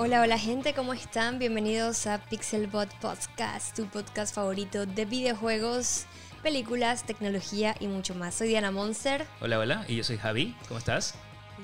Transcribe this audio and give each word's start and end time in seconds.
Hola, 0.00 0.22
hola 0.22 0.38
gente, 0.38 0.74
¿cómo 0.74 0.92
están? 0.94 1.40
Bienvenidos 1.40 2.06
a 2.06 2.18
Pixelbot 2.18 2.88
Podcast, 3.00 3.74
tu 3.74 3.86
podcast 3.86 4.32
favorito 4.32 4.86
de 4.86 5.04
videojuegos, 5.04 6.06
películas, 6.40 7.04
tecnología 7.04 7.74
y 7.80 7.88
mucho 7.88 8.14
más. 8.14 8.36
Soy 8.36 8.46
Diana 8.46 8.70
Monster. 8.70 9.26
Hola, 9.40 9.58
hola, 9.58 9.84
y 9.88 9.96
yo 9.96 10.04
soy 10.04 10.16
Javi. 10.16 10.54
¿Cómo 10.68 10.78
estás? 10.78 11.14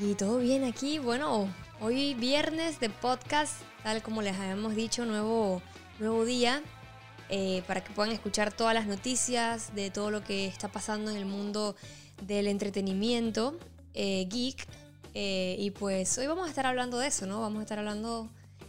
Y 0.00 0.14
todo 0.14 0.38
bien 0.38 0.64
aquí. 0.64 0.98
Bueno, 0.98 1.48
hoy 1.80 2.14
viernes 2.14 2.80
de 2.80 2.90
podcast, 2.90 3.54
tal 3.84 4.02
como 4.02 4.20
les 4.20 4.36
habíamos 4.36 4.74
dicho, 4.74 5.04
nuevo, 5.04 5.62
nuevo 6.00 6.24
día. 6.24 6.60
eh, 7.30 7.62
para 7.66 7.82
que 7.82 7.92
puedan 7.92 8.12
escuchar 8.12 8.52
todas 8.52 8.74
las 8.74 8.86
noticias 8.86 9.74
de 9.74 9.90
todo 9.90 10.10
lo 10.10 10.22
que 10.22 10.46
está 10.46 10.68
pasando 10.68 11.10
en 11.10 11.16
el 11.16 11.24
mundo 11.24 11.74
del 12.20 12.48
entretenimiento 12.48 13.58
eh, 13.94 14.26
geek. 14.28 14.66
Eh, 15.14 15.56
y 15.58 15.70
pues 15.70 16.16
hoy 16.18 16.26
vamos 16.26 16.46
a 16.46 16.48
estar 16.50 16.66
hablando 16.66 16.98
de 16.98 17.06
eso, 17.08 17.26
¿no? 17.26 17.40
Vamos 17.40 17.60
a 17.60 17.62
estar 17.62 17.78
hablando 17.78 18.28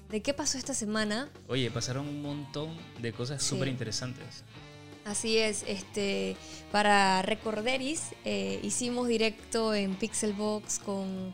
de 0.09 0.21
qué 0.21 0.33
pasó 0.33 0.57
esta 0.57 0.73
semana. 0.73 1.29
Oye, 1.47 1.71
pasaron 1.71 2.07
un 2.07 2.21
montón 2.21 2.77
de 3.01 3.11
cosas 3.11 3.41
Sí. 3.41 3.49
súper 3.49 3.67
interesantes. 3.67 4.43
Así 5.05 5.37
es, 5.37 5.63
este, 5.67 6.35
para 6.71 7.21
Recorderis 7.21 8.01
eh, 8.25 8.59
hicimos 8.63 9.07
directo 9.07 9.73
en 9.75 9.95
Pixelbox 9.95 10.79
con, 10.79 11.31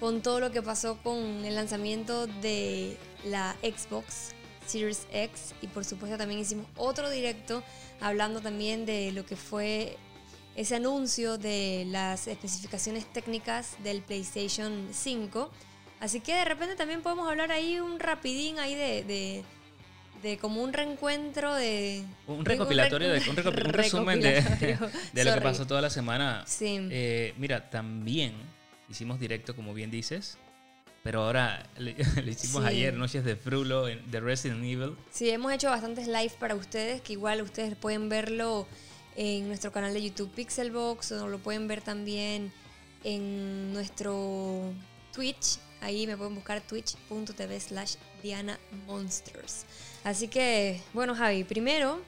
con 0.00 0.20
todo 0.20 0.40
lo 0.40 0.50
que 0.50 0.62
pasó 0.62 0.98
con 1.02 1.16
el 1.44 1.54
lanzamiento 1.54 2.26
de 2.26 2.96
la 3.24 3.54
Xbox 3.62 4.30
Series 4.66 5.06
X 5.12 5.54
y 5.62 5.68
por 5.68 5.84
supuesto 5.84 6.18
también 6.18 6.40
hicimos 6.40 6.66
otro 6.76 7.08
directo 7.08 7.62
hablando 8.00 8.40
también 8.40 8.84
de 8.84 9.12
lo 9.12 9.24
que 9.24 9.36
fue 9.36 9.96
ese 10.56 10.76
anuncio 10.76 11.36
de 11.38 11.84
las 11.88 12.28
especificaciones 12.28 13.04
técnicas 13.12 13.76
del 13.82 14.02
PlayStation 14.02 14.88
5. 14.92 15.50
Así 16.00 16.20
que 16.20 16.34
de 16.34 16.44
repente 16.44 16.76
también 16.76 17.02
podemos 17.02 17.28
hablar 17.28 17.50
ahí 17.50 17.80
un 17.80 17.98
rapidín 17.98 18.58
ahí 18.58 18.74
de, 18.74 19.04
de, 19.04 19.44
de 20.22 20.38
como 20.38 20.62
un 20.62 20.72
reencuentro 20.72 21.54
de... 21.54 22.04
Un 22.26 22.44
recopilatorio, 22.44 23.08
de, 23.10 23.20
un, 23.30 23.38
un 23.38 23.54
resumen 23.72 24.20
de, 24.20 24.42
de 25.12 25.24
lo 25.24 25.34
que 25.34 25.40
pasó 25.40 25.66
toda 25.66 25.80
la 25.80 25.90
semana. 25.90 26.44
Sí. 26.46 26.78
Eh, 26.90 27.34
mira, 27.36 27.70
también 27.70 28.34
hicimos 28.88 29.18
directo, 29.18 29.56
como 29.56 29.72
bien 29.74 29.90
dices, 29.90 30.36
pero 31.02 31.22
ahora 31.24 31.66
le, 31.78 31.94
le 32.22 32.30
hicimos 32.30 32.62
Sí. 32.62 32.68
ayer, 32.68 32.94
Noches 32.94 33.24
de 33.24 33.34
Frulo, 33.36 33.86
de 33.86 34.20
Resident 34.20 34.62
Evil. 34.62 34.94
Sí, 35.10 35.30
hemos 35.30 35.52
hecho 35.52 35.68
bastantes 35.70 36.06
live 36.06 36.32
para 36.38 36.54
ustedes, 36.54 37.00
que 37.00 37.14
igual 37.14 37.42
ustedes 37.42 37.76
pueden 37.76 38.08
verlo 38.08 38.66
en 39.16 39.48
nuestro 39.48 39.70
canal 39.72 39.94
de 39.94 40.02
YouTube 40.02 40.30
Pixelbox 40.30 41.12
o 41.12 41.28
lo 41.28 41.38
pueden 41.38 41.68
ver 41.68 41.80
también 41.82 42.52
en 43.04 43.72
nuestro 43.72 44.72
Twitch. 45.12 45.58
Ahí 45.80 46.06
me 46.06 46.16
pueden 46.16 46.34
buscar 46.34 46.60
twitch.tv 46.62 47.60
slash 47.60 47.94
Diana 48.22 48.58
Monsters. 48.86 49.66
Así 50.02 50.28
que, 50.28 50.80
bueno 50.94 51.14
Javi, 51.14 51.44
primero, 51.44 52.00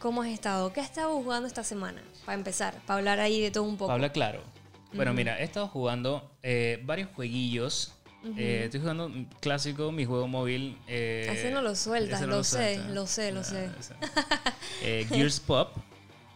¿cómo 0.00 0.22
has 0.22 0.28
estado? 0.28 0.72
¿Qué 0.72 0.80
has 0.80 0.86
estado 0.88 1.14
jugando 1.14 1.46
esta 1.46 1.62
semana? 1.62 2.02
Para 2.24 2.38
empezar, 2.38 2.74
para 2.86 2.98
hablar 2.98 3.20
ahí 3.20 3.40
de 3.40 3.50
todo 3.50 3.64
un 3.64 3.76
poco. 3.76 3.92
Habla 3.92 4.10
claro. 4.12 4.42
Bueno, 4.94 5.12
mira, 5.12 5.38
he 5.38 5.44
estado 5.44 5.68
jugando 5.68 6.30
eh, 6.42 6.80
varios 6.84 7.10
jueguillos. 7.14 7.92
Eh, 8.36 8.62
estoy 8.64 8.80
jugando 8.80 9.10
clásico, 9.40 9.92
mi 9.92 10.04
juego 10.06 10.26
móvil. 10.26 10.76
Eh, 10.88 11.28
Así 11.30 11.52
no 11.52 11.60
lo 11.62 11.76
sueltas, 11.76 12.22
lo 12.22 12.42
sé, 12.42 12.76
suelta. 12.76 12.92
lo 12.94 13.06
sé, 13.06 13.32
lo 13.32 13.40
Ah, 13.40 13.44
sé. 13.44 13.68
Eh, 14.82 15.06
Gears 15.08 15.40
Pop. 15.40 15.76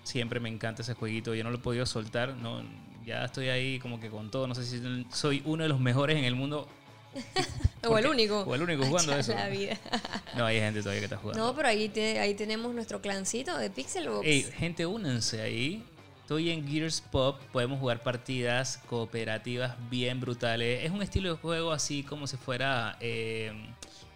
Siempre 0.04 0.40
me 0.40 0.48
encanta 0.48 0.82
ese 0.82 0.94
jueguito. 0.94 1.34
Yo 1.34 1.44
no 1.44 1.50
lo 1.50 1.56
he 1.56 1.60
podido 1.60 1.86
soltar. 1.86 2.34
No, 2.36 2.62
ya 3.06 3.24
estoy 3.24 3.48
ahí 3.48 3.78
como 3.78 4.00
que 4.00 4.08
con 4.10 4.30
todo. 4.30 4.46
No 4.46 4.54
sé 4.54 4.64
si 4.64 5.06
soy 5.12 5.42
uno 5.44 5.62
de 5.62 5.68
los 5.68 5.80
mejores 5.80 6.16
en 6.16 6.24
el 6.24 6.34
mundo. 6.34 6.68
O 7.84 7.98
el 7.98 8.06
único. 8.06 8.42
o 8.42 8.54
el 8.54 8.62
único 8.62 8.84
jugando 8.86 9.12
eso. 9.16 9.34
la 9.34 9.48
vida. 9.48 9.76
No, 10.36 10.46
hay 10.46 10.60
gente 10.60 10.80
todavía 10.80 11.00
que 11.00 11.06
está 11.06 11.16
jugando. 11.18 11.44
No, 11.44 11.54
pero 11.54 11.68
ahí, 11.68 11.88
te- 11.88 12.18
ahí 12.20 12.32
tenemos 12.34 12.72
nuestro 12.74 13.02
clancito 13.02 13.58
de 13.58 13.68
Pixelbox. 13.70 14.24
Ey, 14.26 14.44
gente, 14.56 14.86
únanse 14.86 15.42
ahí. 15.42 15.84
Estoy 16.22 16.50
en 16.50 16.66
Gears 16.66 17.00
Pop. 17.02 17.38
Podemos 17.52 17.80
jugar 17.80 18.00
partidas 18.02 18.78
cooperativas 18.88 19.74
bien 19.90 20.20
brutales. 20.20 20.84
Es 20.84 20.90
un 20.92 21.02
estilo 21.02 21.30
de 21.34 21.36
juego 21.40 21.72
así 21.72 22.02
como 22.04 22.26
si 22.28 22.36
fuera 22.38 22.96
eh, 23.00 23.52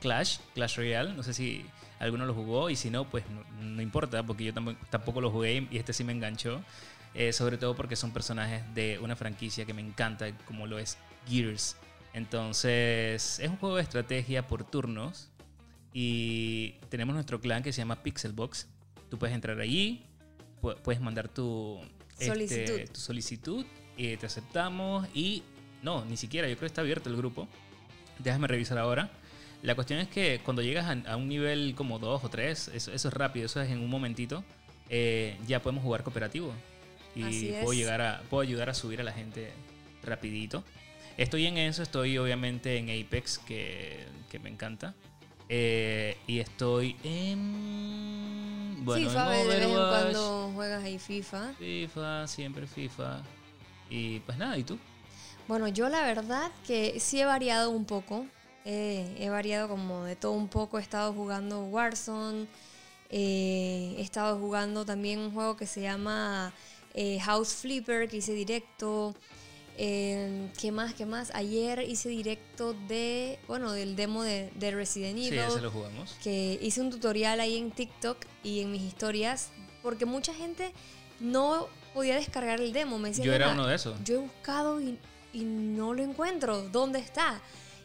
Clash, 0.00 0.38
Clash 0.54 0.76
Royale. 0.76 1.12
No 1.12 1.22
sé 1.25 1.34
si 1.34 1.66
alguno 1.98 2.26
lo 2.26 2.34
jugó 2.34 2.68
y 2.70 2.76
si 2.76 2.90
no, 2.90 3.08
pues 3.08 3.24
no, 3.30 3.42
no 3.64 3.82
importa 3.82 4.22
porque 4.24 4.44
yo 4.44 4.54
tampoco, 4.54 4.78
tampoco 4.90 5.20
lo 5.20 5.30
jugué 5.30 5.66
y 5.70 5.76
este 5.78 5.92
sí 5.92 6.04
me 6.04 6.12
enganchó. 6.12 6.62
Eh, 7.14 7.32
sobre 7.32 7.56
todo 7.56 7.74
porque 7.74 7.96
son 7.96 8.12
personajes 8.12 8.62
de 8.74 8.98
una 8.98 9.16
franquicia 9.16 9.64
que 9.64 9.72
me 9.72 9.80
encanta, 9.80 10.36
como 10.46 10.66
lo 10.66 10.78
es 10.78 10.98
Gears. 11.26 11.76
Entonces, 12.12 13.38
es 13.38 13.48
un 13.48 13.56
juego 13.56 13.76
de 13.76 13.82
estrategia 13.82 14.46
por 14.46 14.64
turnos. 14.64 15.30
Y 15.94 16.72
tenemos 16.90 17.14
nuestro 17.14 17.40
clan 17.40 17.62
que 17.62 17.72
se 17.72 17.78
llama 17.78 18.02
Pixelbox. 18.02 18.66
Tú 19.08 19.18
puedes 19.18 19.34
entrar 19.34 19.58
allí, 19.60 20.04
pu- 20.60 20.76
puedes 20.82 21.00
mandar 21.00 21.28
tu 21.28 21.80
este, 22.18 22.26
Solicitud. 22.26 22.90
tu 22.92 23.00
solicitud 23.00 23.66
y 23.96 24.14
te 24.18 24.26
aceptamos. 24.26 25.08
Y 25.14 25.42
no, 25.82 26.04
ni 26.04 26.18
siquiera, 26.18 26.48
yo 26.48 26.54
creo 26.56 26.66
que 26.68 26.72
está 26.72 26.82
abierto 26.82 27.08
el 27.08 27.16
grupo. 27.16 27.48
Déjame 28.18 28.46
revisar 28.46 28.76
ahora. 28.76 29.10
La 29.62 29.75
cuestión 29.75 29.99
es 30.00 30.09
que 30.09 30.41
cuando 30.44 30.62
llegas 30.62 30.87
a, 30.87 31.11
a 31.11 31.17
un 31.17 31.28
nivel 31.28 31.75
como 31.77 31.99
2 31.99 32.25
o 32.25 32.28
3, 32.28 32.69
eso, 32.75 32.93
eso 32.93 33.09
es 33.09 33.15
rápido, 33.15 33.47
eso 33.47 33.61
es 33.61 33.71
en 33.71 33.81
un 33.81 33.91
momentito, 33.91 34.44
eh, 34.89 35.37
ya 35.47 35.61
podemos 35.62 35.83
jugar 35.83 36.03
cooperativo. 36.03 36.53
Y 37.15 37.53
puedo, 37.62 37.72
llegar 37.72 38.03
a, 38.03 38.22
puedo 38.28 38.43
ayudar 38.43 38.69
a 38.69 38.75
subir 38.75 39.00
a 39.00 39.05
la 39.05 39.12
gente 39.12 39.50
rapidito. 40.03 40.62
Estoy 41.17 41.47
en 41.47 41.56
eso, 41.56 41.83
estoy 41.83 42.19
obviamente 42.19 42.77
en 42.77 42.91
Apex, 42.91 43.39
que, 43.39 44.05
que 44.28 44.39
me 44.39 44.50
encanta. 44.50 44.94
Eh, 45.49 46.19
y 46.27 46.41
estoy 46.41 46.97
en... 47.05 48.84
Bueno, 48.84 49.09
FIFA, 49.09 49.41
en 49.41 49.49
de 49.49 49.56
vez 49.56 49.67
en 49.67 49.73
cuando 49.73 50.53
juegas 50.55 50.84
ahí 50.84 50.99
FIFA. 50.99 51.55
FIFA, 51.59 52.27
siempre 52.27 52.67
FIFA. 52.67 53.23
Y 53.88 54.21
pues 54.21 54.37
nada, 54.37 54.59
¿y 54.59 54.65
tú? 54.65 54.78
Bueno, 55.49 55.69
yo 55.69 55.88
la 55.88 56.03
verdad 56.03 56.50
que 56.67 57.00
sí 57.00 57.21
he 57.21 57.25
variado 57.25 57.71
un 57.71 57.87
poco. 57.87 58.27
Eh, 58.69 59.16
he 59.21 59.28
variado 59.28 59.69
como 59.69 60.03
de 60.04 60.16
todo 60.16 60.32
un 60.32 60.49
poco. 60.49 60.78
He 60.78 60.82
estado 60.82 61.12
jugando 61.12 61.62
Warzone. 61.66 62.47
eh, 63.10 63.94
he 63.97 64.03
estado 64.03 64.38
jugando 64.41 64.84
también 64.84 65.21
un 65.21 65.32
juego 65.32 65.56
que 65.56 65.66
se 65.66 65.81
llama 65.82 66.53
eh, 66.94 67.21
House 67.21 67.55
Flipper, 67.55 68.09
que 68.09 68.16
hice 68.16 68.32
directo. 68.32 69.15
Eh, 69.78 70.49
¿Qué 70.59 70.72
más? 70.72 70.94
¿Qué 70.94 71.06
más? 71.06 71.31
Ayer 71.34 71.81
hice 71.88 72.09
directo 72.09 72.75
de, 72.88 73.38
bueno, 73.47 73.71
del 73.72 73.94
demo 73.94 74.22
de, 74.25 74.50
de 74.56 74.71
Resident 74.72 75.16
Evil. 75.19 75.31
Sí, 75.31 75.38
ese 75.38 75.60
lo 75.60 75.71
jugamos. 75.71 76.16
que 76.22 76.59
hice 76.60 76.81
un 76.81 76.91
tutorial 76.91 77.38
ahí 77.41 77.56
en 77.59 77.71
TikTok 77.71 78.16
y 78.43 78.60
en 78.62 78.72
mis 78.72 78.82
historias, 78.82 79.50
porque 79.82 80.06
mucha 80.06 80.34
gente 80.34 80.72
no 81.21 81.69
podía 81.94 82.16
descargar 82.16 82.60
el 82.60 82.72
demo. 82.72 82.99
Me 82.99 83.10
decían, 83.10 83.26
Yo 83.26 83.34
era 83.34 83.47
"Diana, 83.47 83.60
uno 83.60 83.69
de 83.69 83.76
esos. 83.76 84.03
Yo 84.03 84.15
he 84.16 84.19
buscado 84.19 84.81
y, 84.81 84.99
y 85.32 85.44
no 85.44 85.93
lo 85.94 86.03
encuentro. 86.03 86.62
¿Dónde 86.71 86.99
está? 86.99 87.41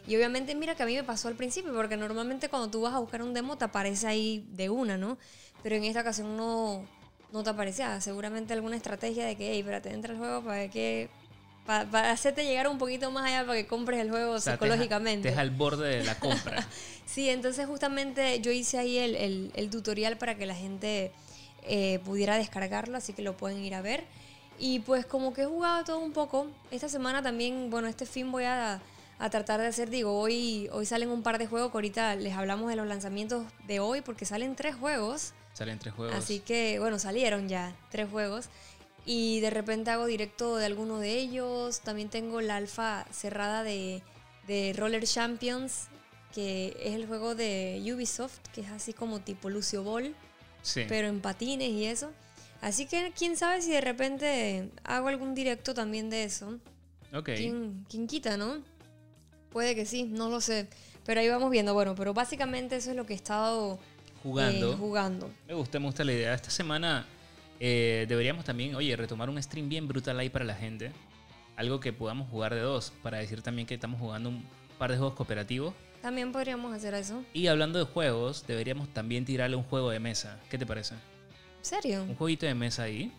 Y 0.08 0.16
obviamente 0.16 0.56
mira 0.56 0.76
que 0.76 0.84
a 0.84 0.86
mí 0.86 0.96
me 0.96 1.04
pasó 1.04 1.28
al 1.28 1.36
principio, 1.36 1.74
porque 1.74 1.96
normalmente 1.98 2.50
cuando 2.50 2.70
tú 2.70 2.82
vas 2.82 2.94
a 2.94 3.00
buscar 3.00 3.22
un 3.22 3.34
demo 3.34 3.58
te 3.58 3.66
aparece 3.66 4.08
ahí 4.08 4.46
de 4.50 4.70
una, 4.70 4.98
¿no? 4.98 5.18
Pero 5.64 5.76
en 5.76 5.84
esta 5.84 6.02
ocasión 6.02 6.36
no, 6.38 6.84
no 7.32 7.44
te 7.44 7.50
aparecía. 7.52 8.00
Seguramente 8.02 8.54
alguna 8.54 8.76
estrategia 8.76 9.26
de 9.26 9.36
que, 9.36 9.52
hey, 9.52 9.60
espérate, 9.60 9.92
entra 9.94 10.14
al 10.14 10.20
juego 10.20 10.42
para 10.44 10.70
que... 10.70 11.10
Para, 11.66 12.12
hacerte 12.12 12.44
llegar 12.44 12.68
un 12.68 12.80
poquito 12.80 13.12
más 13.12 13.26
allá 13.28 13.46
para 13.46 13.54
que 13.60 13.68
compres 13.68 14.00
el 14.00 14.10
juego 14.10 14.34
O 14.34 14.40
sea, 14.40 14.54
psicológicamente. 14.54 15.22
Te 15.22 15.30
deja 15.30 15.42
al 15.42 15.52
borde 15.52 15.98
de 15.98 16.04
la 16.04 16.16
compra. 16.20 16.68
Sí, 17.06 17.30
entonces 17.30 17.68
justamente 17.68 18.40
yo 18.40 18.52
hice 18.52 18.78
ahí 18.80 18.98
el, 18.98 19.16
el- 19.18 19.52
el 19.56 19.70
tutorial 19.70 20.18
para 20.18 20.36
que 20.38 20.46
la 20.46 20.56
gente 20.56 21.12
eh, 21.64 22.00
pudiera 22.06 22.38
descargarlo, 22.38 22.98
así 22.98 23.12
que 23.12 23.22
lo 23.22 23.36
pueden 23.36 23.60
ir 23.66 23.76
a 23.76 23.82
ver. 23.82 24.06
Y 24.58 24.80
pues 24.80 25.06
como 25.06 25.34
que 25.34 25.42
he 25.42 25.46
jugado 25.46 25.84
todo 25.84 26.00
un 26.00 26.14
poco. 26.14 26.48
Esta 26.72 26.88
semana 26.88 27.22
también, 27.22 27.70
bueno, 27.70 27.90
este 27.90 28.06
fin 28.06 28.32
voy 28.32 28.46
a, 28.46 28.82
a 29.22 29.30
tratar 29.30 29.62
de 29.62 29.68
hacer, 29.68 29.92
digo, 29.92 30.20
hoy, 30.20 30.68
hoy 30.72 30.88
salen 30.88 31.10
un 31.10 31.22
par 31.22 31.38
de 31.38 31.46
juegos 31.46 31.70
que 31.70 31.78
ahorita 31.78 32.16
les 32.16 32.34
hablamos 32.34 32.72
de 32.72 32.76
los 32.76 32.88
lanzamientos 32.88 33.46
de 33.68 33.80
hoy 33.80 34.02
porque 34.02 34.26
salen 34.26 34.56
tres 34.56 34.74
juegos. 34.74 35.34
Salen 35.54 35.78
tres 35.78 35.94
juegos. 35.94 36.16
Así 36.16 36.40
que, 36.40 36.80
bueno, 36.80 36.98
salieron 36.98 37.48
ya 37.48 37.76
tres 37.92 38.10
juegos. 38.10 38.50
Y 39.06 39.40
de 39.42 39.52
repente 39.52 39.92
hago 39.92 40.08
directo 40.08 40.56
de 40.56 40.66
alguno 40.66 40.98
de 40.98 41.20
ellos. 41.20 41.82
También 41.82 42.10
tengo 42.10 42.42
la 42.42 42.56
alfa 42.56 43.06
cerrada 43.12 43.62
de, 43.62 44.02
de 44.48 44.74
Roller 44.76 45.04
Champions, 45.04 45.90
que 46.34 46.76
es 46.80 46.96
el 46.96 47.06
juego 47.06 47.36
de 47.36 47.80
Ubisoft, 47.94 48.40
que 48.52 48.62
es 48.62 48.72
así 48.72 48.92
como 48.92 49.20
tipo 49.20 49.52
Lucio 49.52 49.84
Ball, 49.84 50.16
sí. 50.64 50.86
pero 50.90 51.08
en 51.08 51.22
patines 51.22 51.70
y 51.70 51.86
eso. 51.86 52.12
Así 52.60 52.88
que 52.88 53.14
quién 53.16 53.38
sabe 53.38 53.62
si 53.62 53.70
de 53.70 53.82
repente 53.82 54.72
hago 54.84 55.10
algún 55.10 55.36
directo 55.36 55.76
también 55.76 56.10
de 56.10 56.24
eso. 56.24 56.58
ok. 57.14 57.30
¿Quién, 57.36 57.86
quién 57.88 58.08
quita, 58.08 58.36
no? 58.36 58.64
Puede 59.52 59.76
que 59.76 59.86
sí, 59.86 60.04
no 60.04 60.30
lo 60.30 60.42
sé. 60.42 60.68
Pero 61.06 61.20
ahí 61.22 61.30
vamos 61.30 61.50
viendo. 61.52 61.74
Bueno, 61.74 61.96
pero 61.96 62.14
básicamente 62.14 62.76
eso 62.76 62.92
es 62.92 62.96
lo 62.96 63.06
que 63.06 63.14
he 63.14 63.16
estado 63.16 63.80
Jugando. 64.24 64.74
eh, 64.74 64.76
jugando. 64.78 65.32
Me 65.48 65.54
gusta, 65.54 65.80
me 65.80 65.86
gusta 65.88 66.04
la 66.04 66.14
idea. 66.14 66.34
Esta 66.34 66.50
semana 66.52 67.06
eh, 67.60 68.06
deberíamos 68.08 68.46
también, 68.46 68.76
oye, 68.76 68.96
retomar 68.96 69.30
un 69.30 69.42
stream 69.42 69.68
bien 69.70 69.88
brutal 69.88 70.20
ahí 70.20 70.30
para 70.30 70.46
la 70.46 70.56
gente. 70.56 70.92
Algo 71.56 71.80
que 71.80 71.92
podamos 71.94 72.30
jugar 72.30 72.54
de 72.54 72.62
dos, 72.62 72.94
para 73.04 73.18
decir 73.18 73.42
también 73.42 73.68
que 73.68 73.74
estamos 73.74 74.00
jugando 74.00 74.30
un 74.30 74.46
par 74.78 74.92
de 74.92 74.98
juegos 74.98 75.16
cooperativos. 75.16 75.74
también 76.02 76.32
podríamos 76.32 76.74
hacer 76.74 76.94
eso. 76.96 77.24
Y 77.34 77.48
hablando 77.48 77.78
de 77.78 77.86
juegos, 77.86 78.46
deberíamos 78.48 78.90
también 78.94 79.26
tirarle 79.26 79.56
un 79.56 79.64
juego 79.64 79.90
de 79.92 80.00
mesa. 80.00 80.40
¿Qué 80.50 80.58
te 80.58 80.66
parece? 80.66 80.96
¿En 80.96 81.66
serio? 81.66 82.04
Un 82.04 82.16
jueguito 82.16 82.46
de 82.46 82.56
mesa 82.56 82.84
ahí. 82.84 83.12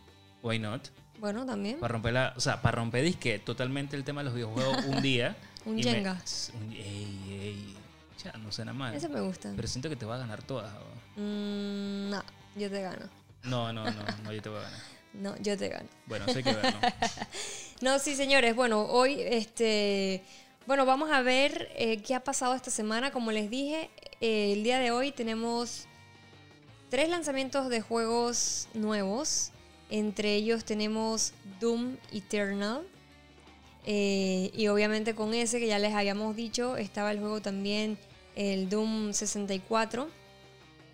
Why 0.42 0.58
not? 0.58 0.88
Bueno, 1.20 1.46
también. 1.46 1.78
Para 1.78 1.92
romper 1.92 2.12
la, 2.14 2.34
o 2.36 2.40
sea, 2.40 2.60
para 2.62 2.76
romper 2.78 3.04
disque 3.04 3.38
totalmente 3.38 3.94
el 3.94 4.02
tema 4.02 4.22
de 4.22 4.24
los 4.24 4.34
videojuegos 4.34 4.84
un 4.86 5.02
día. 5.02 5.36
Un 5.64 5.78
y 5.78 5.84
me- 5.84 5.90
Jenga. 5.92 6.22
un- 6.54 6.72
ey, 6.72 7.38
ey. 7.40 7.76
Ya, 8.24 8.32
no 8.38 8.52
suena 8.52 8.72
mal. 8.72 8.94
Ese 8.94 9.08
me 9.08 9.20
gusta. 9.20 9.52
Pero 9.56 9.66
siento 9.68 9.88
que 9.88 9.96
te 9.96 10.06
va 10.06 10.14
a 10.14 10.18
ganar 10.18 10.42
todas. 10.42 10.72
Mm, 11.16 12.10
no, 12.10 12.22
yo 12.56 12.70
te 12.70 12.80
gano. 12.82 13.06
No, 13.44 13.72
no, 13.72 13.84
no, 13.84 14.02
no, 14.22 14.32
yo 14.32 14.40
te 14.42 14.48
voy 14.48 14.58
a 14.58 14.62
ganar. 14.62 14.80
No, 15.14 15.36
yo 15.42 15.58
te 15.58 15.68
gano. 15.68 15.88
Bueno, 16.06 16.24
hay 16.26 16.42
que 16.42 16.54
verlo. 16.54 16.78
No, 17.82 17.98
sí, 17.98 18.14
señores. 18.16 18.54
Bueno, 18.56 18.82
hoy, 18.86 19.16
este, 19.20 20.22
bueno, 20.66 20.86
vamos 20.86 21.10
a 21.10 21.20
ver 21.20 21.68
eh, 21.74 22.00
qué 22.00 22.14
ha 22.14 22.24
pasado 22.24 22.54
esta 22.54 22.70
semana. 22.70 23.10
Como 23.10 23.30
les 23.32 23.50
dije, 23.50 23.90
eh, 24.22 24.52
el 24.54 24.62
día 24.62 24.78
de 24.78 24.90
hoy 24.90 25.12
tenemos 25.12 25.86
tres 26.88 27.08
lanzamientos 27.10 27.68
de 27.68 27.80
juegos 27.82 28.68
nuevos. 28.72 29.50
Entre 29.90 30.34
ellos 30.34 30.64
tenemos 30.64 31.34
Doom 31.60 31.96
Eternal. 32.12 32.86
Eh, 33.84 34.50
y 34.54 34.68
obviamente 34.68 35.14
con 35.14 35.34
ese 35.34 35.58
que 35.58 35.66
ya 35.66 35.78
les 35.78 35.94
habíamos 35.94 36.36
dicho, 36.36 36.76
estaba 36.76 37.10
el 37.10 37.18
juego 37.18 37.40
también, 37.40 37.98
el 38.36 38.68
Doom 38.68 39.12
64. 39.12 40.08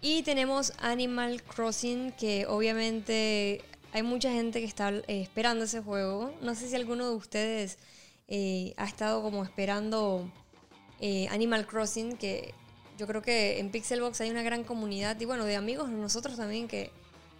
Y 0.00 0.22
tenemos 0.22 0.72
Animal 0.78 1.42
Crossing, 1.42 2.12
que 2.12 2.46
obviamente 2.46 3.62
hay 3.92 4.02
mucha 4.02 4.30
gente 4.30 4.60
que 4.60 4.66
está 4.66 4.90
eh, 4.90 5.04
esperando 5.22 5.64
ese 5.64 5.80
juego. 5.80 6.32
No 6.40 6.54
sé 6.54 6.68
si 6.68 6.76
alguno 6.76 7.08
de 7.10 7.16
ustedes 7.16 7.78
eh, 8.28 8.74
ha 8.76 8.84
estado 8.86 9.22
como 9.22 9.42
esperando 9.42 10.30
eh, 11.00 11.26
Animal 11.28 11.66
Crossing, 11.66 12.16
que 12.16 12.54
yo 12.96 13.06
creo 13.06 13.22
que 13.22 13.58
en 13.58 13.70
Pixelbox 13.70 14.20
hay 14.20 14.30
una 14.30 14.42
gran 14.42 14.64
comunidad 14.64 15.18
y 15.20 15.24
bueno, 15.24 15.44
de 15.44 15.56
amigos, 15.56 15.88
nosotros 15.88 16.36
también 16.36 16.68
que, 16.68 16.90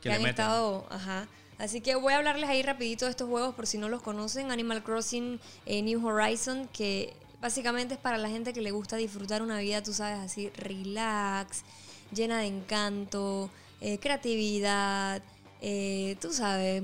Que 0.01 0.11
han 0.11 0.19
meten. 0.23 0.31
estado, 0.31 0.87
ajá. 0.91 1.29
Así 1.59 1.81
que 1.81 1.97
voy 1.97 2.13
a 2.13 2.19
hablarles 2.19 2.49
ahí 2.49 2.63
rapidito 2.63 3.05
de 3.05 3.11
estos 3.11 3.29
juegos 3.29 3.55
por 3.55 3.67
si 3.67 3.79
no 3.79 3.89
los 3.89 4.01
conocen. 4.01 4.53
Animal 4.53 4.83
Crossing 4.85 5.41
eh, 5.67 5.83
New 5.83 6.07
Horizon, 6.07 6.69
que 6.69 7.15
básicamente 7.41 7.95
es 7.95 8.01
para 8.01 8.19
la 8.19 8.29
gente 8.29 8.53
que 8.53 8.61
le 8.61 8.71
gusta 8.71 8.97
disfrutar 8.97 9.43
una 9.43 9.59
vida, 9.59 9.83
tú 9.83 9.93
sabes, 9.93 10.19
así 10.19 10.51
relax, 10.51 11.65
llena 12.13 12.41
de 12.41 12.47
encanto, 12.47 13.51
eh, 13.81 13.99
creatividad, 13.99 15.23
eh, 15.61 16.17
tú 16.21 16.33
sabes. 16.33 16.83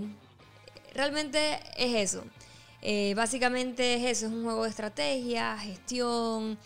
Realmente 0.95 1.61
es 1.77 2.13
eso. 2.13 2.25
Eh, 2.83 3.15
básicamente 3.17 3.95
es 3.95 4.19
eso, 4.19 4.27
es 4.27 4.33
un 4.33 4.45
juego 4.45 4.65
de 4.65 4.71
estrategia, 4.71 5.57
gestión, 5.59 6.59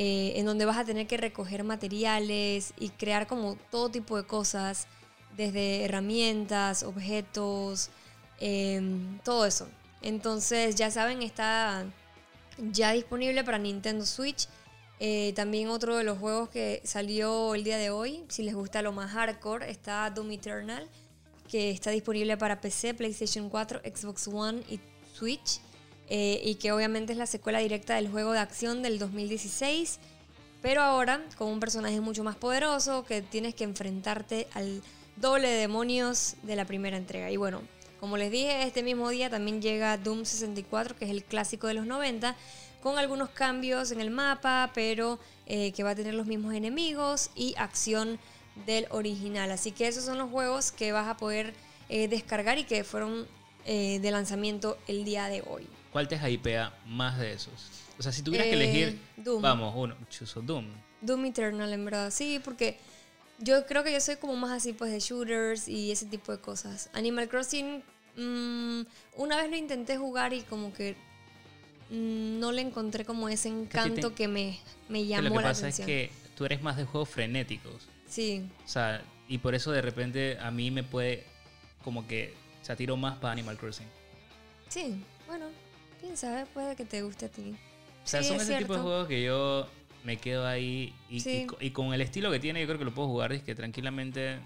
en 0.00 0.46
donde 0.46 0.64
vas 0.64 0.76
a 0.76 0.84
tener 0.84 1.08
que 1.08 1.16
recoger 1.16 1.64
materiales 1.64 2.72
y 2.78 2.90
crear 2.90 3.26
como 3.26 3.56
todo 3.68 3.90
tipo 3.90 4.16
de 4.16 4.22
cosas, 4.22 4.86
desde 5.38 5.84
herramientas, 5.84 6.82
objetos, 6.82 7.90
em, 8.40 9.18
todo 9.20 9.46
eso. 9.46 9.68
Entonces, 10.02 10.74
ya 10.74 10.90
saben, 10.90 11.22
está 11.22 11.86
ya 12.58 12.92
disponible 12.92 13.44
para 13.44 13.56
Nintendo 13.58 14.04
Switch. 14.04 14.48
Eh, 14.98 15.32
también 15.36 15.68
otro 15.68 15.96
de 15.96 16.02
los 16.02 16.18
juegos 16.18 16.48
que 16.48 16.82
salió 16.84 17.54
el 17.54 17.62
día 17.62 17.78
de 17.78 17.90
hoy, 17.90 18.24
si 18.28 18.42
les 18.42 18.54
gusta 18.54 18.82
lo 18.82 18.90
más 18.90 19.12
hardcore, 19.12 19.70
está 19.70 20.10
Doom 20.10 20.32
Eternal, 20.32 20.88
que 21.48 21.70
está 21.70 21.92
disponible 21.92 22.36
para 22.36 22.60
PC, 22.60 22.94
PlayStation 22.94 23.48
4, 23.48 23.80
Xbox 23.84 24.26
One 24.28 24.62
y 24.68 24.80
Switch. 25.14 25.60
eh, 26.10 26.40
y 26.42 26.54
que 26.54 26.72
obviamente 26.72 27.12
es 27.12 27.18
la 27.18 27.26
secuela 27.26 27.58
directa 27.58 27.96
del 27.96 28.08
juego 28.08 28.32
de 28.32 28.38
acción 28.38 28.82
del 28.82 28.98
2016. 28.98 29.98
Pero 30.62 30.80
ahora 30.80 31.20
con 31.36 31.48
un 31.48 31.60
personaje 31.60 32.00
mucho 32.00 32.24
más 32.24 32.34
poderoso 32.34 33.04
que 33.04 33.20
tienes 33.20 33.54
que 33.54 33.64
enfrentarte 33.64 34.48
al 34.54 34.82
doble 35.20 35.48
de 35.48 35.56
demonios 35.56 36.36
de 36.42 36.56
la 36.56 36.64
primera 36.64 36.96
entrega. 36.96 37.30
Y 37.30 37.36
bueno, 37.36 37.62
como 38.00 38.16
les 38.16 38.30
dije, 38.30 38.62
este 38.62 38.82
mismo 38.82 39.08
día 39.08 39.30
también 39.30 39.60
llega 39.60 39.96
Doom 39.96 40.24
64, 40.24 40.96
que 40.96 41.04
es 41.04 41.10
el 41.10 41.24
clásico 41.24 41.66
de 41.66 41.74
los 41.74 41.86
90, 41.86 42.36
con 42.82 42.98
algunos 42.98 43.28
cambios 43.30 43.90
en 43.90 44.00
el 44.00 44.10
mapa, 44.10 44.70
pero 44.74 45.18
eh, 45.46 45.72
que 45.72 45.82
va 45.82 45.90
a 45.90 45.94
tener 45.96 46.14
los 46.14 46.26
mismos 46.26 46.54
enemigos 46.54 47.30
y 47.34 47.54
acción 47.58 48.18
del 48.66 48.86
original. 48.90 49.50
Así 49.50 49.72
que 49.72 49.88
esos 49.88 50.04
son 50.04 50.18
los 50.18 50.30
juegos 50.30 50.70
que 50.70 50.92
vas 50.92 51.08
a 51.08 51.16
poder 51.16 51.54
eh, 51.88 52.06
descargar 52.08 52.58
y 52.58 52.64
que 52.64 52.84
fueron 52.84 53.26
eh, 53.64 53.98
de 54.00 54.10
lanzamiento 54.10 54.78
el 54.86 55.04
día 55.04 55.26
de 55.28 55.42
hoy. 55.48 55.66
¿Cuál 55.92 56.06
te 56.06 56.16
hypea 56.16 56.72
más 56.86 57.18
de 57.18 57.32
esos? 57.32 57.52
O 57.98 58.02
sea, 58.02 58.12
si 58.12 58.22
tuvieras 58.22 58.46
que 58.46 58.54
elegir, 58.54 59.00
Doom. 59.16 59.42
vamos, 59.42 59.74
uno, 59.76 59.96
chuzo 60.08 60.40
Doom. 60.40 60.66
Doom 61.00 61.24
Eternal, 61.26 61.72
en 61.72 61.84
verdad. 61.84 62.10
Sí, 62.10 62.40
porque 62.44 62.78
yo 63.38 63.66
creo 63.66 63.84
que 63.84 63.92
yo 63.92 64.00
soy 64.00 64.16
como 64.16 64.36
más 64.36 64.50
así, 64.52 64.72
pues, 64.72 64.90
de 64.92 65.00
shooters 65.00 65.68
y 65.68 65.90
ese 65.92 66.06
tipo 66.06 66.32
de 66.32 66.38
cosas. 66.38 66.90
Animal 66.92 67.28
Crossing, 67.28 67.82
mm, 68.16 68.80
una 69.16 69.36
vez 69.36 69.50
lo 69.50 69.56
intenté 69.56 69.96
jugar 69.96 70.32
y 70.32 70.42
como 70.42 70.72
que 70.72 70.96
mm, 71.90 72.38
no 72.40 72.52
le 72.52 72.62
encontré 72.62 73.04
como 73.04 73.28
ese 73.28 73.48
encanto 73.48 74.08
te- 74.10 74.14
que 74.14 74.28
me, 74.28 74.58
me 74.88 75.00
Que 75.00 75.06
llamó 75.08 75.28
lo 75.28 75.34
que 75.34 75.36
la 75.42 75.48
pasa 75.48 75.60
atención. 75.68 75.88
es 75.88 75.94
que 76.10 76.10
tú 76.36 76.44
eres 76.44 76.62
más 76.62 76.76
de 76.76 76.84
juegos 76.84 77.08
frenéticos. 77.08 77.88
Sí, 78.08 78.48
O 78.64 78.68
sea, 78.68 79.02
y 79.28 79.38
por 79.38 79.54
eso 79.54 79.70
de 79.72 79.82
repente 79.82 80.38
a 80.40 80.50
mí 80.50 80.70
me 80.70 80.82
puede 80.82 81.24
como 81.84 82.06
que, 82.06 82.34
o 82.60 82.64
sea, 82.64 82.76
tiro 82.76 82.96
más 82.96 83.18
para 83.18 83.32
Animal 83.32 83.56
Crossing. 83.58 83.86
sí, 84.68 85.02
bueno, 85.26 85.46
quién 86.00 86.16
sabe, 86.16 86.46
puede 86.46 86.74
que 86.76 86.84
te 86.84 87.02
guste 87.02 87.26
a 87.26 87.28
ti. 87.28 87.54
O 88.04 88.08
sea, 88.08 88.22
Sí, 88.22 88.28
son 88.28 88.36
es 88.36 88.42
ese 88.42 88.52
tipo 88.58 88.72
de 88.72 88.78
cierto. 88.78 88.82
juegos 88.82 89.08
que 89.08 89.22
yo 89.22 89.66
me 90.08 90.16
quedo 90.16 90.46
ahí 90.46 90.94
y, 91.10 91.20
Sí. 91.20 91.42
y 91.42 91.46
co- 91.46 91.58
y 91.60 91.70
con 91.70 91.92
el 91.92 92.00
estilo 92.00 92.30
que 92.30 92.40
tiene 92.40 92.60
yo 92.62 92.66
creo 92.66 92.78
que 92.78 92.86
lo 92.86 92.94
puedo 92.94 93.08
jugar 93.08 93.30
es 93.34 93.42
que 93.42 93.54
tranquilamente 93.54 94.38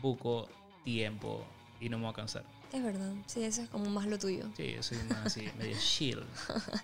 buco 0.00 0.48
tiempo 0.84 1.44
y 1.80 1.88
no 1.88 1.98
me 1.98 2.04
voy 2.04 2.12
a 2.12 2.14
cansar. 2.14 2.44
Es 2.72 2.80
verdad, 2.84 3.12
sí, 3.26 3.42
eso 3.42 3.62
es 3.62 3.68
como 3.68 3.86
más 3.90 4.06
lo 4.06 4.16
tuyo. 4.20 4.44
Sí, 4.56 4.72
yo 4.76 4.82
soy 4.84 4.98
más 5.08 5.26
así, 5.26 5.48
medio 5.58 5.76
chill. 5.80 6.20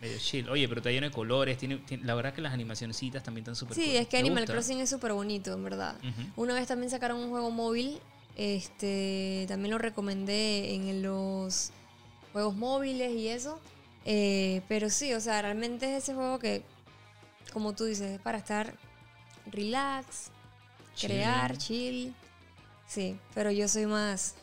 Medio 0.03 0.19
chill. 0.19 0.49
Oye, 0.51 0.67
pero 0.67 0.81
está 0.81 0.91
lleno 0.91 1.07
de 1.07 1.13
colores. 1.13 1.57
Tiene, 1.57 1.77
tiene- 1.77 2.05
la 2.05 2.17
verdad 2.17 2.35
que 2.35 2.41
las 2.41 2.53
animacioncitas 2.53 3.23
también 3.23 3.43
están 3.45 3.55
súper 3.55 3.77
Sí, 3.77 3.85
cool. 3.85 3.97
es 3.97 4.09
que 4.09 4.17
Me 4.17 4.21
Animal 4.23 4.43
gusta. 4.43 4.53
Crossing 4.55 4.81
es 4.81 4.91
súper 4.91 5.13
bonito, 5.13 5.53
en 5.55 5.63
verdad. 5.63 5.97
Una 6.35 6.55
vez 6.55 6.67
también 6.67 6.91
sacaron 6.91 7.21
un 7.21 7.31
juego 7.31 7.53
móvil, 7.53 7.99
este, 8.37 9.45
también 9.47 9.71
lo 9.71 9.79
recomendé 9.79 10.75
en 10.75 11.03
los 11.03 11.71
juegos 12.33 12.57
móviles 12.57 13.13
y 13.13 13.29
eso. 13.29 13.61
Eh, 14.05 14.63
pero 14.69 14.91
sí, 14.91 15.15
o 15.15 15.21
sea, 15.21 15.41
realmente 15.43 15.87
es 15.97 16.03
ese 16.03 16.15
juego 16.15 16.41
que, 16.41 16.63
como 17.53 17.75
tú 17.75 17.85
dices, 17.85 18.11
es 18.13 18.21
para 18.21 18.39
estar 18.39 18.75
relax, 19.51 20.31
crear, 21.01 21.57
chill. 21.57 22.15
Sí, 22.87 23.19
pero 23.35 23.51
yo 23.51 23.67
soy 23.67 23.87
más... 23.87 24.37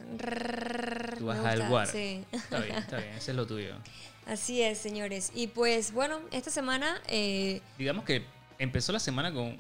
Tú 1.18 1.26
vas 1.26 1.40
al 1.46 1.72
war. 1.72 1.88
sí. 1.88 2.26
Está 2.32 2.60
bien, 2.60 2.76
está 2.76 2.98
bien. 2.98 3.10
Ese 3.16 3.32
es 3.32 3.38
lo 3.38 3.48
tuyo. 3.48 3.76
Así 4.26 4.62
es, 4.62 4.78
señores. 4.78 5.32
Y 5.34 5.48
pues 5.48 5.92
bueno, 5.94 6.20
esta 6.32 6.50
semana 6.52 7.02
eh, 7.08 7.62
Digamos 7.78 8.06
que 8.06 8.26
empezó 8.60 8.92
la 8.92 9.00
semana 9.00 9.34
con, 9.34 9.58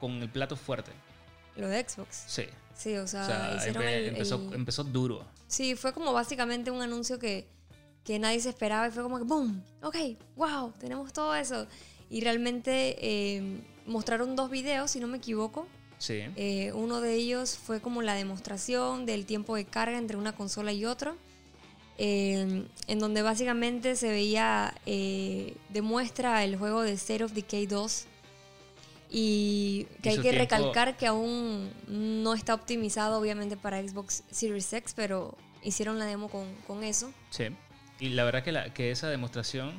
con 0.00 0.12
el 0.22 0.28
plato 0.30 0.56
fuerte. 0.56 0.92
lo 1.56 1.68
de 1.68 1.88
Xbox. 1.88 2.24
Sí. 2.26 2.44
Sí, 2.76 2.96
o 2.96 3.08
sea, 3.08 3.22
O 3.22 3.26
sea, 3.26 3.54
hicieron 3.56 3.82
empe- 3.82 3.86
el- 3.92 4.06
empezó, 4.10 4.36
el- 4.48 4.54
empezó 4.54 4.84
duro. 4.84 5.26
Sí, 5.48 5.74
fue 5.74 5.92
como 5.92 6.12
básicamente 6.12 6.70
un 6.70 6.80
anuncio 6.82 7.18
que, 7.18 7.48
que 8.04 8.18
nadie 8.20 8.38
se 8.40 8.50
esperaba 8.50 8.86
y 8.86 8.90
fue 8.92 9.02
como 9.02 9.18
que 9.18 9.24
¡boom! 9.24 9.60
Ok, 9.82 9.96
wow, 10.36 10.72
tenemos 10.78 11.12
todo 11.12 11.34
eso. 11.34 11.66
Y 12.10 12.20
realmente 12.22 12.96
eh, 13.00 13.60
mostraron 13.86 14.34
dos 14.36 14.50
videos, 14.50 14.90
si 14.92 15.00
no 15.00 15.06
me 15.08 15.18
equivoco. 15.18 15.66
Sí. 15.98 16.22
Eh, 16.36 16.72
uno 16.74 17.00
de 17.00 17.14
ellos 17.14 17.58
fue 17.58 17.80
como 17.80 18.02
la 18.02 18.14
demostración 18.14 19.04
del 19.04 19.26
tiempo 19.26 19.56
de 19.56 19.64
carga 19.64 19.98
entre 19.98 20.16
una 20.16 20.32
consola 20.34 20.72
y 20.72 20.84
otra. 20.84 21.14
eh, 22.00 22.64
en 22.86 22.98
donde 23.00 23.22
básicamente 23.22 23.96
se 23.96 24.08
veía, 24.08 24.72
eh, 24.86 25.56
demuestra 25.70 26.44
el 26.44 26.56
juego 26.56 26.82
de 26.82 26.92
State 26.92 27.24
of 27.24 27.32
Decay 27.32 27.66
2. 27.66 28.06
Y 29.10 29.86
que 30.02 30.10
Y 30.10 30.12
hay 30.12 30.16
que 30.16 30.22
tiempo- 30.22 30.38
recalcar 30.38 30.96
que 30.96 31.06
aún 31.06 31.70
no 31.88 32.34
está 32.34 32.54
optimizado 32.54 33.18
obviamente 33.18 33.56
para 33.56 33.82
Xbox 33.82 34.22
Series 34.30 34.72
X, 34.72 34.92
pero 34.94 35.34
hicieron 35.62 35.98
la 35.98 36.04
demo 36.04 36.28
con, 36.28 36.54
con 36.66 36.84
eso. 36.84 37.10
Sí. 37.30 37.44
Y 38.00 38.10
la 38.10 38.24
verdad 38.24 38.44
que, 38.44 38.52
la, 38.52 38.72
que 38.72 38.90
esa 38.90 39.08
demostración, 39.08 39.72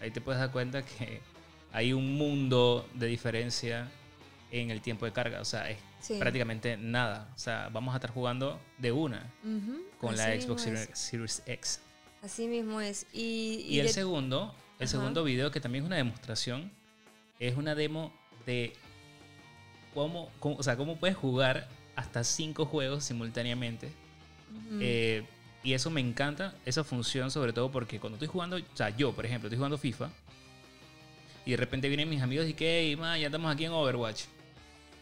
ahí 0.00 0.10
te 0.10 0.20
puedes 0.20 0.40
dar 0.40 0.50
cuenta 0.50 0.82
que 0.84 1.20
hay 1.72 1.92
un 1.92 2.16
mundo 2.16 2.88
de 2.94 3.06
diferencia 3.06 3.88
en 4.50 4.70
el 4.70 4.80
tiempo 4.80 5.04
de 5.06 5.12
carga. 5.12 5.40
O 5.40 5.44
sea, 5.44 5.70
es 5.70 5.78
Sí. 6.00 6.16
prácticamente 6.18 6.76
nada. 6.76 7.28
O 7.34 7.38
sea, 7.38 7.68
vamos 7.72 7.92
a 7.94 7.98
estar 7.98 8.10
jugando 8.10 8.58
de 8.78 8.90
una 8.92 9.30
con 10.00 10.16
la 10.16 10.40
Xbox 10.40 10.62
Series, 10.62 10.88
es. 10.90 10.98
Series 10.98 11.42
X. 11.46 11.80
Así 12.22 12.46
mismo 12.48 12.80
es. 12.80 13.06
Y, 13.12 13.64
Y, 13.68 13.80
el 13.80 13.86
de- 13.86 13.92
segundo, 13.92 14.54
el 14.78 14.84
Ajá. 14.86 14.92
segundo 14.92 15.22
video, 15.24 15.50
que 15.50 15.60
también 15.60 15.84
es 15.84 15.86
una 15.86 15.96
demostración, 15.96 16.70
es 17.38 17.56
una 17.56 17.74
demo 17.74 18.12
de 18.46 18.72
cómo, 19.94 20.30
cómo- 20.40 20.56
o 20.56 20.62
sea, 20.62 20.76
cómo 20.76 20.96
puedes 20.96 21.16
jugar 21.16 21.68
hasta 21.96 22.24
cinco 22.24 22.66
juegos 22.66 23.04
simultáneamente. 23.04 23.92
Eh, 24.80 25.24
y 25.62 25.74
eso 25.74 25.90
me 25.90 26.00
encanta, 26.00 26.54
esa 26.64 26.82
función, 26.84 27.30
sobre 27.30 27.52
todo 27.52 27.70
porque 27.70 28.00
cuando 28.00 28.16
estoy 28.16 28.28
jugando, 28.28 28.56
o 28.56 28.76
sea, 28.76 28.90
yo, 28.96 29.12
por 29.12 29.26
ejemplo, 29.26 29.48
estoy 29.48 29.58
jugando 29.58 29.78
FIFA. 29.78 30.10
Y 31.50 31.54
de 31.54 31.56
repente 31.56 31.88
vienen 31.88 32.08
mis 32.08 32.22
amigos 32.22 32.46
y 32.48 32.54
que, 32.54 32.78
hey, 32.82 32.94
man, 32.94 33.18
ya 33.18 33.26
estamos 33.26 33.52
aquí 33.52 33.64
en 33.64 33.72
Overwatch. 33.72 34.22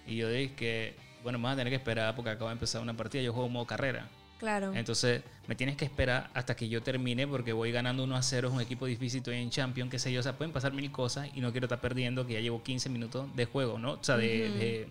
Y 0.07 0.17
yo 0.17 0.31
dije 0.31 0.55
que, 0.55 0.95
bueno, 1.23 1.39
vamos 1.39 1.53
a 1.53 1.57
tener 1.57 1.71
que 1.71 1.77
esperar 1.77 2.15
porque 2.17 2.31
acabo 2.31 2.49
de 2.49 2.55
empezar 2.55 2.81
una 2.81 2.95
partida. 2.97 3.21
Yo 3.23 3.35
juego 3.35 3.51
modo 3.51 3.67
carrera. 3.67 4.09
Claro. 4.39 4.73
Entonces, 4.75 5.21
me 5.47 5.55
tienes 5.57 5.77
que 5.77 5.85
esperar 5.85 6.31
hasta 6.33 6.57
que 6.57 6.67
yo 6.71 6.81
termine 6.83 7.27
porque 7.27 7.53
voy 7.53 7.71
ganando 7.71 8.03
1 8.03 8.17
a 8.17 8.23
0. 8.23 8.49
Es 8.49 8.55
un 8.55 8.63
equipo 8.63 8.87
difícil, 8.87 9.19
estoy 9.19 9.37
en 9.37 9.51
Champion, 9.51 9.91
qué 9.91 9.99
sé 9.99 10.11
yo. 10.11 10.21
O 10.21 10.23
sea, 10.23 10.39
pueden 10.39 10.51
pasar 10.55 10.73
mil 10.73 10.91
cosas 10.91 11.29
y 11.35 11.43
no 11.43 11.51
quiero 11.53 11.67
estar 11.67 11.83
perdiendo 11.83 12.27
que 12.27 12.33
ya 12.33 12.41
llevo 12.41 12.63
15 12.63 12.89
minutos 12.89 13.27
de 13.37 13.45
juego, 13.45 13.79
¿no? 13.79 13.93
O 13.93 13.99
sea, 14.03 14.17
de, 14.17 14.89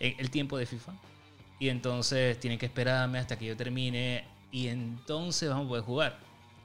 de- 0.00 0.16
el 0.18 0.30
tiempo 0.30 0.58
de 0.58 0.66
FIFA. 0.66 0.92
Y 1.60 1.68
entonces 1.68 2.40
tienen 2.40 2.58
que 2.58 2.66
esperarme 2.66 3.20
hasta 3.20 3.38
que 3.38 3.44
yo 3.46 3.56
termine 3.56 4.24
y 4.50 4.66
entonces 4.66 5.48
vamos 5.50 5.66
a 5.66 5.68
poder 5.68 5.84
jugar. 5.84 6.18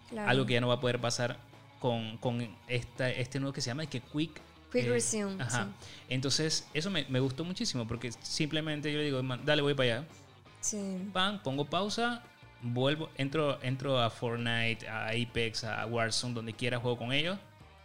claro. 0.10 0.28
Algo 0.32 0.46
que 0.48 0.54
ya 0.54 0.62
no 0.62 0.68
va 0.70 0.74
a 0.76 0.80
poder 0.82 1.00
pasar 1.00 1.38
con, 1.82 2.18
con 2.20 2.48
esta, 2.70 3.10
este 3.10 3.40
nuevo 3.42 3.52
que 3.52 3.60
se 3.60 3.68
llama 3.72 3.86
que 3.88 4.00
Quick. 4.00 4.40
Quick 4.72 4.86
eh, 4.86 4.90
Resume, 4.90 5.44
Ajá. 5.44 5.66
sí. 5.66 5.88
Entonces, 6.08 6.66
eso 6.74 6.90
me, 6.90 7.06
me 7.10 7.20
gustó 7.20 7.44
muchísimo 7.44 7.86
porque 7.86 8.12
simplemente 8.22 8.90
yo 8.92 9.00
le 9.00 9.04
digo, 9.06 9.22
"Man, 9.22 9.42
dale, 9.44 9.62
voy 9.62 9.74
para 9.74 9.98
allá. 9.98 10.08
Sí. 10.62 11.10
Pongo 11.44 11.66
pausa, 11.66 12.24
vuelvo, 12.62 13.10
entro, 13.18 13.62
entro 13.64 14.00
a 14.00 14.10
Fortnite, 14.10 14.88
a 14.88 15.08
Apex, 15.10 15.64
a 15.66 15.86
Warzone, 15.88 16.34
donde 16.36 16.54
quiera 16.54 16.80
juego 16.80 16.98
con 16.98 17.12
ellos. 17.12 17.38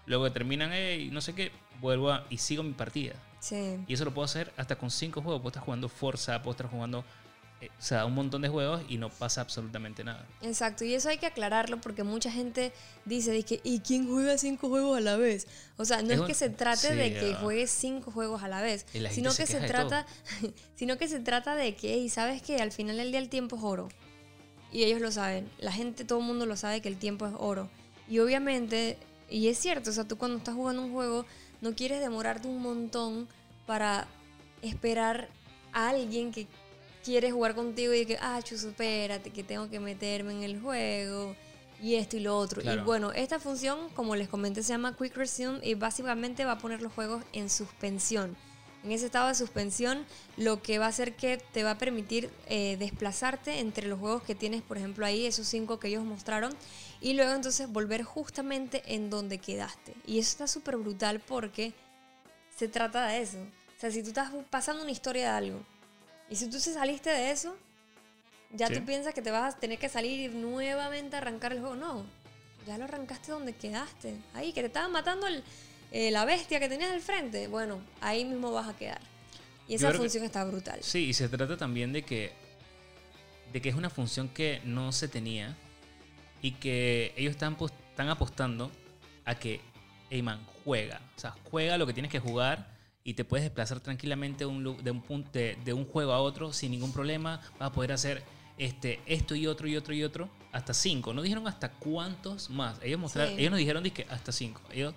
Luego 0.05 0.31
terminan, 0.31 0.73
"Ey, 0.73 1.11
no 1.11 1.21
sé 1.21 1.35
qué, 1.35 1.51
vuelvo 1.81 2.13
a- 2.13 2.25
y 2.31 2.39
sigo 2.39 2.63
mi 2.63 2.73
partida. 2.75 3.15
Sí. 3.41 3.79
Y 3.89 3.95
eso 3.95 4.05
lo 4.05 4.13
puedo 4.13 4.25
hacer 4.27 4.53
hasta 4.57 4.77
con 4.77 4.91
cinco 4.91 5.23
juegos. 5.23 5.41
Puedo 5.41 5.49
estar 5.51 5.65
jugando 5.65 5.89
Forza, 5.89 6.41
puedo 6.43 6.53
estar 6.53 6.69
jugando 6.69 7.05
eh, 7.61 7.71
o 7.79 7.83
sea, 7.83 8.05
un 8.05 8.15
montón 8.15 8.43
de 8.43 8.49
juegos 8.49 8.83
y 8.89 8.99
no 8.99 9.09
pasa 9.09 9.41
absolutamente 9.41 10.05
nada. 10.05 10.27
Exacto, 10.43 10.85
y 10.85 10.93
eso 10.95 11.09
hay 11.09 11.17
que 11.19 11.27
aclararlo 11.27 11.81
porque 11.81 12.03
mucha 12.03 12.31
gente 12.31 12.73
dice, 13.07 13.33
dice 13.33 13.61
¿y 13.65 13.81
quién 13.81 14.07
juega 14.09 14.37
cinco 14.37 14.69
juegos 14.69 14.99
a 14.99 15.01
la 15.01 15.17
vez? 15.17 15.47
O 15.79 15.85
sea, 15.87 16.03
no 16.03 16.09
Es 16.09 16.15
es, 16.15 16.21
un- 16.21 16.27
que 16.27 16.35
se 16.35 16.51
trate 16.51 16.95
de 16.95 17.15
que 17.15 17.35
juegues 17.37 17.71
cinco 17.71 18.11
juegos 18.11 18.43
a 18.43 18.49
la 18.49 18.61
vez, 18.61 18.85
la 18.93 19.11
sino 19.11 19.31
se 19.31 19.45
que 19.45 19.47
se 19.47 19.61
trata, 19.61 20.07
sino 20.77 20.99
que 20.99 21.09
se 21.09 21.21
trata 21.21 21.55
de 21.55 21.75
que, 21.75 21.97
y 21.97 22.09
sabes 22.11 22.43
que 22.43 22.57
al 22.61 22.73
final 22.73 22.99
del 22.99 23.11
día 23.11 23.21
el 23.21 23.29
tiempo 23.31 23.57
es 23.57 23.63
oro. 23.63 23.89
Y 24.73 24.83
ellos 24.83 25.01
lo 25.01 25.11
saben, 25.11 25.49
la 25.59 25.73
gente, 25.73 26.05
todo 26.05 26.19
el 26.19 26.25
mundo 26.27 26.45
lo 26.45 26.57
sabe 26.57 26.83
que 26.83 26.89
el 26.89 26.99
tiempo 26.99 27.27
es 27.27 27.33
oro. 27.39 27.71
Y 28.09 28.19
obviamente, 28.19 28.99
y 29.31 29.49
es 29.49 29.59
cierto, 29.59 29.89
o 29.91 29.93
sea, 29.95 30.05
tú 30.05 30.19
cuando 30.19 30.37
estás 30.39 30.55
jugando 30.55 30.83
un 30.83 30.93
juego, 30.93 31.25
no 31.63 31.75
quieres 31.75 32.01
demorarte 32.01 32.49
un 32.49 32.61
montón 32.61 33.29
para 33.65 34.07
esperar 34.61 35.29
a 35.73 35.89
alguien 35.91 36.33
que 36.33 36.47
quiere 37.07 37.31
jugar 37.31 37.55
contigo 37.55 37.95
y 37.95 38.05
que, 38.05 38.19
ah, 38.21 38.41
chus, 38.43 38.65
espérate, 38.65 39.31
que 39.31 39.45
tengo 39.45 39.71
que 39.71 39.79
meterme 39.79 40.33
en 40.33 40.43
el 40.43 40.61
juego 40.61 41.37
y 41.81 41.95
esto 41.95 42.17
y 42.17 42.21
lo 42.21 42.37
otro. 42.37 42.61
Claro. 42.61 42.83
Y 42.83 42.85
bueno, 42.85 43.13
esta 43.13 43.39
función, 43.39 43.89
como 43.91 44.17
les 44.17 44.29
comenté, 44.29 44.65
se 44.65 44.71
llama 44.71 44.97
Quick 44.97 45.17
Resume 45.17 45.61
y 45.63 45.75
básicamente 45.75 46.45
va 46.45 46.53
a 46.53 46.59
poner 46.59 46.83
los 46.83 46.93
juegos 46.93 47.23
en 47.33 47.49
suspensión. 47.49 48.37
En 48.83 48.91
ese 48.91 49.07
estado 49.07 49.29
de 49.29 49.37
suspensión, 49.37 50.05
lo 50.37 50.63
que 50.63 50.81
va 50.81 50.87
a 50.87 50.89
hacer 50.89 51.15
que 51.15 51.39
te 51.39 51.63
va 51.63 51.73
a 51.73 51.79
permitir 51.79 52.29
eh, 52.49 52.77
desplazarte 52.77 53.61
entre 53.61 53.87
los 53.87 54.01
juegos 54.01 54.25
que 54.25 54.35
tienes, 54.35 54.63
por 54.63 54.77
ejemplo, 54.77 55.07
ahí, 55.07 55.27
esos 55.27 55.47
cinco 55.47 55.79
que 55.79 55.89
ellos 55.89 56.05
mostraron, 56.05 56.53
y 57.01 57.15
luego 57.15 57.35
entonces 57.35 57.69
volver 57.69 58.03
justamente 58.03 58.83
en 58.95 59.11
donde 59.11 59.39
quedaste. 59.39 59.95
Y 60.07 60.19
eso 60.19 60.31
está 60.31 60.49
súper 60.49 60.77
brutal 60.77 61.21
porque 61.21 61.73
se 62.57 62.67
trata 62.67 63.07
de 63.07 63.23
eso. 63.23 63.39
O 63.39 63.81
sea, 63.81 63.93
si 63.93 64.03
tú 64.03 64.09
estás 64.09 64.33
pasando 64.51 64.83
una 64.83 64.91
historia 64.91 65.31
de 65.31 65.37
algo, 65.37 65.76
y 66.31 66.37
si 66.37 66.49
tú 66.51 66.59
se 66.61 66.73
saliste 66.75 67.11
de 67.11 67.31
eso, 67.31 67.57
ya 68.53 68.69
Sí. 68.69 68.75
tú 68.75 68.85
piensas 68.85 69.15
que 69.15 69.23
te 69.23 69.31
vas 69.31 69.55
a 69.55 69.59
tener 69.59 69.79
que 69.79 69.89
salir 69.89 70.31
y 70.31 70.35
nuevamente 70.35 71.17
a 71.17 71.19
arrancar 71.21 71.53
el 71.53 71.61
juego. 71.61 71.77
No, 71.77 72.05
ya 72.67 72.79
lo 72.79 72.85
arrancaste 72.85 73.31
donde 73.33 73.55
quedaste. 73.55 74.17
Ahí, 74.35 74.53
que 74.53 74.61
te 74.61 74.67
estaba 74.69 74.89
matando 74.89 75.27
el- 75.27 75.43
eh, 75.93 76.11
la 76.11 76.25
bestia 76.25 76.59
que 76.61 76.69
tenías 76.69 76.91
al 76.91 77.01
frente. 77.01 77.49
Bueno, 77.49 77.81
ahí 78.01 78.25
mismo 78.25 78.51
vas 78.53 78.69
a 78.69 78.77
quedar. 78.77 79.01
Y 79.69 79.75
esa 79.75 79.91
que- 79.93 79.99
función 79.99 80.25
está 80.25 80.45
brutal. 80.45 80.79
Sí, 80.83 81.07
y 81.07 81.13
se 81.15 81.29
trata 81.29 81.57
también 81.57 81.93
de 81.93 82.03
que, 82.03 82.33
de 83.53 83.61
que 83.61 83.69
es 83.69 83.75
una 83.75 83.91
función 83.91 84.29
que 84.29 84.61
no 84.65 84.93
se 84.93 85.09
tenía 85.09 85.57
y 86.43 86.53
que 86.53 87.13
ellos 87.17 87.33
están, 87.33 87.57
están 87.91 88.09
apostando 88.09 88.71
a 89.25 89.37
que, 89.37 89.61
hey 90.11 90.23
man, 90.23 90.45
juega. 90.65 91.01
O 91.17 91.21
sea, 91.21 91.35
juega 91.51 91.79
lo 91.79 91.87
que 91.87 91.93
tienes 91.93 92.11
que 92.13 92.19
jugar 92.21 92.76
y 93.07 93.15
te 93.15 93.25
puedes 93.25 93.45
desplazar 93.45 93.79
tranquilamente 93.81 94.39
de 94.41 94.47
un, 94.47 94.65
lu- 94.65 94.77
de 94.83 94.91
un, 94.91 95.01
punto, 95.01 95.31
de, 95.33 95.57
de 95.65 95.73
un 95.73 95.85
juego 95.87 96.13
a 96.13 96.19
otro 96.21 96.53
sin 96.53 96.73
ningún 96.73 96.93
problema. 96.93 97.41
Vas 97.59 97.71
a 97.71 97.73
poder 97.73 97.93
hacer 97.93 98.25
este, 98.59 99.01
esto 99.07 99.37
y 99.37 99.47
otro 99.47 99.69
y 99.69 99.77
otro 99.77 99.95
y 99.95 100.03
otro 100.03 100.29
hasta 100.51 100.75
cinco. 100.75 101.15
No 101.15 101.23
dijeron 101.23 101.47
hasta 101.47 101.71
cuántos 101.71 102.51
más. 102.51 102.79
Ellos, 102.83 102.99
mostraron, 102.99 103.35
Sí. 103.35 103.41
ellos 103.41 103.51
nos 103.53 103.59
dijeron 103.59 103.85
que 103.85 104.07
hasta 104.11 104.33
cinco. 104.33 104.61
Ellos 104.73 104.93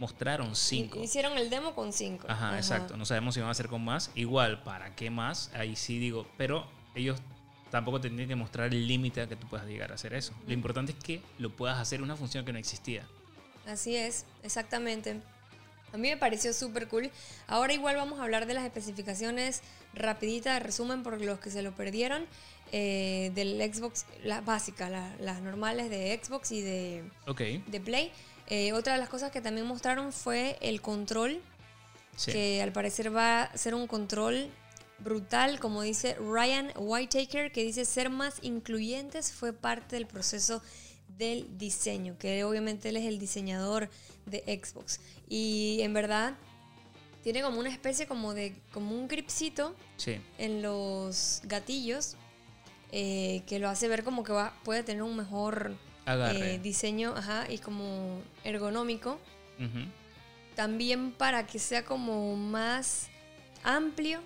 mostraron 0.00 0.56
cinco. 0.56 1.00
Hicieron 1.02 1.38
el 1.38 1.48
demo 1.48 1.72
con 1.74 1.92
cinco. 1.92 2.26
Ajá, 2.28 2.56
exacto. 2.56 2.96
No 2.96 3.06
sabemos 3.06 3.34
si 3.34 3.40
van 3.40 3.48
a 3.48 3.52
hacer 3.52 3.68
con 3.68 3.84
más. 3.84 4.10
Igual, 4.16 4.62
¿para 4.64 4.94
qué 4.96 5.10
más? 5.10 5.50
Ahí 5.54 5.76
sí 5.76 5.98
digo. 6.00 6.26
Pero 6.36 6.66
ellos 6.96 7.18
tampoco 7.70 8.00
tendrían 8.00 8.28
que 8.28 8.36
mostrar 8.36 8.74
el 8.74 8.88
límite 8.88 9.20
a 9.20 9.28
que 9.28 9.36
tú 9.36 9.46
puedas 9.46 9.66
llegar 9.66 9.92
a 9.92 9.94
hacer 9.94 10.14
eso. 10.14 10.32
Lo 10.46 10.52
importante 10.52 10.92
es 10.92 10.98
que 10.98 11.22
lo 11.38 11.50
puedas 11.50 11.78
hacer 11.78 12.02
una 12.02 12.16
función 12.16 12.44
que 12.44 12.52
no 12.52 12.58
existía. 12.58 13.06
Así 13.66 13.94
es, 13.96 14.26
exactamente. 14.42 15.20
A 15.96 15.98
mí 15.98 16.10
me 16.10 16.18
pareció 16.18 16.52
súper 16.52 16.88
cool. 16.88 17.10
Ahora 17.46 17.72
igual 17.72 17.96
vamos 17.96 18.20
a 18.20 18.24
hablar 18.24 18.44
de 18.46 18.52
las 18.52 18.64
especificaciones 18.66 19.62
rapidita 19.94 20.52
de 20.52 20.60
resumen 20.60 21.02
por 21.02 21.18
los 21.22 21.40
que 21.40 21.50
se 21.50 21.62
lo 21.62 21.72
perdieron 21.74 22.26
eh, 22.72 23.32
del 23.34 23.58
Xbox, 23.72 24.04
las 24.22 24.44
básicas, 24.44 24.90
la- 24.90 25.16
las 25.20 25.40
normales 25.40 25.88
de 25.88 26.20
Xbox 26.22 26.52
y 26.52 26.60
de, 26.60 27.02
Ok. 27.26 27.40
de 27.66 27.80
Play. 27.80 28.12
Eh, 28.48 28.74
otra 28.74 28.92
de 28.92 28.98
las 28.98 29.08
cosas 29.08 29.30
que 29.32 29.40
también 29.40 29.66
mostraron 29.66 30.12
fue 30.12 30.58
el 30.60 30.82
control, 30.82 31.40
Sí. 32.16 32.32
que 32.32 32.60
al 32.62 32.72
parecer 32.72 33.14
va 33.14 33.44
a 33.44 33.56
ser 33.56 33.74
un 33.74 33.86
control 33.86 34.50
brutal, 34.98 35.60
como 35.60 35.80
dice 35.82 36.14
Ryan 36.16 36.72
Whitaker, 36.76 37.52
que 37.52 37.62
dice 37.64 37.84
ser 37.86 38.10
más 38.10 38.34
incluyentes 38.42 39.32
fue 39.32 39.52
parte 39.54 39.96
del 39.96 40.06
proceso 40.06 40.62
del 41.18 41.56
diseño, 41.58 42.16
que 42.18 42.44
obviamente 42.44 42.88
él 42.90 42.96
es 42.96 43.04
el 43.04 43.18
diseñador 43.18 43.88
de 44.26 44.40
Xbox. 44.62 45.00
Y 45.28 45.78
en 45.80 45.92
verdad 45.94 46.34
tiene 47.22 47.42
como 47.42 47.58
una 47.58 47.70
especie 47.70 48.06
como 48.06 48.34
de 48.34 48.54
como 48.72 48.94
un 48.94 49.08
gripcito 49.08 49.74
Sí. 49.96 50.20
en 50.38 50.62
los 50.62 51.40
gatillos 51.44 52.16
eh, 52.92 53.42
que 53.46 53.58
lo 53.58 53.68
hace 53.68 53.88
ver 53.88 54.04
como 54.04 54.22
que 54.22 54.32
va, 54.32 54.54
puede 54.64 54.82
tener 54.84 55.02
un 55.02 55.16
mejor 55.16 55.74
eh, 56.06 56.60
diseño 56.62 57.14
ajá, 57.16 57.46
y 57.50 57.58
como 57.58 58.20
ergonómico. 58.44 59.18
También 60.54 61.12
para 61.12 61.46
que 61.46 61.58
sea 61.58 61.84
como 61.84 62.36
más 62.36 63.08
amplio 63.64 64.20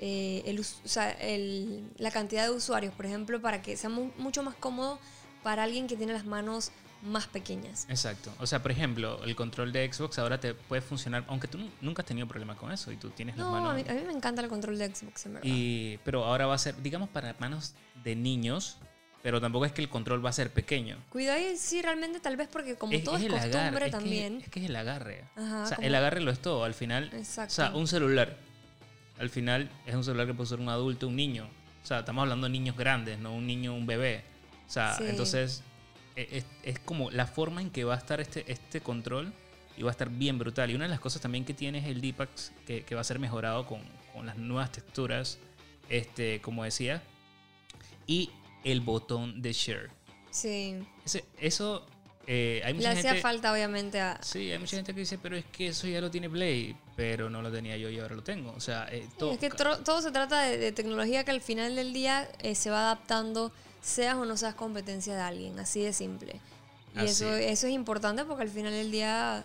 eh, 0.00 0.42
el, 0.46 0.60
us- 0.60 0.80
o 0.84 0.88
sea, 0.88 1.10
el- 1.10 1.90
la 1.98 2.10
cantidad 2.12 2.44
de 2.44 2.50
usuarios, 2.50 2.94
por 2.94 3.04
ejemplo, 3.06 3.40
para 3.42 3.60
que 3.60 3.76
sea 3.76 3.90
mu- 3.90 4.12
mucho 4.16 4.42
más 4.44 4.54
cómodo 4.54 5.00
para 5.42 5.62
alguien 5.64 5.86
que 5.86 5.96
tiene 5.96 6.12
las 6.12 6.24
manos 6.24 6.70
más 7.02 7.26
pequeñas. 7.28 7.86
Exacto. 7.88 8.32
O 8.40 8.46
sea, 8.46 8.60
por 8.60 8.72
ejemplo, 8.72 9.22
el 9.24 9.36
control 9.36 9.72
de 9.72 9.90
Xbox 9.92 10.18
ahora 10.18 10.40
te 10.40 10.54
puede 10.54 10.82
funcionar, 10.82 11.24
aunque 11.28 11.46
tú 11.46 11.56
nu- 11.58 11.70
nunca 11.80 12.02
has 12.02 12.06
tenido 12.08 12.26
problema 12.26 12.56
con 12.56 12.72
eso 12.72 12.90
y 12.90 12.96
tú 12.96 13.10
tienes 13.10 13.36
las 13.36 13.46
No, 13.46 13.52
manos. 13.52 13.70
a 13.70 13.74
mí, 13.74 13.84
a 13.88 13.92
mí 13.94 14.02
me 14.04 14.12
encanta 14.12 14.42
el 14.42 14.48
control 14.48 14.78
de 14.78 14.92
Xbox, 14.94 15.26
en 15.26 15.34
verdad. 15.34 15.48
Y, 15.48 15.98
pero 15.98 16.24
ahora 16.24 16.46
va 16.46 16.54
a 16.54 16.58
ser, 16.58 16.80
digamos, 16.82 17.08
para 17.08 17.36
manos 17.38 17.74
de 18.02 18.16
niños, 18.16 18.78
pero 19.22 19.40
tampoco 19.40 19.64
es 19.64 19.70
que 19.72 19.80
el 19.80 19.88
control 19.88 20.24
va 20.24 20.30
a 20.30 20.32
ser 20.32 20.52
pequeño. 20.52 20.96
Cuidado 21.10 21.38
y 21.38 21.56
sí, 21.56 21.80
realmente 21.82 22.18
tal 22.18 22.36
vez 22.36 22.48
porque 22.48 22.74
como 22.76 22.90
todo 23.00 23.16
es, 23.16 23.28
costumbre 23.28 23.38
agarre, 23.58 23.76
es 23.78 23.84
que- 23.84 23.90
también. 23.90 24.40
Es 24.40 24.48
que, 24.48 24.60
es 24.64 24.66
el 24.68 24.74
agarre. 24.74 25.24
Ajá, 25.36 25.62
o 25.62 25.66
sea, 25.66 25.76
como- 25.76 25.86
el 25.86 25.94
agarre 25.94 26.20
lo 26.20 26.32
es 26.32 26.40
todo. 26.40 26.64
Al 26.64 26.74
final, 26.74 27.10
Exacto. 27.14 27.52
o 27.52 27.54
sea, 27.54 27.70
un 27.76 27.86
celular, 27.86 28.36
al 29.20 29.30
final 29.30 29.70
es 29.86 29.94
un 29.94 30.02
celular 30.02 30.26
que 30.26 30.34
puede 30.34 30.48
ser 30.48 30.58
un 30.58 30.68
adulto, 30.68 31.06
un 31.06 31.14
niño. 31.16 31.48
O 31.84 31.86
sea, 31.86 32.00
estamos 32.00 32.22
hablando 32.22 32.46
de 32.46 32.50
niños 32.52 32.76
grandes, 32.76 33.20
no 33.20 33.32
un 33.34 33.46
niño, 33.46 33.72
un 33.74 33.86
bebé. 33.86 34.24
O 34.68 34.70
sea, 34.70 34.94
Sí. 34.96 35.04
entonces 35.08 35.62
e- 36.14 36.28
es, 36.38 36.44
es 36.62 36.78
como 36.80 37.10
la 37.10 37.26
forma 37.26 37.60
en 37.62 37.70
que 37.70 37.84
va 37.84 37.94
a 37.94 37.98
estar 37.98 38.20
este, 38.20 38.44
este 38.52 38.80
control 38.80 39.32
y 39.76 39.82
va 39.82 39.90
a 39.90 39.92
estar 39.92 40.10
bien 40.10 40.38
brutal. 40.38 40.70
Y 40.70 40.74
una 40.74 40.84
de 40.84 40.90
las 40.90 41.00
cosas 41.00 41.22
también 41.22 41.44
que 41.44 41.54
tiene 41.54 41.78
es 41.78 41.86
el 41.86 42.00
D-Pad 42.00 42.28
que, 42.66 42.84
que 42.84 42.94
va 42.94 43.00
a 43.00 43.04
ser 43.04 43.18
mejorado 43.18 43.66
con, 43.66 43.80
con 44.12 44.26
las 44.26 44.36
nuevas 44.36 44.70
texturas, 44.72 45.38
este, 45.88 46.40
como 46.40 46.64
decía, 46.64 47.02
y 48.06 48.30
el 48.64 48.80
botón 48.80 49.40
de 49.42 49.52
share. 49.52 49.90
Sí. 50.30 50.76
Ese- 51.04 51.24
eso, 51.40 51.86
eh, 52.26 52.60
hay 52.64 52.74
Le 52.74 52.88
hacía 52.88 53.14
falta, 53.16 53.52
obviamente, 53.52 54.00
a. 54.00 54.18
Sí, 54.22 54.50
hay 54.50 54.58
mucha 54.58 54.76
gente 54.76 54.92
que 54.92 55.00
dice, 55.00 55.18
pero 55.18 55.36
es 55.36 55.44
que 55.46 55.68
eso 55.68 55.86
ya 55.86 56.00
lo 56.00 56.10
tiene 56.10 56.28
Play, 56.28 56.76
pero 56.96 57.30
no 57.30 57.40
lo 57.40 57.50
tenía 57.50 57.76
yo 57.76 57.88
y 57.88 57.98
ahora 58.00 58.16
lo 58.16 58.22
tengo. 58.22 58.52
O 58.52 58.60
sea, 58.60 58.86
eh, 58.90 59.08
todo, 59.18 59.32
es 59.32 59.38
que 59.38 59.50
todo 59.50 60.02
se 60.02 60.10
trata 60.10 60.42
de, 60.42 60.58
de 60.58 60.72
tecnología 60.72 61.24
que 61.24 61.30
al 61.30 61.40
final 61.40 61.76
del 61.76 61.92
día 61.92 62.28
eh, 62.40 62.54
se 62.54 62.70
va 62.70 62.80
adaptando, 62.80 63.52
seas 63.80 64.16
o 64.16 64.24
no 64.24 64.36
seas 64.36 64.54
competencia 64.54 65.14
de 65.14 65.20
alguien, 65.20 65.58
así 65.58 65.82
de 65.82 65.92
simple. 65.92 66.40
Y 66.94 67.00
Así 67.00 67.08
eso, 67.24 67.34
es. 67.34 67.46
eso 67.52 67.66
es 67.66 67.72
importante 67.72 68.24
porque 68.24 68.42
al 68.42 68.48
final 68.48 68.72
del 68.72 68.90
día 68.90 69.44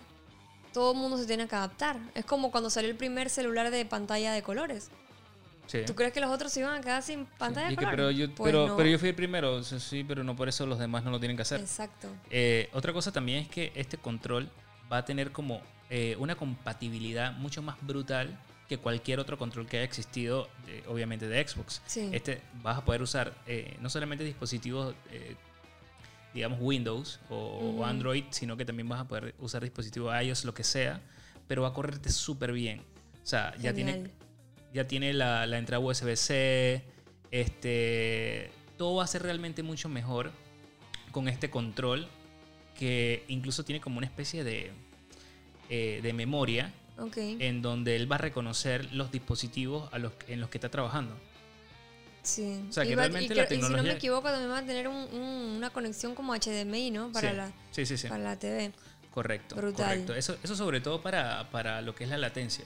todo 0.74 0.94
el 0.94 0.98
mundo 0.98 1.18
se 1.18 1.26
tiene 1.26 1.48
que 1.48 1.56
adaptar. 1.56 1.98
Es 2.16 2.26
como 2.26 2.52
cuando 2.52 2.70
salió 2.70 2.90
el 2.90 2.96
primer 2.98 3.30
celular 3.30 3.70
de 3.70 3.86
pantalla 3.86 4.32
de 4.34 4.42
colores. 4.42 4.90
sí. 5.68 5.80
¿Tú 5.86 5.94
crees 5.94 6.14
que 6.14 6.20
los 6.22 6.32
otros 6.32 6.52
se 6.52 6.62
iban 6.62 6.74
a 6.76 6.82
quedar 6.82 7.04
sin 7.04 7.26
pantalla 7.26 7.70
de 7.70 7.76
colores? 7.76 7.96
pero, 7.96 8.12
yo, 8.12 8.34
Pues 8.34 8.52
pero, 8.52 8.68
no. 8.70 8.78
pero 8.78 8.90
yo 8.90 8.98
fui 8.98 9.10
el 9.10 9.16
primero, 9.16 9.62
sí, 9.64 10.04
pero 10.04 10.24
no 10.24 10.36
por 10.36 10.50
eso 10.50 10.66
los 10.66 10.80
demás 10.80 11.04
no 11.04 11.12
lo 11.12 11.20
tienen 11.20 11.36
que 11.38 11.44
hacer. 11.44 11.60
Exacto. 11.60 12.08
Eh, 12.32 12.70
otra 12.74 12.92
cosa 12.94 13.12
también 13.12 13.40
es 13.44 13.50
que 13.50 13.72
este 13.76 13.98
control 13.98 14.50
va 14.92 14.98
a 14.98 15.06
tener 15.06 15.32
como 15.32 15.62
eh, 15.90 16.16
una 16.20 16.36
compatibilidad 16.36 17.34
mucho 17.34 17.62
más 17.62 17.76
brutal 17.82 18.36
que 18.78 18.82
cualquier 18.82 19.20
otro 19.20 19.38
control 19.38 19.68
que 19.68 19.78
haya 19.78 19.86
existido, 19.86 20.50
eh, 20.68 20.84
obviamente 20.88 21.28
de 21.28 21.48
Xbox. 21.48 21.82
Sí. 21.86 22.10
Este 22.12 22.42
vas 22.64 22.80
a 22.80 22.86
poder 22.86 23.02
usar 23.04 23.34
eh, 23.46 23.78
no 23.82 23.90
solamente 23.90 24.24
dispositivos, 24.24 24.96
eh, 25.12 25.36
digamos 26.34 26.60
Windows 26.60 27.20
o. 27.30 27.86
Android, 27.86 28.24
sino 28.32 28.58
que 28.58 28.66
también 28.66 28.90
vas 28.90 29.02
a 29.02 29.08
poder 29.08 29.36
usar 29.40 29.62
dispositivos 29.62 30.14
iOS, 30.24 30.46
lo 30.46 30.54
que 30.54 30.64
sea, 30.64 31.02
pero 31.48 31.62
va 31.62 31.70
a 31.70 31.74
correrte 31.74 32.10
súper 32.10 32.52
bien. 32.52 32.80
O 33.24 33.26
sea, 33.26 33.56
ya 33.58 33.74
tiene, 33.74 34.10
ya 34.74 34.88
tiene 34.88 35.14
la, 35.14 35.46
la 35.46 35.58
entrada 35.60 35.80
USB-C, 35.84 36.84
este, 37.30 38.50
todo 38.78 38.96
va 38.96 39.04
a 39.04 39.08
ser 39.08 39.22
realmente 39.22 39.62
mucho 39.62 39.88
mejor 39.88 40.32
con 41.12 41.28
este 41.28 41.50
control 41.50 42.08
que 42.76 43.24
incluso 43.28 43.64
tiene 43.64 43.80
como 43.80 44.00
una 44.00 44.08
especie 44.08 44.44
de, 44.44 44.72
de 45.70 46.14
memoria 46.14 46.74
En 47.40 47.62
donde 47.62 47.96
él 47.96 48.12
va 48.12 48.16
a 48.16 48.20
reconocer 48.20 48.94
los 48.94 49.12
dispositivos 49.12 49.92
a 49.94 50.00
los, 50.00 50.14
en 50.28 50.40
los 50.42 50.50
que 50.50 50.58
está 50.58 50.70
trabajando. 50.70 51.16
Sí. 52.22 52.64
O 52.70 52.72
sea, 52.72 52.86
Y 52.86 52.90
que 52.90 52.96
va- 52.96 53.06
y 53.06 53.10
realmente 53.10 53.36
la 53.36 53.44
Y 53.44 53.48
si 53.48 53.56
no 53.56 53.62
tecnología- 53.62 53.92
me 53.92 53.98
equivoco, 53.98 54.30
también 54.30 54.52
va 54.52 54.58
a 54.60 54.66
tener 54.66 54.88
un- 54.88 54.96
un- 55.14 55.56
una 55.58 55.70
conexión 55.72 56.16
como 56.16 56.34
HDMI, 56.34 56.92
¿no? 56.92 57.12
Para, 57.12 57.30
sí, 57.32 57.36
la, 57.36 57.52
sí, 57.72 57.86
sí, 57.86 57.98
sí. 57.98 58.08
para 58.08 58.24
la 58.24 58.40
TV. 58.40 58.72
Correcto. 59.12 59.56
Brutal. 59.56 59.88
correcto. 59.90 60.16
Eso, 60.16 60.38
eso 60.42 60.56
sobre 60.56 60.80
todo 60.82 61.02
para, 61.02 61.50
para 61.52 61.82
lo 61.82 61.94
que 61.94 62.06
es 62.06 62.10
la 62.10 62.18
latencia. 62.18 62.64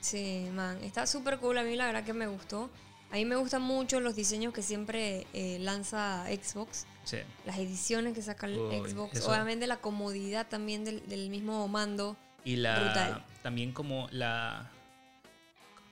Sí, 0.00 0.48
man. 0.52 0.78
Está 0.82 1.06
súper 1.06 1.38
cool. 1.38 1.58
A 1.58 1.62
mí 1.62 1.76
la 1.76 1.86
verdad 1.86 2.04
que 2.04 2.12
me 2.12 2.26
gustó. 2.26 2.70
A 3.10 3.14
mí 3.14 3.24
me 3.24 3.36
gustan 3.36 3.62
mucho 3.62 4.00
los 4.00 4.14
diseños 4.16 4.52
que 4.52 4.62
siempre 4.62 5.26
eh, 5.32 5.58
lanza 5.60 6.26
Xbox. 6.26 6.84
Sí. 7.04 7.18
Las 7.46 7.56
ediciones 7.58 8.12
que 8.14 8.20
saca 8.20 8.46
el 8.46 8.58
Uy, 8.58 8.90
Xbox. 8.90 9.16
eso- 9.16 9.30
Obviamente 9.30 9.66
la 9.66 9.78
comodidad 9.78 10.46
también 10.48 10.84
del, 10.84 11.08
del 11.08 11.30
mismo 11.30 11.66
mando. 11.68 12.16
Y 12.48 12.56
la 12.56 12.80
Brutal. 12.80 13.24
también 13.42 13.72
como 13.72 14.08
la 14.10 14.70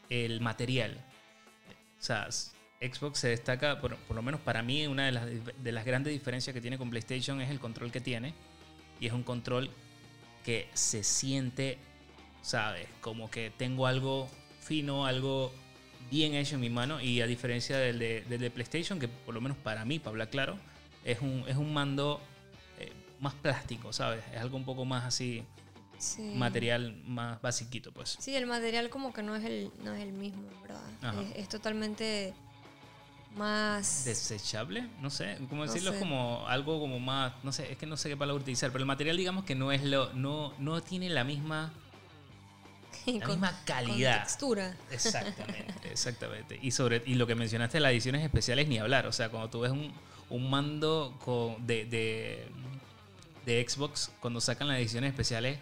el 0.08 0.40
material. 0.40 0.96
O 2.00 2.02
sea, 2.02 2.28
Xbox 2.80 3.18
se 3.18 3.28
destaca, 3.28 3.78
por, 3.78 3.94
por 3.96 4.16
lo 4.16 4.22
menos 4.22 4.40
para 4.40 4.62
mí, 4.62 4.86
una 4.86 5.04
de 5.04 5.12
las, 5.12 5.26
de 5.26 5.72
las 5.72 5.84
grandes 5.84 6.14
diferencias 6.14 6.54
que 6.54 6.62
tiene 6.62 6.78
con 6.78 6.88
PlayStation 6.88 7.42
es 7.42 7.50
el 7.50 7.60
control 7.60 7.92
que 7.92 8.00
tiene. 8.00 8.32
Y 9.00 9.06
es 9.06 9.12
un 9.12 9.22
control 9.22 9.68
que 10.46 10.70
se 10.72 11.04
siente, 11.04 11.76
¿sabes? 12.40 12.88
Como 13.02 13.30
que 13.30 13.52
tengo 13.54 13.86
algo 13.86 14.26
fino, 14.60 15.04
algo 15.04 15.52
bien 16.10 16.32
hecho 16.32 16.54
en 16.54 16.62
mi 16.62 16.70
mano. 16.70 17.02
Y 17.02 17.20
a 17.20 17.26
diferencia 17.26 17.76
del 17.76 17.98
de, 17.98 18.22
del 18.22 18.40
de 18.40 18.50
PlayStation, 18.50 18.98
que 18.98 19.08
por 19.08 19.34
lo 19.34 19.42
menos 19.42 19.58
para 19.58 19.84
mí, 19.84 19.98
para 19.98 20.12
hablar 20.12 20.30
claro, 20.30 20.56
es 21.04 21.20
un, 21.20 21.44
es 21.48 21.56
un 21.56 21.74
mando 21.74 22.18
eh, 22.78 22.90
más 23.20 23.34
plástico, 23.34 23.92
¿sabes? 23.92 24.24
Es 24.32 24.40
algo 24.40 24.56
un 24.56 24.64
poco 24.64 24.86
más 24.86 25.04
así 25.04 25.44
Sí. 25.98 26.22
material 26.36 26.94
más 27.06 27.40
basiquito, 27.40 27.92
pues. 27.92 28.16
Sí, 28.20 28.34
el 28.36 28.46
material 28.46 28.90
como 28.90 29.12
que 29.12 29.22
no 29.22 29.34
es 29.36 29.44
el, 29.44 29.70
no 29.82 29.92
es 29.94 30.02
el 30.02 30.12
mismo, 30.12 30.42
¿verdad? 30.62 31.22
Es, 31.22 31.36
es 31.44 31.48
totalmente 31.48 32.34
más... 33.36 34.04
Desechable, 34.04 34.88
no 35.00 35.10
sé, 35.10 35.36
¿cómo 35.48 35.64
No 35.64 35.72
decirlo? 35.72 35.92
sé. 35.92 35.98
como 35.98 36.46
algo 36.48 36.80
como 36.80 36.98
más, 37.00 37.32
no 37.42 37.52
sé, 37.52 37.70
es 37.72 37.78
que 37.78 37.86
no 37.86 37.96
sé 37.96 38.08
qué 38.08 38.16
palabra 38.16 38.40
utilizar, 38.42 38.70
pero 38.70 38.80
el 38.82 38.86
material 38.86 39.16
digamos 39.16 39.44
que 39.44 39.54
no 39.54 39.72
es 39.72 39.82
lo, 39.84 40.12
no, 40.14 40.54
no 40.58 40.82
tiene 40.82 41.10
la 41.10 41.22
misma, 41.24 41.72
la 43.06 43.20
con- 43.20 43.30
misma 43.32 43.50
con 43.52 43.64
calidad. 43.66 44.20
textura. 44.22 44.74
Exactamente, 44.90 45.90
exactamente. 45.90 46.58
Y 46.62 46.70
sobre 46.70 47.02
y 47.06 47.14
lo 47.14 47.26
que 47.26 47.34
mencionaste, 47.34 47.78
las 47.80 47.92
ediciones 47.92 48.24
especiales 48.24 48.68
ni 48.68 48.78
hablar. 48.78 49.06
O 49.06 49.12
sea, 49.12 49.28
cuando 49.28 49.50
tú 49.50 49.60
ves 49.60 49.70
un, 49.72 49.92
un 50.30 50.50
mando 50.50 51.14
con- 51.22 51.66
de, 51.66 51.84
de, 51.84 52.48
de 53.44 53.66
Xbox, 53.68 54.10
cuando 54.20 54.40
sacan 54.40 54.66
las 54.68 54.78
ediciones 54.78 55.10
especiales, 55.10 55.58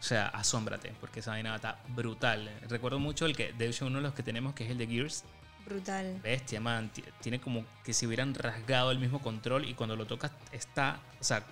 o 0.00 0.02
sea, 0.02 0.28
asómbrate, 0.28 0.92
porque 0.98 1.20
esa 1.20 1.32
vaina 1.32 1.54
está 1.54 1.78
brutal. 1.88 2.50
Recuerdo 2.68 2.98
mucho 2.98 3.26
el 3.26 3.36
que, 3.36 3.52
de 3.52 3.68
hecho, 3.68 3.86
uno 3.86 3.98
de 3.98 4.02
los 4.04 4.14
que 4.14 4.22
tenemos, 4.22 4.54
que 4.54 4.64
es 4.64 4.70
el 4.70 4.78
de 4.78 4.86
Gears, 4.86 5.24
Brutal. 5.66 6.18
bestia, 6.22 6.60
man. 6.60 6.88
ti- 6.88 7.04
Tiene 7.20 7.38
como 7.40 7.64
que 7.84 7.92
si 7.92 8.06
hubieran 8.06 8.34
rasgado 8.34 8.90
el 8.90 8.98
mismo 8.98 9.20
control 9.20 9.68
y 9.68 9.74
cuando 9.74 9.94
lo 9.96 10.06
tocas 10.06 10.32
está, 10.52 10.98
o 11.20 11.24
sea, 11.24 11.44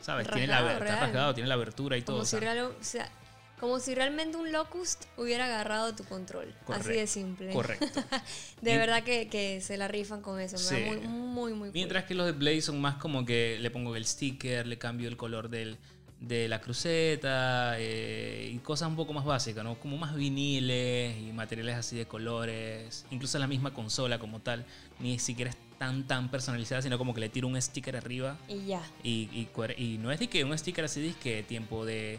¿sabes? 0.00 0.28
tiene 0.28 0.46
la, 0.46 0.72
está 0.74 0.96
rasgado, 1.00 1.34
tiene 1.34 1.48
la 1.48 1.54
abertura 1.54 1.96
y 1.96 2.02
todo. 2.02 2.16
Como 2.16 2.24
si, 2.26 2.30
sea, 2.32 2.40
real- 2.40 2.74
o 2.78 2.84
sea, 2.84 3.10
como 3.58 3.78
si 3.80 3.94
realmente 3.94 4.36
un 4.36 4.52
locust 4.52 5.04
hubiera 5.16 5.46
agarrado 5.46 5.94
tu 5.94 6.04
control. 6.04 6.54
Así 6.68 6.92
de 6.92 7.06
simple. 7.06 7.52
correcto. 7.52 7.86
De 8.62 8.76
verdad 8.78 9.02
que, 9.02 9.28
que 9.28 9.60
se 9.62 9.76
la 9.78 9.88
rifan 9.88 10.20
con 10.22 10.38
eso. 10.40 10.56
Sí. 10.58 10.76
Muy, 10.86 10.98
muy, 11.00 11.52
muy 11.54 11.68
cool. 11.68 11.74
Mientras 11.74 12.04
que 12.04 12.14
los 12.14 12.26
de 12.26 12.32
Blaze 12.32 12.62
son 12.62 12.80
más 12.80 12.96
como 12.96 13.24
que 13.24 13.58
le 13.60 13.70
pongo 13.70 13.96
el 13.96 14.06
sticker, 14.06 14.66
le 14.66 14.78
cambio 14.78 15.08
el 15.08 15.16
color 15.16 15.48
del, 15.50 15.76
de 16.20 16.48
la 16.48 16.60
cruceta 16.60 17.76
eh, 17.78 18.50
y 18.52 18.58
cosas 18.58 18.88
un 18.88 18.96
poco 18.96 19.12
más 19.14 19.24
básicas, 19.24 19.64
¿no? 19.64 19.76
Como 19.80 19.96
más 19.96 20.14
viniles 20.14 21.16
y 21.18 21.32
materiales 21.32 21.76
así 21.76 21.96
de 21.96 22.06
colores. 22.06 23.06
Incluso 23.10 23.38
la 23.38 23.46
misma 23.46 23.72
consola 23.72 24.18
como 24.18 24.40
tal, 24.40 24.66
ni 24.98 25.18
siquiera 25.18 25.50
es 25.50 25.56
tan 25.78 26.06
tan 26.06 26.30
personalizada, 26.30 26.82
sino 26.82 26.98
como 26.98 27.14
que 27.14 27.20
le 27.20 27.30
tiro 27.30 27.48
un 27.48 27.60
sticker 27.60 27.96
arriba 27.96 28.36
Y 28.48 28.66
ya. 28.66 28.82
y, 29.02 29.30
y, 29.32 29.48
y 29.78 29.96
no 29.98 30.12
es 30.12 30.18
de 30.20 30.28
que 30.28 30.44
un 30.44 30.56
sticker 30.56 30.84
así 30.84 31.00
de 31.00 31.14
que 31.14 31.42
tiempo 31.42 31.86
de, 31.86 32.18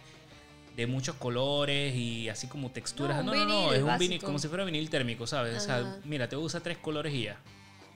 de 0.76 0.88
muchos 0.88 1.16
colores 1.18 1.96
y 1.96 2.28
así 2.28 2.48
como 2.48 2.72
texturas. 2.72 3.24
No, 3.24 3.36
No, 3.36 3.46
no, 3.46 3.74
es 3.74 3.84
un 3.84 3.98
vinil 4.00 4.22
como 4.24 4.40
si 4.40 4.48
fuera 4.48 4.64
vinil 4.66 4.90
térmico, 4.90 5.28
¿sabes? 5.28 5.58
O 5.58 5.60
sea, 5.60 6.00
mira, 6.06 6.28
te 6.28 6.36
usa 6.36 6.60
tres 6.60 6.80
colores 6.80 7.14
y 7.14 7.24
ya. 7.26 7.38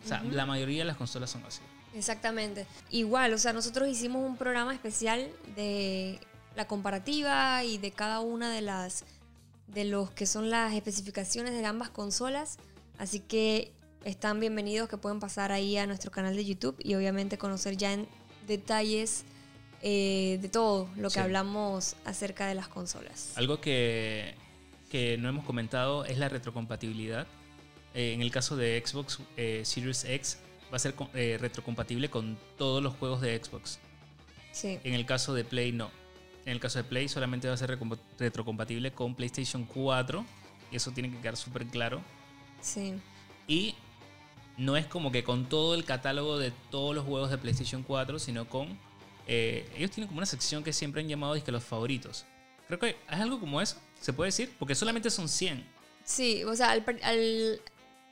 O 0.03 0.07
sea, 0.07 0.21
la 0.31 0.45
mayoría 0.45 0.79
de 0.79 0.85
las 0.85 0.97
consolas 0.97 1.31
son 1.31 1.43
así. 1.45 1.61
Exactamente. 1.95 2.65
Igual, 2.89 3.33
o 3.33 3.37
sea, 3.37 3.53
nosotros 3.53 3.87
hicimos 3.87 4.23
un 4.27 4.37
programa 4.37 4.73
especial 4.73 5.27
de 5.55 6.19
la 6.55 6.67
comparativa 6.67 7.63
y 7.63 7.77
de 7.77 7.91
cada 7.91 8.19
una 8.19 8.51
de 8.51 8.61
las 8.61 9.05
de 9.67 9.83
los 9.85 10.11
que 10.11 10.25
son 10.27 10.49
las 10.49 10.73
especificaciones 10.73 11.53
de 11.53 11.65
ambas 11.65 11.89
consolas. 11.89 12.57
Así 12.97 13.19
que 13.19 13.71
están 14.03 14.39
bienvenidos 14.39 14.87
que 14.87 14.97
pueden 14.97 15.19
pasar 15.19 15.51
ahí 15.51 15.75
a 15.77 15.87
nuestro 15.87 16.11
canal 16.11 16.35
de 16.35 16.45
YouTube 16.45 16.75
y 16.79 16.93
obviamente 16.95 17.37
conocer 17.37 17.75
ya 17.75 17.93
en 17.93 18.07
detalles 18.47 19.23
eh, 19.81 20.37
de 20.41 20.49
todo 20.49 20.87
lo 20.95 21.09
que 21.09 21.15
Sí. 21.15 21.19
hablamos 21.19 21.95
acerca 22.05 22.47
de 22.47 22.55
las 22.55 22.67
consolas. 22.67 23.31
Algo 23.35 23.59
que, 23.59 24.35
que 24.91 25.17
no 25.17 25.29
hemos 25.29 25.45
comentado 25.45 26.05
es 26.05 26.17
la 26.19 26.29
retrocompatibilidad. 26.29 27.25
Eh, 27.93 28.13
en 28.13 28.21
el 28.21 28.31
caso 28.31 28.55
de 28.55 28.81
Xbox 28.85 29.19
eh, 29.37 29.61
Series 29.65 30.03
X 30.05 30.37
va 30.71 30.77
a 30.77 30.79
ser 30.79 30.95
eh, 31.13 31.37
retrocompatible 31.39 32.09
con 32.09 32.37
todos 32.57 32.81
los 32.83 32.93
juegos 32.95 33.21
de 33.21 33.41
Xbox. 33.43 33.79
Sí, 34.51 34.79
En 34.83 34.93
el 34.93 35.05
caso 35.05 35.33
de 35.33 35.43
Play 35.43 35.71
no. 35.71 35.91
En 36.45 36.51
el 36.53 36.59
caso 36.59 36.77
de 36.79 36.83
Play 36.83 37.07
solamente 37.09 37.47
va 37.47 37.53
a 37.55 37.57
ser 37.57 37.77
retrocompatible 38.19 38.91
con 38.91 39.15
PlayStation 39.15 39.65
4. 39.65 40.25
Y 40.71 40.75
eso 40.77 40.91
tiene 40.91 41.11
que 41.11 41.17
quedar 41.19 41.37
súper 41.37 41.65
claro. 41.67 42.01
sí. 42.61 42.95
Y 43.47 43.75
no 44.57 44.77
es 44.77 44.85
como 44.87 45.11
que 45.11 45.23
con 45.23 45.45
todo 45.47 45.75
el 45.75 45.83
catálogo 45.83 46.39
de 46.39 46.51
todos 46.71 46.95
los 46.95 47.03
juegos 47.05 47.29
de 47.29 47.37
PlayStation 47.37 47.83
4, 47.83 48.17
sino 48.19 48.47
con... 48.47 48.79
eh, 49.27 49.69
ellos 49.75 49.91
tienen 49.91 50.07
como 50.07 50.19
una 50.19 50.25
sección 50.25 50.63
que 50.63 50.71
siempre 50.73 51.01
han 51.01 51.07
llamado 51.09 51.33
disque 51.33 51.51
los 51.51 51.63
favoritos. 51.63 52.25
Creo 52.67 52.79
que 52.79 52.89
es 52.89 52.97
algo 53.19 53.39
como 53.39 53.61
eso, 53.61 53.77
se 53.99 54.13
puede 54.13 54.29
decir, 54.29 54.51
porque 54.57 54.73
solamente 54.73 55.09
son 55.11 55.27
100. 55.29 55.63
Sí, 56.05 56.43
o 56.45 56.55
sea, 56.55 56.71
al 56.71 56.83
al- 57.03 57.59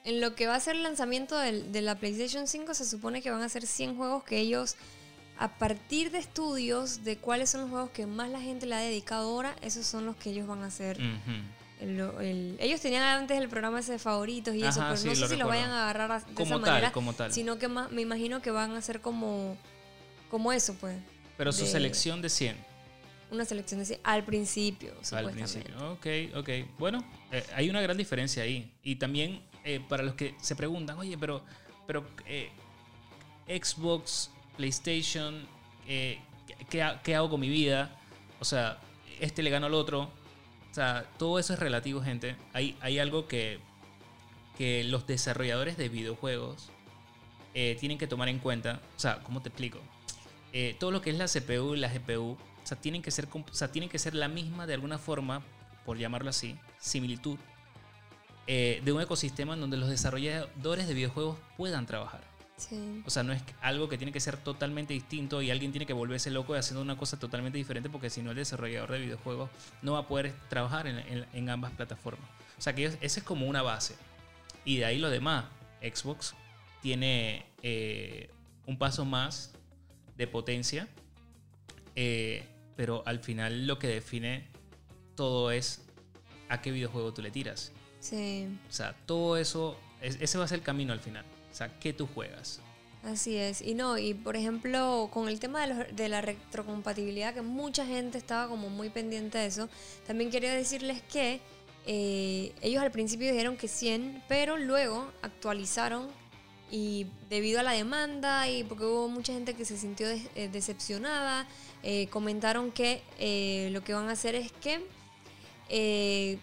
en 0.03 0.19
lo 0.21 0.35
que 0.35 0.47
va 0.47 0.55
a 0.55 0.59
ser 0.59 0.75
el 0.75 0.83
lanzamiento 0.83 1.37
del- 1.37 1.71
de 1.71 1.81
la 1.81 1.95
PlayStation 1.95 2.47
5 2.47 2.73
se 2.73 2.85
supone 2.85 3.21
que 3.21 3.31
van 3.31 3.41
a 3.41 3.49
ser 3.49 3.65
100 3.65 3.95
juegos 3.95 4.23
que 4.23 4.39
ellos, 4.39 4.75
a 5.37 5.47
partir 5.57 6.11
de 6.11 6.19
estudios 6.19 7.03
de 7.03 7.17
cuáles 7.17 7.49
son 7.49 7.61
los 7.61 7.69
juegos 7.69 7.89
que 7.91 8.05
más 8.05 8.29
la 8.29 8.39
gente 8.41 8.65
le 8.65 8.75
ha 8.75 8.79
dedicado 8.79 9.29
ahora, 9.29 9.55
esos 9.61 9.85
son 9.85 10.05
los 10.05 10.15
que 10.17 10.29
ellos 10.31 10.47
van 10.47 10.63
a 10.63 10.67
hacer. 10.67 10.97
Ujú. 10.97 11.31
el- 11.81 11.99
el- 12.21 12.55
ellos 12.61 12.79
tenían 12.79 13.03
antes 13.03 13.37
el 13.37 13.49
programa 13.49 13.81
ese 13.81 13.91
de 13.93 13.99
favoritos 13.99 14.55
y 14.55 14.63
eso, 14.63 14.79
pero 14.79 14.95
sí, 14.95 15.05
no 15.09 15.15
sé 15.15 15.19
lo 15.21 15.27
si 15.27 15.33
lo 15.35 15.39
recuerdo. 15.39 15.47
vayan 15.49 15.69
a 15.71 15.83
agarrar 15.83 16.11
a- 16.13 16.19
de 16.19 16.33
Como 16.33 16.45
esa 16.45 16.53
tal, 16.55 16.61
manera, 16.61 16.91
como 16.93 17.11
tal. 17.13 17.33
sino 17.33 17.57
que 17.59 17.67
más, 17.67 17.91
me 17.91 18.01
imagino 18.01 18.41
que 18.41 18.51
van 18.51 18.71
a 18.71 18.81
ser 18.81 19.01
como, 19.01 19.57
como 20.31 20.53
eso, 20.53 20.75
pues. 20.79 20.95
Pero 21.35 21.51
su 21.51 21.65
de- 21.65 21.71
selección 21.71 22.21
de 22.21 22.29
100 22.29 22.55
Una 23.31 23.43
selección 23.43 23.83
de 23.83 23.99
al 24.03 24.23
principio, 24.23 24.93
al 25.11 25.31
principio. 25.31 25.91
Ok, 25.91 26.05
ok. 26.35 26.49
Bueno, 26.79 27.03
eh, 27.33 27.43
hay 27.53 27.69
una 27.69 27.81
gran 27.81 27.97
diferencia 27.97 28.43
ahí. 28.43 28.71
Y 28.81 28.95
también 28.95 29.41
eh, 29.63 29.79
para 29.87 30.03
los 30.03 30.15
que 30.15 30.35
se 30.41 30.55
preguntan, 30.55 30.97
oye, 30.97 31.17
pero, 31.17 31.43
pero 31.87 32.05
eh, 32.25 32.49
Xbox, 33.47 34.29
PlayStation, 34.57 35.45
eh, 35.87 36.19
¿qué- 36.47 36.65
¿qué, 36.69 36.83
ha- 36.83 37.01
qué 37.01 37.15
hago 37.15 37.29
con 37.29 37.39
mi 37.39 37.49
vida? 37.49 37.95
O 38.39 38.45
sea, 38.45 38.79
este 39.19 39.43
le 39.43 39.49
gano 39.49 39.65
al 39.67 39.73
otro. 39.73 40.01
O 40.71 40.73
sea, 40.73 41.05
todo 41.17 41.39
eso 41.39 41.53
es 41.53 41.59
relativo, 41.59 42.01
gente. 42.01 42.35
Hay, 42.53 42.75
algo 42.99 43.27
que, 43.27 43.59
que 44.57 44.83
los 44.83 45.05
desarrolladores 45.05 45.77
de 45.77 45.87
videojuegos 45.89 46.69
tienen 47.53 47.99
que 47.99 48.07
tomar 48.07 48.27
en 48.29 48.39
cuenta. 48.39 48.81
O 48.97 48.99
sea, 48.99 49.19
¿cómo 49.23 49.41
te 49.41 49.49
explico? 49.49 49.79
Todo 50.79 50.89
lo 50.91 51.01
que 51.01 51.11
es 51.11 51.17
la 51.17 51.27
CPU 51.27 51.75
y 51.75 51.79
la 51.79 51.89
GPU, 51.89 52.31
o 52.31 52.37
sea, 52.63 52.79
tienen 52.79 53.03
que 53.03 53.11
ser, 53.11 53.27
o 53.31 53.53
sea, 53.53 53.71
tienen 53.71 53.89
que 53.89 53.99
ser 53.99 54.15
la 54.15 54.27
misma 54.27 54.65
de 54.65 54.73
alguna 54.73 54.97
forma, 54.97 55.43
por 55.85 55.97
llamarlo 55.99 56.31
así, 56.31 56.57
similitud, 56.79 57.37
eh, 58.47 58.81
de 58.83 58.91
un 58.91 59.01
ecosistema 59.01 59.53
en 59.53 59.61
donde 59.61 59.77
los 59.77 59.89
desarrolladores 59.89 60.87
de 60.87 60.93
videojuegos 60.93 61.37
puedan 61.57 61.85
trabajar. 61.85 62.21
Sí. 62.57 63.01
O 63.05 63.09
sea, 63.09 63.23
no 63.23 63.33
es 63.33 63.41
algo 63.61 63.89
que 63.89 63.97
tiene 63.97 64.11
que 64.11 64.19
ser 64.19 64.37
totalmente 64.37 64.93
distinto 64.93 65.41
y 65.41 65.49
alguien 65.51 65.71
tiene 65.71 65.85
que 65.85 65.93
volverse 65.93 66.29
loco 66.29 66.55
y 66.55 66.59
haciendo 66.59 66.81
una 66.81 66.97
cosa 66.97 67.17
totalmente 67.19 67.57
diferente 67.57 67.89
porque 67.89 68.09
si 68.09 68.21
no 68.21 68.29
el 68.31 68.37
desarrollador 68.37 68.91
de 68.91 68.99
videojuegos 68.99 69.49
no 69.81 69.93
va 69.93 69.99
a 69.99 70.07
poder 70.07 70.33
trabajar 70.49 70.87
en, 70.87 70.97
en- 70.99 71.25
en 71.33 71.49
ambas 71.49 71.71
plataformas. 71.71 72.29
O 72.57 72.61
sea, 72.61 72.73
que 72.75 72.85
esa 72.85 72.97
es 73.01 73.23
como 73.23 73.47
una 73.47 73.61
base. 73.63 73.95
Y 74.65 74.77
de 74.77 74.85
ahí 74.85 74.99
lo 74.99 75.09
demás. 75.09 75.45
Xbox 75.81 76.35
tiene 76.81 77.45
eh, 77.63 78.29
un 78.67 78.77
paso 78.77 79.03
más 79.03 79.51
de 80.15 80.27
potencia, 80.27 80.87
eh, 81.95 82.45
pero 82.75 83.03
al 83.05 83.19
final 83.19 83.67
lo 83.67 83.79
que 83.79 83.87
define 83.87 84.47
todo 85.15 85.51
es 85.51 85.81
a 86.49 86.61
qué 86.61 86.71
videojuego 86.71 87.13
tú 87.13 87.21
le 87.21 87.31
tiras. 87.31 87.71
Sí, 88.03 88.47
O 88.69 88.73
sea, 88.73 88.93
todo 89.05 89.37
eso, 89.37 89.77
es- 90.01 90.17
ese 90.19 90.37
va 90.37 90.43
a 90.43 90.47
ser 90.49 90.59
el 90.59 90.63
camino 90.65 90.91
al 90.91 90.99
final. 90.99 91.23
O 91.51 91.55
sea, 91.55 91.79
¿qué 91.79 91.93
tú 91.93 92.05
juegas? 92.13 92.59
así 93.05 93.35
es. 93.35 93.61
Y 93.61 93.73
no, 93.75 93.97
y 93.97 94.13
por 94.13 94.35
ejemplo, 94.37 95.09
con 95.11 95.27
el 95.27 95.37
tema 95.39 95.65
de, 95.67 95.73
los- 95.73 95.95
de 95.95 96.07
la 96.09 96.21
retrocompatibilidad, 96.21 97.33
que 97.33 97.41
mucha 97.41 97.85
gente 97.85 98.17
estaba 98.17 98.47
como 98.47 98.69
muy 98.69 98.89
pendiente 98.89 99.37
de 99.37 99.45
eso, 99.47 99.67
también 100.07 100.31
quería 100.31 100.53
decirles 100.53 101.01
que 101.11 101.39
eh, 101.85 102.53
ellos 102.61 102.81
al 102.81 102.91
principio 102.91 103.29
dijeron 103.29 103.57
que 103.57 103.67
100, 103.67 104.23
pero 104.29 104.57
luego 104.57 105.11
actualizaron 105.21 106.07
y 106.71 107.07
debido 107.29 107.59
a 107.59 107.63
la 107.63 107.71
demanda 107.73 108.47
y 108.49 108.63
porque 108.63 108.85
hubo 108.85 109.09
mucha 109.09 109.33
gente 109.33 109.53
que 109.53 109.65
se 109.65 109.77
sintió 109.77 110.07
eh, 110.09 110.49
decepcionada, 110.51 111.45
eh, 111.83 112.07
comentaron 112.07 112.71
que 112.71 113.01
eh, 113.19 113.67
lo 113.73 113.83
que 113.83 113.93
van 113.93 114.07
a 114.07 114.13
hacer 114.13 114.33
es 114.35 114.51
que 114.53 114.79
eh, 115.69 116.37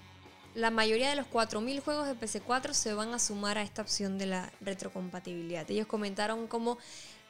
la 0.60 0.70
mayoría 0.70 1.10
de 1.10 1.16
los 1.16 1.26
4.000 1.26 1.80
juegos 1.80 2.06
de 2.06 2.14
PC4 2.14 2.72
se 2.72 2.94
van 2.94 3.12
a 3.14 3.18
sumar 3.18 3.58
a 3.58 3.62
esta 3.62 3.82
opción 3.82 4.18
de 4.18 4.26
la 4.26 4.52
retrocompatibilidad. 4.60 5.68
Ellos 5.70 5.86
comentaron 5.86 6.46
como 6.46 6.78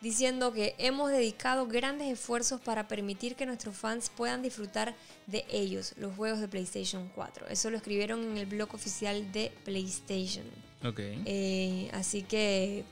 diciendo 0.01 0.53
que 0.53 0.75
hemos 0.79 1.11
dedicado 1.11 1.67
grandes 1.67 2.09
esfuerzos 2.09 2.61
para 2.61 2.89
permitir 2.89 3.37
que 3.37 3.47
nuestros 3.47 3.77
fans 3.77 4.11
puedan 4.15 4.43
disfrutar 4.43 4.95
de 5.27 5.45
ellos, 5.51 5.95
los 5.97 6.15
juegos 6.17 6.41
de 6.41 6.49
PlayStation 6.49 7.11
4. 7.15 7.49
Eso 7.49 7.71
lo 7.71 7.77
escribieron 7.77 8.23
en 8.23 8.39
el 8.39 8.47
blog 8.47 8.75
oficial 8.75 9.31
de 9.33 9.53
PlayStation. 9.65 10.47
Ok. 10.85 11.01
Eh, 11.27 11.91
así 11.93 12.23
que, 12.23 12.85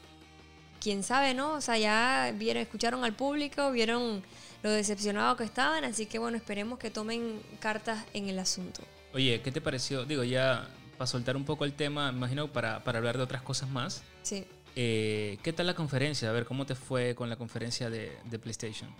quién 0.81 1.03
sabe, 1.03 1.35
¿no? 1.35 1.55
O 1.55 1.61
sea, 1.61 1.79
ya 1.79 2.33
vieron, 2.37 2.62
escucharon 2.62 3.05
al 3.05 3.14
público, 3.14 3.70
vieron 3.72 4.22
lo 4.62 4.70
decepcionados 4.70 5.38
que 5.38 5.44
estaban, 5.44 5.85
así 5.85 6.07
que 6.07 6.18
bueno, 6.18 6.37
esperemos 6.37 6.79
que 6.79 6.90
tomen 6.90 7.40
cartas 7.61 8.05
en 8.12 8.29
el 8.29 8.38
asunto. 8.38 8.83
Oye, 9.18 9.40
¿qué 9.42 9.50
te 9.50 9.61
pareció? 9.61 10.04
Digo, 10.04 10.22
ya 10.22 10.68
para 10.96 11.09
soltar 11.09 11.37
un 11.37 11.44
poco 11.44 11.64
el 11.64 11.72
tema, 11.72 12.12
me 12.12 12.18
imagino 12.18 12.52
para, 12.52 12.85
para 12.85 12.98
hablar 12.98 13.16
de 13.16 13.24
otras 13.24 13.42
cosas 13.42 13.68
más. 13.68 14.04
Sí. 14.22 14.46
eh, 14.76 15.38
¿Qué 15.42 15.52
tal 15.52 15.66
la 15.66 15.74
conferencia? 15.74 16.28
A 16.28 16.33
ver, 16.33 16.44
¿cómo 16.44 16.66
te 16.66 16.76
fue 16.76 17.16
con 17.16 17.28
la 17.28 17.35
conferencia 17.35 17.90
de, 17.90 18.16
de 18.26 18.38
PlayStation? 18.38 18.94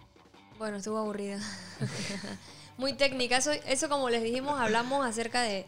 Bueno, 0.59 0.79
estuvo 0.79 0.99
aburrida. 0.99 1.39
Muy 2.79 2.95
técnica. 2.95 3.37
Eso, 3.37 3.53
eso 3.53 3.89
como 3.89 4.11
les 4.11 4.25
dijimos, 4.25 4.59
hablamos 4.59 5.07
acerca 5.07 5.41
de, 5.43 5.67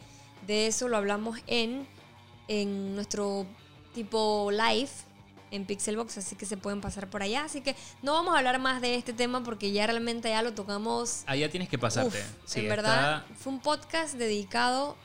de 0.48 0.66
eso, 0.66 0.88
lo 0.88 0.96
hablamos 0.96 1.38
en, 1.46 1.86
en 2.48 2.96
nuestro 2.96 3.46
tipo 3.94 4.50
live 4.50 4.90
en 5.50 5.64
Pixelbox, 5.66 6.18
así 6.18 6.36
que 6.36 6.46
se 6.46 6.56
pueden 6.56 6.80
pasar 6.80 7.08
por 7.10 7.22
allá. 7.22 7.44
Así 7.44 7.60
que 7.60 7.74
no 8.02 8.12
vamos 8.12 8.34
a 8.34 8.38
hablar 8.38 8.58
más 8.58 8.80
de 8.80 8.94
este 8.94 9.12
tema 9.12 9.42
porque 9.42 9.72
ya 9.72 9.86
realmente 9.86 10.28
ya 10.30 10.42
lo 10.42 10.54
tocamos. 10.54 11.22
Allá 11.26 11.50
tienes 11.50 11.68
que 11.68 11.78
pasarte. 11.78 12.18
Uf, 12.18 12.24
Sí, 12.46 12.60
en 12.60 12.66
está- 12.66 12.76
verdad, 12.76 13.24
fue 13.38 13.52
un 13.52 13.60
podcast 13.60 14.14
dedicado 14.14 14.96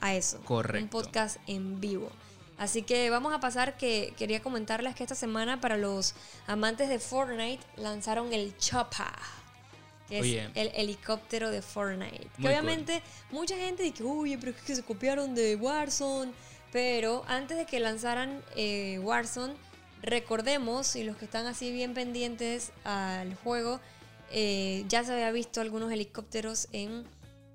a 0.00 0.14
eso. 0.14 0.40
Correcto. 0.44 0.84
Un 0.84 1.02
podcast 1.02 1.36
en 1.46 1.80
vivo. 1.80 2.10
Así 2.58 2.82
que 2.82 3.10
vamos 3.10 3.34
a 3.34 3.40
pasar 3.40 3.76
que 3.76 4.14
quería 4.16 4.42
comentarles 4.42 4.94
que 4.94 5.02
esta 5.02 5.14
semana 5.14 5.60
para 5.60 5.76
los 5.76 6.14
amantes 6.46 6.88
de 6.88 6.98
Fortnite 6.98 7.62
lanzaron 7.76 8.32
el 8.32 8.56
Choppa. 8.56 9.12
Que 10.08 10.20
Oye. 10.20 10.44
es 10.44 10.50
el 10.54 10.70
helicóptero 10.74 11.50
de 11.50 11.60
Fortnite. 11.62 12.28
Que 12.40 12.46
obviamente 12.48 13.02
mucha 13.30 13.56
gente 13.56 13.82
dice, 13.82 14.04
uy, 14.04 14.36
pero 14.36 14.52
es 14.52 14.62
que 14.62 14.74
se 14.76 14.82
copiaron 14.84 15.34
de 15.34 15.56
Warzone. 15.56 16.32
Pero 16.72 17.24
antes 17.28 17.56
de 17.58 17.66
que 17.66 17.80
lanzaran 17.80 18.42
eh, 18.54 19.00
Warzone, 19.02 19.54
recordemos, 20.06 20.96
y 20.96 21.04
los 21.04 21.16
que 21.16 21.24
están 21.26 21.46
así 21.46 21.70
bien 21.72 21.92
pendientes 21.92 22.72
al 22.84 23.34
juego, 23.34 23.80
eh, 24.30 24.84
ya 24.88 25.04
se 25.04 25.12
había 25.12 25.30
visto 25.32 25.60
algunos 25.60 25.92
helicópteros 25.92 26.68
en 26.72 27.04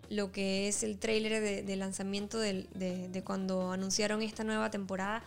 lo 0.09 0.31
que 0.31 0.67
es 0.67 0.83
el 0.83 0.99
trailer 0.99 1.41
de, 1.41 1.63
de 1.63 1.75
lanzamiento 1.77 2.37
de, 2.37 2.67
de 2.73 3.23
cuando 3.23 3.71
anunciaron 3.71 4.21
esta 4.21 4.43
nueva 4.43 4.69
temporada. 4.69 5.23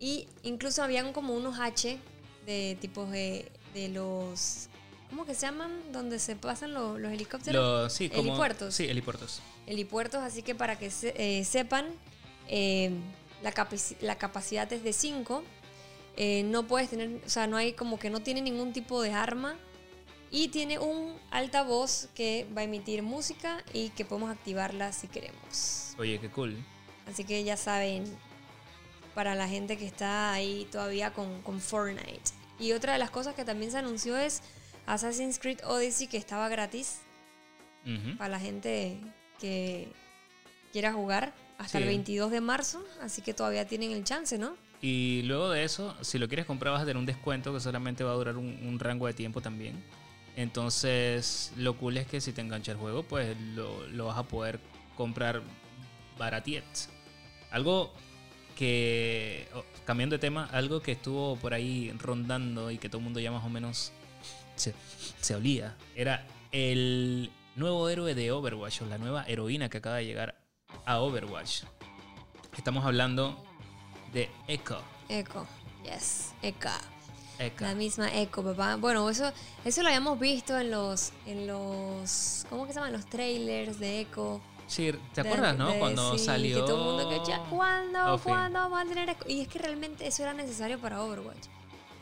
Y 0.00 0.28
incluso 0.42 0.82
habían 0.82 1.12
como 1.12 1.34
unos 1.34 1.58
H 1.60 1.98
de 2.46 2.76
tipos 2.80 3.10
de, 3.10 3.50
de 3.74 3.88
los... 3.88 4.68
¿Cómo 5.10 5.26
que 5.26 5.34
se 5.34 5.42
llaman? 5.42 5.70
Donde 5.92 6.18
se 6.18 6.36
pasan 6.36 6.72
lo- 6.72 6.98
los 6.98 7.12
helicópteros. 7.12 7.92
Sí, 7.92 8.08
como, 8.08 8.22
Helipuertos. 8.22 8.74
Sí, 8.74 8.84
helipuertos. 8.86 9.42
helipuertos, 9.66 10.22
así 10.22 10.42
que 10.42 10.54
para 10.54 10.78
que 10.78 10.90
se- 10.90 11.14
eh, 11.16 11.44
sepan, 11.44 11.86
eh, 12.48 12.92
la, 13.42 13.52
capaci- 13.52 13.96
la 14.00 14.16
capacidad 14.18 14.72
es 14.72 14.82
de 14.84 14.92
5. 14.92 15.42
No 16.44 16.66
puedes 16.66 16.90
tener, 16.90 17.20
o 17.24 17.28
sea, 17.28 17.46
no 17.46 17.56
hay 17.56 17.72
como 17.72 17.98
que 17.98 18.10
no 18.10 18.20
tiene 18.20 18.40
ningún 18.42 18.72
tipo 18.72 19.00
de 19.02 19.12
arma. 19.12 19.56
Y 20.32 20.48
tiene 20.48 20.78
un 20.78 21.16
altavoz 21.32 22.06
que 22.14 22.46
va 22.56 22.60
a 22.60 22.64
emitir 22.64 23.02
música 23.02 23.64
y 23.72 23.88
que 23.90 24.04
podemos 24.04 24.30
activarla 24.30 24.92
si 24.92 25.08
queremos. 25.08 25.94
Oye, 25.98 26.20
qué 26.20 26.30
cool. 26.30 26.56
Así 27.08 27.24
que 27.24 27.42
ya 27.42 27.56
saben, 27.56 28.04
para 29.14 29.34
la 29.34 29.48
gente 29.48 29.76
que 29.76 29.86
está 29.86 30.32
ahí 30.32 30.68
todavía 30.70 31.12
con, 31.12 31.42
con 31.42 31.60
Fortnite. 31.60 32.30
Y 32.60 32.70
otra 32.72 32.92
de 32.92 33.00
las 33.00 33.10
cosas 33.10 33.34
que 33.34 33.44
también 33.44 33.72
se 33.72 33.78
anunció 33.78 34.16
es 34.16 34.42
Assassin's 34.86 35.40
Creed 35.40 35.64
Odyssey, 35.64 36.06
que 36.06 36.16
estaba 36.18 36.48
gratis 36.48 36.98
para 38.18 38.28
la 38.28 38.38
gente 38.38 38.98
que 39.40 39.88
quiera 40.72 40.92
jugar 40.92 41.34
hasta 41.58 41.78
Sí. 41.78 41.82
el 41.82 41.88
22 41.88 42.30
de 42.30 42.40
marzo, 42.40 42.84
así 43.00 43.20
que 43.22 43.34
todavía 43.34 43.66
tienen 43.66 43.90
el 43.90 44.04
chance, 44.04 44.38
¿no? 44.38 44.54
Y 44.82 45.22
luego 45.24 45.50
de 45.50 45.64
eso, 45.64 45.94
si 46.00 46.18
lo 46.18 46.28
quieres 46.28 46.46
comprar 46.46 46.72
vas 46.72 46.82
a 46.82 46.86
tener 46.86 46.96
un 46.96 47.06
descuento 47.06 47.52
que 47.52 47.60
solamente 47.60 48.02
va 48.02 48.12
a 48.12 48.14
durar 48.14 48.36
un, 48.36 48.78
rango 48.78 49.06
de 49.06 49.12
tiempo 49.12 49.40
también. 49.40 49.82
Entonces, 50.36 51.52
lo 51.56 51.76
cool 51.76 51.98
es 51.98 52.06
que 52.06 52.20
si 52.20 52.32
te 52.32 52.40
engancha 52.40 52.72
el 52.72 52.78
juego, 52.78 53.02
pues 53.02 53.36
lo, 53.54 53.86
lo 53.88 54.06
vas 54.06 54.16
a 54.16 54.22
poder 54.22 54.58
comprar 54.96 55.42
baratiet. 56.18 56.64
Algo 57.50 57.92
que, 58.56 59.48
cambiando 59.84 60.14
de 60.14 60.20
tema, 60.20 60.48
algo 60.52 60.80
que 60.80 60.92
estuvo 60.92 61.36
por 61.36 61.52
ahí 61.52 61.92
rondando 61.98 62.70
y 62.70 62.78
que 62.78 62.88
todo 62.88 62.98
el 62.98 63.04
mundo 63.04 63.20
ya 63.20 63.30
más 63.30 63.44
o 63.44 63.48
menos 63.48 63.92
se, 64.54 64.74
se 65.20 65.34
olía, 65.34 65.76
era 65.94 66.26
el 66.52 67.30
nuevo 67.56 67.88
héroe 67.88 68.14
de 68.14 68.32
Overwatch 68.32 68.82
o 68.82 68.86
la 68.86 68.98
nueva 68.98 69.24
heroína 69.26 69.68
que 69.68 69.78
acaba 69.78 69.96
de 69.96 70.06
llegar 70.06 70.40
a 70.86 71.00
Overwatch. 71.00 71.64
Estamos 72.56 72.84
hablando 72.84 73.42
de 74.12 74.28
Echo. 74.48 74.80
Echo, 75.08 75.46
yes, 75.84 76.32
Echo. 76.42 76.68
Echo. 77.38 77.64
La 77.64 77.74
misma 77.74 78.14
Echo, 78.14 78.42
papá. 78.44 78.76
Bueno, 78.76 79.08
eso, 79.08 79.32
eso 79.64 79.82
lo 79.82 79.88
habíamos 79.88 80.18
visto 80.20 80.58
en 80.58 80.70
los, 80.70 81.12
en 81.26 81.46
los, 81.46 82.46
¿cómo 82.50 82.66
que 82.66 82.72
se 82.72 82.78
llaman? 82.78 82.92
Los 82.92 83.06
trailers 83.06 83.78
de 83.80 84.00
Echo. 84.00 84.40
Sí, 84.66 84.92
¿te 85.14 85.22
De- 85.22 85.28
acuerdas, 85.28 85.56
no? 85.56 85.68
de- 85.72 85.78
Cuando 85.78 86.16
sí, 86.18 86.24
salió. 86.26 86.56
Que 86.60 86.62
todo 86.70 86.78
el 86.78 86.84
mundo 86.84 87.08
que 87.24 87.30
ya, 87.30 87.38
¿cuándo? 87.50 88.20
¿Cuándo 88.22 88.58
vamos 88.60 88.80
a 88.80 88.84
tener 88.84 89.08
Echo? 89.08 89.24
Y 89.26 89.40
es 89.40 89.48
que 89.48 89.58
realmente 89.58 90.06
eso 90.06 90.22
era 90.22 90.32
necesario 90.34 90.78
para 90.78 91.02
Overwatch. 91.02 91.46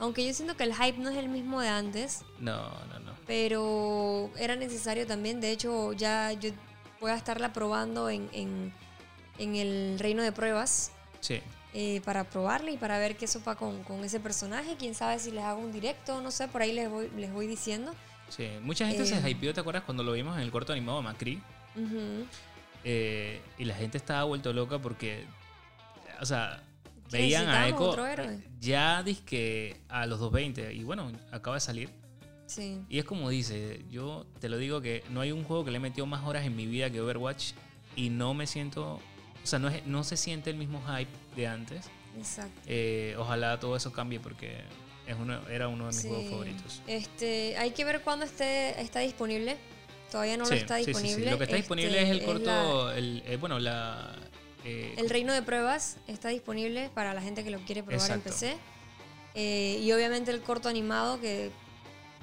Aunque 0.01 0.27
yo 0.27 0.33
siento 0.35 0.57
que 0.57 0.65
el 0.65 0.75
hype 0.75 0.99
no 0.99 1.09
es 1.11 1.17
el 1.17 1.29
mismo 1.29 1.61
de 1.61 1.69
antes, 1.69 2.23
No, 2.39 2.69
no, 2.87 2.99
no. 3.01 3.13
pero 3.27 4.31
era 4.39 4.55
necesario 4.57 5.07
también. 5.07 5.41
De 5.41 5.51
hecho, 5.51 5.93
ya 5.93 6.33
yo 6.33 6.51
voy 7.01 7.11
a 7.13 7.17
estarla 7.17 7.53
probando 7.53 8.09
en, 8.11 8.29
en, 8.33 8.73
en 9.39 9.55
el 9.57 9.99
reino 9.99 10.23
de 10.23 10.33
pruebas 10.33 10.91
Sí. 11.21 11.41
Eh, 11.75 12.01
para 12.05 12.25
probarla 12.25 12.71
y 12.71 12.77
para 12.79 12.99
ver 12.99 13.17
qué 13.17 13.27
sopa 13.27 13.55
con, 13.57 13.83
con 13.85 14.03
ese 14.05 14.21
personaje. 14.21 14.77
Quién 14.79 14.95
sabe 14.95 15.19
si 15.19 15.31
les 15.31 15.45
hago 15.45 15.61
un 15.61 15.73
directo, 15.73 16.21
no 16.23 16.31
sé, 16.31 16.49
por 16.49 16.63
ahí 16.63 16.73
les 16.73 16.89
voy, 16.91 17.11
les 17.17 17.33
voy 17.33 17.47
diciendo. 17.47 17.95
Sí. 18.29 18.49
Mucha 18.63 18.87
gente 18.87 19.07
se 19.07 19.17
Eh. 19.19 19.31
hypeó, 19.31 19.53
¿te 19.55 19.61
acuerdas? 19.61 19.85
Cuando 19.85 20.03
lo 20.03 20.13
vimos 20.13 20.37
en 20.37 20.43
el 20.43 20.51
corto 20.51 20.73
animado 20.73 21.01
Macri. 21.03 21.43
Ujú. 21.77 22.27
Eh, 22.85 23.41
y 23.59 23.65
la 23.65 23.75
gente 23.75 23.99
estaba 23.99 24.25
vuelto 24.25 24.53
loca 24.53 24.79
porque. 24.79 25.25
O 26.21 26.27
sea, 26.27 26.63
veían 27.11 27.49
a 27.49 27.69
Echo 27.69 27.95
ya 28.61 29.03
disque 29.03 29.81
a 29.89 30.07
los 30.07 30.19
220. 30.21 30.73
Y 30.75 30.83
bueno, 30.85 31.11
acaba 31.31 31.57
de 31.57 31.61
salir. 31.61 31.91
Sí. 32.47 32.81
Y 32.89 32.99
es 32.99 33.05
como 33.05 33.29
dice, 33.29 33.85
yo 33.91 34.27
te 34.41 34.49
lo 34.49 34.57
digo 34.57 34.81
que 34.81 35.05
no 35.11 35.21
hay 35.21 35.33
un 35.33 35.45
juego 35.45 35.65
que 35.65 35.71
le 35.71 35.77
he 35.77 35.81
metido 35.81 36.07
más 36.07 36.25
horas 36.27 36.45
en 36.45 36.57
mi 36.57 36.67
vida 36.67 36.91
que 36.91 37.01
Overwatch. 37.01 37.53
Y 37.95 38.11
no 38.11 38.35
me 38.35 38.47
siento. 38.47 39.01
O 39.43 39.47
sea, 39.47 39.59
no, 39.59 39.69
es- 39.69 39.87
no 39.87 40.03
se 40.05 40.17
siente 40.17 40.51
el 40.51 40.57
mismo 40.57 40.83
hype 40.87 41.11
de 41.39 41.47
antes. 41.47 41.87
Exacto. 42.19 42.61
Eh, 42.67 43.15
ojalá 43.19 43.59
todo 43.61 43.77
eso 43.77 43.93
cambie 43.93 44.19
porque 44.21 44.59
es 45.07 45.17
uno, 45.19 45.41
era 45.49 45.69
uno 45.69 45.85
de 45.85 45.93
mis 45.93 46.03
Sí. 46.03 46.09
juegos 46.09 46.31
favoritos. 46.31 46.83
Este, 46.87 47.57
hay 47.57 47.71
que 47.71 47.85
ver 47.85 48.03
cuándo 48.03 48.25
esté, 48.27 48.81
está 48.81 49.01
disponible. 49.01 49.57
Todavía 50.11 50.37
no 50.37 50.45
Sí, 50.47 50.53
lo 50.55 50.57
está 50.61 50.79
sí, 50.79 50.87
disponible. 50.87 51.31
Lo 51.31 51.39
que 51.39 51.45
está 51.45 51.57
disponible 51.57 51.99
Este, 52.03 52.03
es 52.05 52.19
el 52.19 52.25
corto, 52.25 52.87
la- 52.89 52.97
el, 52.99 53.23
eh, 53.27 53.37
bueno, 53.37 53.59
la... 53.59 54.17
eh, 54.65 54.95
el 54.99 55.09
reino 55.11 55.33
de 55.33 55.43
pruebas 55.43 55.99
está 56.09 56.31
disponible 56.31 56.91
para 56.95 57.15
la 57.15 57.23
gente 57.23 57.45
que 57.45 57.51
lo 57.51 57.59
quiere 57.61 57.83
probar 57.83 58.01
Exacto. 58.01 58.29
en 58.29 58.35
PC. 58.35 58.57
Eh, 59.35 59.79
y 59.81 59.93
obviamente 59.93 60.31
el 60.33 60.41
corto 60.41 60.69
animado, 60.69 61.21
que 61.21 61.51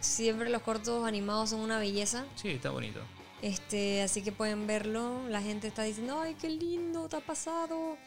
siempre 0.01 0.49
los 0.49 0.62
cortos 0.62 1.08
animados 1.08 1.51
son 1.51 1.62
una 1.62 1.80
belleza. 1.80 2.25
Sí, 2.36 2.49
está 2.49 2.71
bonito. 2.71 2.99
Este, 3.41 4.01
así 4.01 4.21
que 4.23 4.32
pueden 4.32 4.65
verlo. 4.67 5.21
La 5.30 5.41
gente 5.41 5.67
está 5.67 5.84
diciendo, 5.84 6.19
ay, 6.19 6.36
qué 6.41 6.49
lindo, 6.49 7.08
te 7.08 7.15
ha 7.17 7.21
pasado. 7.21 7.97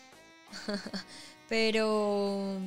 Pero 1.48 2.58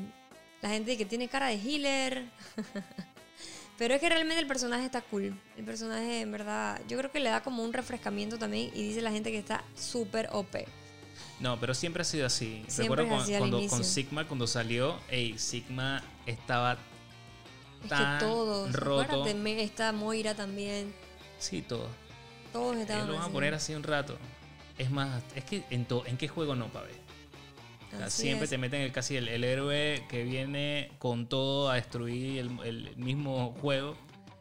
la 0.62 0.70
gente 0.70 0.98
que 0.98 1.06
tiene 1.06 1.28
cara 1.28 1.48
de 1.48 1.56
healer. 1.56 2.26
Pero 3.78 3.96
es 3.96 4.00
que 4.00 4.10
realmente 4.10 4.40
el 4.40 4.48
personaje 4.48 4.86
está 4.86 5.02
cool. 5.02 5.34
El 5.58 5.66
personaje, 5.66 6.22
en 6.22 6.32
verdad, 6.32 6.80
yo 6.88 6.98
creo 7.00 7.12
que 7.12 7.20
le 7.20 7.30
da 7.30 7.42
como 7.42 7.64
un 7.64 7.74
refrescamiento 7.74 8.38
también. 8.38 8.70
Y 8.76 8.84
dice 8.84 9.02
la 9.02 9.12
gente 9.12 9.32
que 9.32 9.40
está 9.40 9.64
súper 9.76 10.30
OP. 10.32 10.56
No, 11.40 11.60
pero 11.60 11.74
siempre 11.74 12.02
ha 12.02 12.06
sido 12.06 12.28
así. 12.28 12.64
Siempre 12.68 13.04
Recuerdo 13.04 13.24
así 13.24 13.34
cuando, 13.38 13.66
con 13.68 13.84
Sigma, 13.84 14.28
cuando 14.28 14.46
salió, 14.46 15.00
ey, 15.10 15.40
Sigma 15.40 16.04
estaba 16.28 16.78
Es 17.84 17.90
tan 17.90 18.20
que 18.20 18.26
todos. 18.26 18.72
roto. 18.74 19.02
Acuérdate, 19.02 19.34
me- 19.34 19.64
está 19.64 19.92
Moira 19.92 20.36
también. 20.36 20.94
Sí, 21.40 21.64
todo. 21.64 21.88
Todos 22.54 22.78
Eh, 22.78 22.82
estaban 22.82 23.08
lo 23.08 23.16
van 23.16 23.24
a 23.24 23.30
poner 23.34 23.56
así 23.56 23.74
un 23.74 23.82
rato. 23.82 24.16
Es 24.78 24.92
más, 24.92 25.24
es 25.36 25.44
que 25.44 25.64
en, 25.72 25.86
to- 25.86 26.06
¿en 26.06 26.18
qué 26.18 26.28
juego 26.28 26.54
no, 26.56 26.68
Pave? 26.68 26.92
O 27.94 27.98
sea, 27.98 28.06
Así 28.08 28.22
siempre 28.24 28.46
es. 28.46 28.50
te 28.50 28.58
meten 28.58 28.82
el, 28.82 28.92
casi 28.92 29.18
el, 29.18 29.28
el 29.28 29.44
héroe 29.44 30.04
que 30.10 30.24
viene 30.24 30.92
con 31.00 31.28
todo 31.28 31.70
a 31.70 31.76
destruir 31.76 32.40
el, 32.40 32.60
el 32.64 32.96
mismo 32.98 33.54
juego 33.62 33.96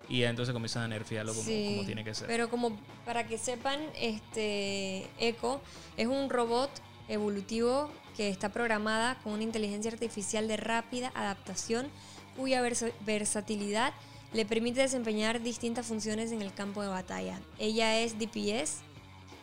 y 0.09 0.23
entonces 0.25 0.53
comienzan 0.53 0.83
a 0.85 0.89
nerfearlo 0.89 1.33
como, 1.33 1.45
Sí, 1.45 1.73
como 1.75 1.87
tiene 1.87 2.05
que 2.05 2.15
ser. 2.15 2.27
Pero 2.27 2.49
como 2.51 2.77
para 3.05 3.27
que 3.27 3.39
sepan, 3.39 3.81
este 4.01 5.07
Echo 5.19 5.61
es 5.97 6.07
un 6.07 6.31
robot 6.31 6.71
evolutivo 7.09 7.91
que 8.17 8.29
está 8.29 8.51
programada 8.51 9.19
con 9.23 9.33
una 9.33 9.43
inteligencia 9.43 9.91
artificial 9.91 10.47
de 10.49 10.57
rápida 10.57 11.13
adaptación 11.15 11.89
cuya 12.37 12.61
versa- 12.63 12.91
versatilidad 13.05 13.93
le 14.33 14.45
permite 14.45 14.81
desempeñar 14.81 15.43
distintas 15.43 15.87
funciones 15.87 16.31
en 16.33 16.41
el 16.43 16.53
campo 16.55 16.83
de 16.83 16.89
batalla. 16.89 17.41
Ella 17.59 17.99
es 18.01 18.17
DPS, 18.19 18.79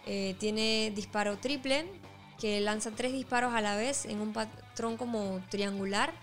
eh, 0.05 0.35
tiene 0.39 0.91
disparo 0.95 1.37
triple, 1.37 1.85
que 2.39 2.61
lanza 2.61 2.91
tres 2.91 3.13
disparos 3.13 3.53
a 3.53 3.61
la 3.61 3.75
vez 3.75 4.05
en 4.05 4.21
un 4.21 4.33
patrón 4.33 4.97
como 4.97 5.41
triangular. 5.49 6.13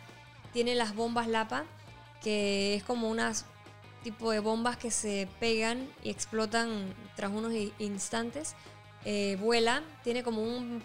Tiene 0.53 0.75
las 0.75 0.95
bombas 0.95 1.29
Lapa, 1.29 1.65
que 2.23 2.75
es 2.75 2.85
como 2.85 3.11
unas 3.11 3.47
tipo 4.05 4.31
de 4.31 4.39
bombas 4.39 4.77
que 4.77 4.91
se 4.91 5.29
pegan 5.41 5.89
y 6.03 6.11
explotan 6.11 6.95
tras 7.17 7.33
unos 7.33 7.53
instantes. 7.79 8.55
Eh, 9.05 9.37
vuela, 9.41 9.83
tiene 10.05 10.23
como 10.23 10.43
un 10.43 10.83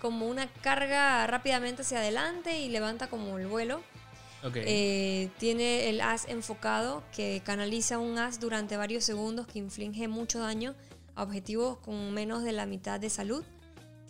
como 0.00 0.26
una 0.26 0.48
carga 0.48 1.24
rápidamente 1.28 1.82
hacia 1.82 1.98
adelante 1.98 2.58
y 2.58 2.68
levanta 2.68 3.06
como 3.06 3.38
el 3.38 3.46
vuelo. 3.46 3.80
Ok. 4.42 4.56
Eh, 4.56 5.30
tiene 5.38 5.88
el 5.88 6.00
as 6.00 6.26
enfocado 6.26 7.04
que 7.14 7.40
canaliza 7.44 8.00
un 8.00 8.18
as 8.18 8.40
durante 8.40 8.76
varios 8.76 9.04
segundos 9.04 9.46
que 9.46 9.60
inflige 9.60 10.08
mucho 10.08 10.40
daño 10.40 10.74
a 11.14 11.22
objetivos 11.22 11.78
con 11.78 12.12
menos 12.12 12.42
de 12.42 12.50
la 12.50 12.66
mitad 12.66 12.98
de 12.98 13.10
salud. 13.10 13.44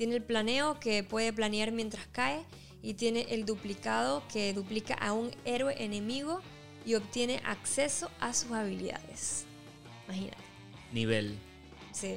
Tiene 0.03 0.17
el 0.17 0.23
planeo 0.25 0.81
que 0.81 1.05
puede 1.05 1.33
planear 1.33 1.71
mientras 1.71 2.09
cae 2.11 2.43
y 2.83 2.95
tiene 2.95 3.25
el 3.31 3.47
duplicado 3.47 4.25
que 4.27 4.53
duplica 4.53 4.95
a 4.95 5.13
un 5.13 5.31
héroe 5.45 5.77
enemigo 5.81 6.41
y 6.85 6.97
obtiene 6.97 7.41
acceso 7.45 8.11
a 8.19 8.35
sus 8.35 8.51
habilidades. 8.51 9.45
Imagínate. 10.09 10.43
nivel. 10.93 11.39
Sí. 11.93 12.17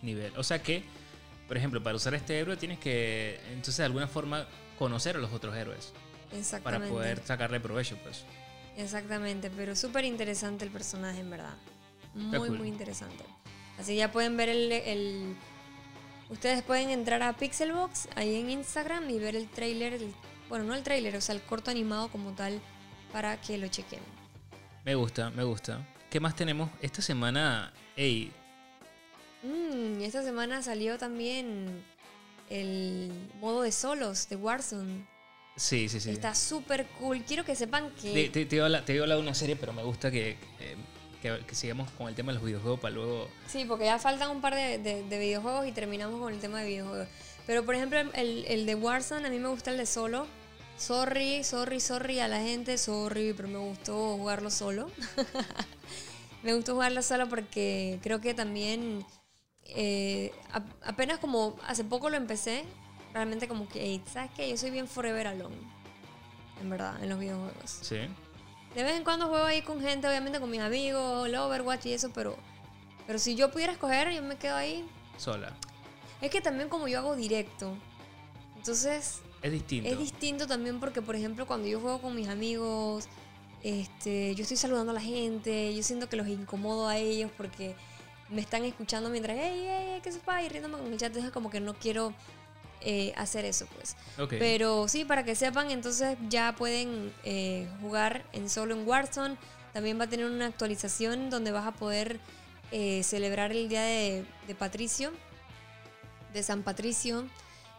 Nivel. 0.00 0.32
O 0.36 0.44
sea 0.44 0.62
que, 0.62 0.84
por 1.48 1.56
ejemplo, 1.56 1.82
para 1.82 1.96
usar 1.96 2.14
este 2.14 2.38
héroe 2.38 2.56
tienes 2.56 2.78
que, 2.78 3.40
entonces 3.48 3.78
de 3.78 3.84
alguna 3.86 4.06
forma, 4.06 4.46
conocer 4.78 5.16
a 5.16 5.18
los 5.18 5.32
otros 5.32 5.56
héroes 5.56 5.92
para 6.28 6.38
Exactamente. 6.38 6.88
poder 6.88 7.20
sacarle 7.26 7.58
provecho, 7.58 7.98
pues. 8.04 8.22
Exactamente, 8.76 9.50
pero 9.50 9.74
súper 9.74 10.04
interesante 10.04 10.64
el 10.64 10.70
personaje, 10.70 11.18
en 11.18 11.30
verdad. 11.30 11.56
Muy, 12.14 12.38
cool. 12.50 12.58
muy 12.58 12.68
interesante. 12.68 13.24
Así 13.76 13.96
ya 13.96 14.12
pueden 14.12 14.36
ver 14.36 14.50
el, 14.50 14.70
el- 14.70 15.36
Ustedes 16.32 16.62
pueden 16.62 16.88
entrar 16.90 17.22
a 17.22 17.34
Pixelbox 17.34 18.08
ahí 18.16 18.36
en 18.40 18.48
Instagram 18.50 19.08
y 19.10 19.18
ver 19.18 19.36
el 19.36 19.48
trailer, 19.48 19.92
el- 19.92 20.14
bueno, 20.48 20.64
no 20.64 20.74
el 20.74 20.82
trailer, 20.82 21.14
o 21.16 21.20
sea, 21.20 21.34
el 21.34 21.42
corto 21.42 21.70
animado 21.70 22.08
como 22.08 22.32
tal, 22.32 22.60
para 23.12 23.38
que 23.40 23.58
lo 23.58 23.68
chequen. 23.68 24.00
Me 24.84 24.94
gusta, 24.94 25.30
me 25.30 25.44
gusta. 25.44 25.86
¿Qué 26.10 26.20
más 26.20 26.34
tenemos? 26.34 26.70
Esta 26.80 27.02
semana, 27.02 27.72
ey, 27.96 28.32
Mm, 29.44 30.00
esta 30.02 30.22
semana 30.22 30.62
salió 30.62 30.96
también 30.98 31.82
el 32.48 33.10
modo 33.40 33.62
de 33.62 33.72
solos 33.72 34.28
de 34.28 34.36
Warzone. 34.36 35.04
sí, 35.56 35.88
sí, 35.88 35.98
sí. 36.00 36.10
Está 36.10 36.34
súper 36.34 36.86
cool. 36.98 37.22
Quiero 37.24 37.44
que 37.44 37.56
sepan 37.56 37.90
que... 38.00 38.12
Te, 38.12 38.28
te, 38.28 38.46
te 38.46 38.56
iba 38.56 38.64
a 38.64 38.66
hablar, 38.66 38.84
te 38.84 38.94
iba 38.94 39.02
a 39.02 39.04
hablar 39.04 39.18
de 39.18 39.22
una 39.24 39.34
serie, 39.34 39.56
pero 39.56 39.72
me 39.72 39.82
gusta 39.82 40.10
que, 40.12 40.36
que, 40.58 40.76
que- 41.22 41.38
que 41.46 41.54
sigamos 41.54 41.90
con 41.92 42.08
el 42.08 42.14
tema 42.14 42.32
de 42.32 42.34
los 42.38 42.44
videojuegos 42.44 42.80
para 42.80 42.94
luego... 42.94 43.28
Sí, 43.46 43.64
porque 43.64 43.84
ya 43.86 43.98
faltan 43.98 44.30
un 44.30 44.40
par 44.42 44.54
de, 44.54 44.76
de- 44.78 45.02
de 45.04 45.18
videojuegos 45.18 45.66
y 45.66 45.72
terminamos 45.72 46.20
con 46.20 46.32
el 46.34 46.40
tema 46.40 46.60
de 46.60 46.66
videojuegos. 46.66 47.08
Pero 47.46 47.64
por 47.64 47.74
ejemplo, 47.74 47.98
el, 47.98 48.44
el 48.46 48.66
de 48.66 48.74
Warzone, 48.74 49.26
a 49.26 49.30
mí 49.30 49.38
me 49.38 49.48
gusta 49.48 49.70
el 49.70 49.76
de 49.78 49.86
solo. 49.86 50.26
Sorry, 50.76 51.44
sorry, 51.44 51.80
sorry 51.80 52.18
a 52.20 52.28
la 52.28 52.40
gente, 52.40 52.76
sorry, 52.76 53.32
pero 53.34 53.48
me 53.48 53.58
gustó 53.58 54.16
jugarlo 54.16 54.50
solo. 54.50 54.90
me 56.42 56.54
gustó 56.54 56.74
jugarlo 56.74 57.02
solo 57.02 57.28
porque 57.28 57.98
creo 58.02 58.20
que 58.20 58.34
también 58.34 59.04
eh, 59.64 60.32
a- 60.52 60.88
apenas 60.88 61.18
como 61.18 61.56
hace 61.66 61.84
poco 61.84 62.10
lo 62.10 62.16
empecé, 62.16 62.64
realmente 63.14 63.46
como 63.48 63.68
que, 63.68 63.82
"Ey, 63.84 64.02
¿sabes 64.12 64.30
qué? 64.36 64.48
Yo 64.50 64.56
soy 64.56 64.70
bien 64.70 64.88
forever 64.88 65.26
alone. 65.28 65.56
En 66.60 66.68
verdad, 66.70 67.02
en 67.02 67.08
los 67.10 67.18
videojuegos. 67.18 67.70
Sí. 67.82 67.98
De 68.74 68.82
vez 68.82 68.96
en 68.96 69.04
cuando 69.04 69.28
juego 69.28 69.44
ahí 69.44 69.62
con 69.62 69.80
gente, 69.80 70.08
obviamente 70.08 70.40
con 70.40 70.50
mis 70.50 70.60
amigos, 70.60 71.26
el 71.26 71.34
Overwatch 71.34 71.86
y 71.86 71.92
eso, 71.92 72.10
pero, 72.14 72.36
pero 73.06 73.18
si 73.18 73.34
yo 73.34 73.50
pudiera 73.50 73.72
escoger, 73.72 74.10
yo 74.12 74.22
me 74.22 74.36
quedo 74.36 74.56
ahí. 74.56 74.88
Sola. 75.18 75.52
Es 76.20 76.30
que 76.30 76.40
también 76.40 76.68
como 76.68 76.88
yo 76.88 76.98
hago 76.98 77.16
directo, 77.16 77.76
entonces 78.56 79.20
Es 79.42 79.52
distinto. 79.52 79.88
es 79.90 79.98
distinto 79.98 80.46
también 80.46 80.80
porque, 80.80 81.02
por 81.02 81.16
ejemplo, 81.16 81.46
cuando 81.46 81.68
yo 81.68 81.80
juego 81.80 82.00
con 82.00 82.14
mis 82.14 82.28
amigos, 82.28 83.08
este, 83.62 84.34
yo 84.34 84.42
estoy 84.42 84.56
saludando 84.56 84.92
a 84.92 84.94
la 84.94 85.00
gente, 85.00 85.74
yo 85.74 85.82
siento 85.82 86.08
que 86.08 86.16
los 86.16 86.28
incomodo 86.28 86.88
a 86.88 86.96
ellos 86.96 87.30
porque 87.36 87.74
me 88.30 88.40
están 88.40 88.64
escuchando 88.64 89.10
mientras, 89.10 89.36
hey, 89.38 89.64
hey, 89.66 89.86
hey, 89.92 90.00
que 90.02 90.10
sepa, 90.12 90.42
y 90.42 90.48
riéndome 90.48 90.78
con 90.78 90.92
el 90.92 90.98
chat, 90.98 91.08
entonces 91.08 91.30
como 91.32 91.50
que 91.50 91.60
no 91.60 91.74
quiero 91.74 92.14
eh, 92.84 93.12
hacer 93.16 93.44
eso, 93.44 93.66
pues. 93.74 93.96
Pero 94.28 94.88
sí, 94.88 95.04
para 95.04 95.24
que 95.24 95.34
sepan, 95.34 95.70
entonces 95.70 96.16
ya 96.28 96.54
pueden 96.56 97.12
eh, 97.24 97.66
jugar 97.80 98.24
en 98.32 98.48
solo 98.48 98.74
en 98.74 98.86
Warzone. 98.86 99.36
También 99.72 99.98
va 99.98 100.04
a 100.04 100.08
tener 100.08 100.26
una 100.26 100.46
actualización 100.46 101.30
donde 101.30 101.50
vas 101.50 101.66
a 101.66 101.72
poder 101.72 102.20
eh, 102.70 103.02
celebrar 103.02 103.52
el 103.52 103.68
día 103.68 103.82
de, 103.82 104.24
de 104.46 104.54
Patricio, 104.54 105.12
de 106.32 106.42
San 106.42 106.62
Patricio, 106.62 107.26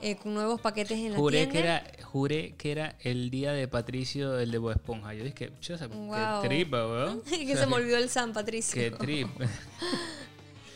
eh, 0.05 0.17
con 0.17 0.33
nuevos 0.33 0.59
paquetes 0.59 0.97
en 0.99 1.13
la 1.13 1.17
tienda. 1.17 1.51
que, 1.51 1.59
era, 1.59 1.83
juré 2.03 2.55
que 2.57 2.71
era 2.73 2.95
el 2.99 3.29
día 3.29 3.53
de 3.53 3.69
Patricio, 3.69 4.37
el 4.37 4.51
de 4.51 4.57
Bob 4.57 4.71
Esponja. 4.71 5.13
Yo 5.13 5.23
dije, 5.23 5.51
yo 5.61 5.77
Wow. 5.77 6.41
qué 6.41 6.47
tripa, 6.49 6.85
weón. 6.85 7.21
Que 7.29 7.55
se 7.55 7.65
me 7.67 7.75
olvidó 7.75 7.97
el 7.97 8.09
San 8.09 8.33
Patricio. 8.33 8.81
Qué 8.81 8.91
trip. 8.91 9.29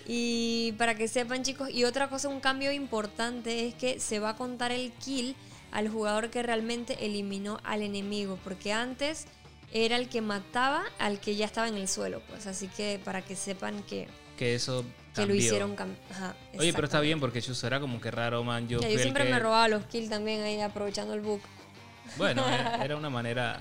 Y 0.09 0.71
para 0.77 0.95
que 0.95 1.09
sepan 1.09 1.43
chicos, 1.43 1.69
y 1.69 1.83
otra 1.83 2.07
cosa, 2.07 2.29
un 2.29 2.39
cambio 2.39 2.71
importante 2.71 3.67
es 3.67 3.73
que 3.73 3.99
se 3.99 4.19
va 4.19 4.29
a 4.29 4.35
contar 4.37 4.71
el 4.71 4.93
kill 4.93 5.35
al 5.73 5.89
jugador 5.89 6.29
que 6.29 6.41
realmente 6.41 7.05
eliminó 7.05 7.59
al 7.65 7.81
enemigo, 7.81 8.39
porque 8.41 8.71
antes 8.71 9.27
era 9.73 9.97
el 9.97 10.07
que 10.07 10.21
mataba 10.21 10.85
al 10.97 11.19
que 11.19 11.35
ya 11.35 11.45
estaba 11.45 11.67
en 11.67 11.75
el 11.75 11.89
suelo, 11.89 12.21
pues 12.29 12.47
así 12.47 12.69
que 12.69 13.01
para 13.03 13.21
que 13.21 13.35
sepan 13.35 13.83
que, 13.83 14.07
que 14.37 14.55
eso 14.55 14.85
que 15.13 15.25
lo 15.25 15.35
hicieron 15.35 15.75
Ajá, 16.09 16.35
Oye, 16.57 16.71
pero 16.71 16.85
está 16.85 17.01
bien 17.01 17.19
porque 17.19 17.41
yo 17.41 17.53
era 17.67 17.81
como 17.81 17.99
que 17.99 18.09
raro, 18.09 18.43
man. 18.45 18.67
Yo, 18.69 18.79
Ya, 18.79 18.87
siempre 18.97 19.25
que- 19.25 19.31
me 19.31 19.39
robaba 19.39 19.67
los 19.67 19.85
kills 19.87 20.09
también 20.09 20.41
ahí 20.41 20.61
aprovechando 20.61 21.15
el 21.15 21.21
book. 21.21 21.41
Bueno, 22.17 22.45
era 22.81 22.95
una 22.95 23.09
manera 23.09 23.59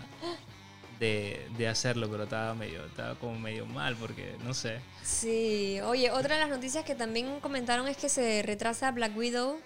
de, 0.98 1.46
de 1.58 1.68
hacerlo, 1.68 2.08
pero 2.10 2.24
estaba 2.24 2.54
medio, 2.54 2.84
estaba 2.86 3.14
como 3.16 3.38
medio 3.38 3.66
mal 3.66 3.96
porque, 3.96 4.36
no 4.44 4.54
sé. 4.54 4.80
Sí, 5.02 5.78
oye, 5.84 6.10
otra 6.10 6.34
de 6.36 6.40
las 6.40 6.50
noticias 6.50 6.84
que 6.84 6.94
también 6.94 7.40
comentaron 7.40 7.86
es 7.88 7.96
que 7.96 8.08
se 8.08 8.42
retrasa 8.42 8.90
Black 8.92 9.16
Widow, 9.16 9.58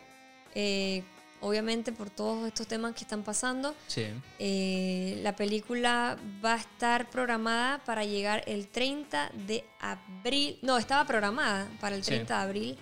eh, 0.55 1.03
obviamente 1.41 1.93
por 1.93 2.11
todos 2.11 2.47
estos 2.47 2.67
temas 2.67 2.95
que 2.95 3.01
están 3.05 3.23
pasando. 3.23 3.75
Sí. 3.87 4.07
Eh, 4.39 5.21
la 5.23 5.35
película 5.37 6.19
va 6.45 6.55
a 6.55 6.59
estar 6.59 7.09
programada 7.09 7.79
para 7.85 8.05
llegar 8.05 8.43
el 8.47 8.69
30 8.69 9.31
de 9.47 9.65
abril. 9.81 10.59
No, 10.63 10.77
estaba 10.79 11.07
programada 11.07 11.69
para 11.81 11.97
el 11.97 12.03
Sí. 12.05 12.11
30 12.11 12.37
de 12.37 12.43
abril 12.43 12.79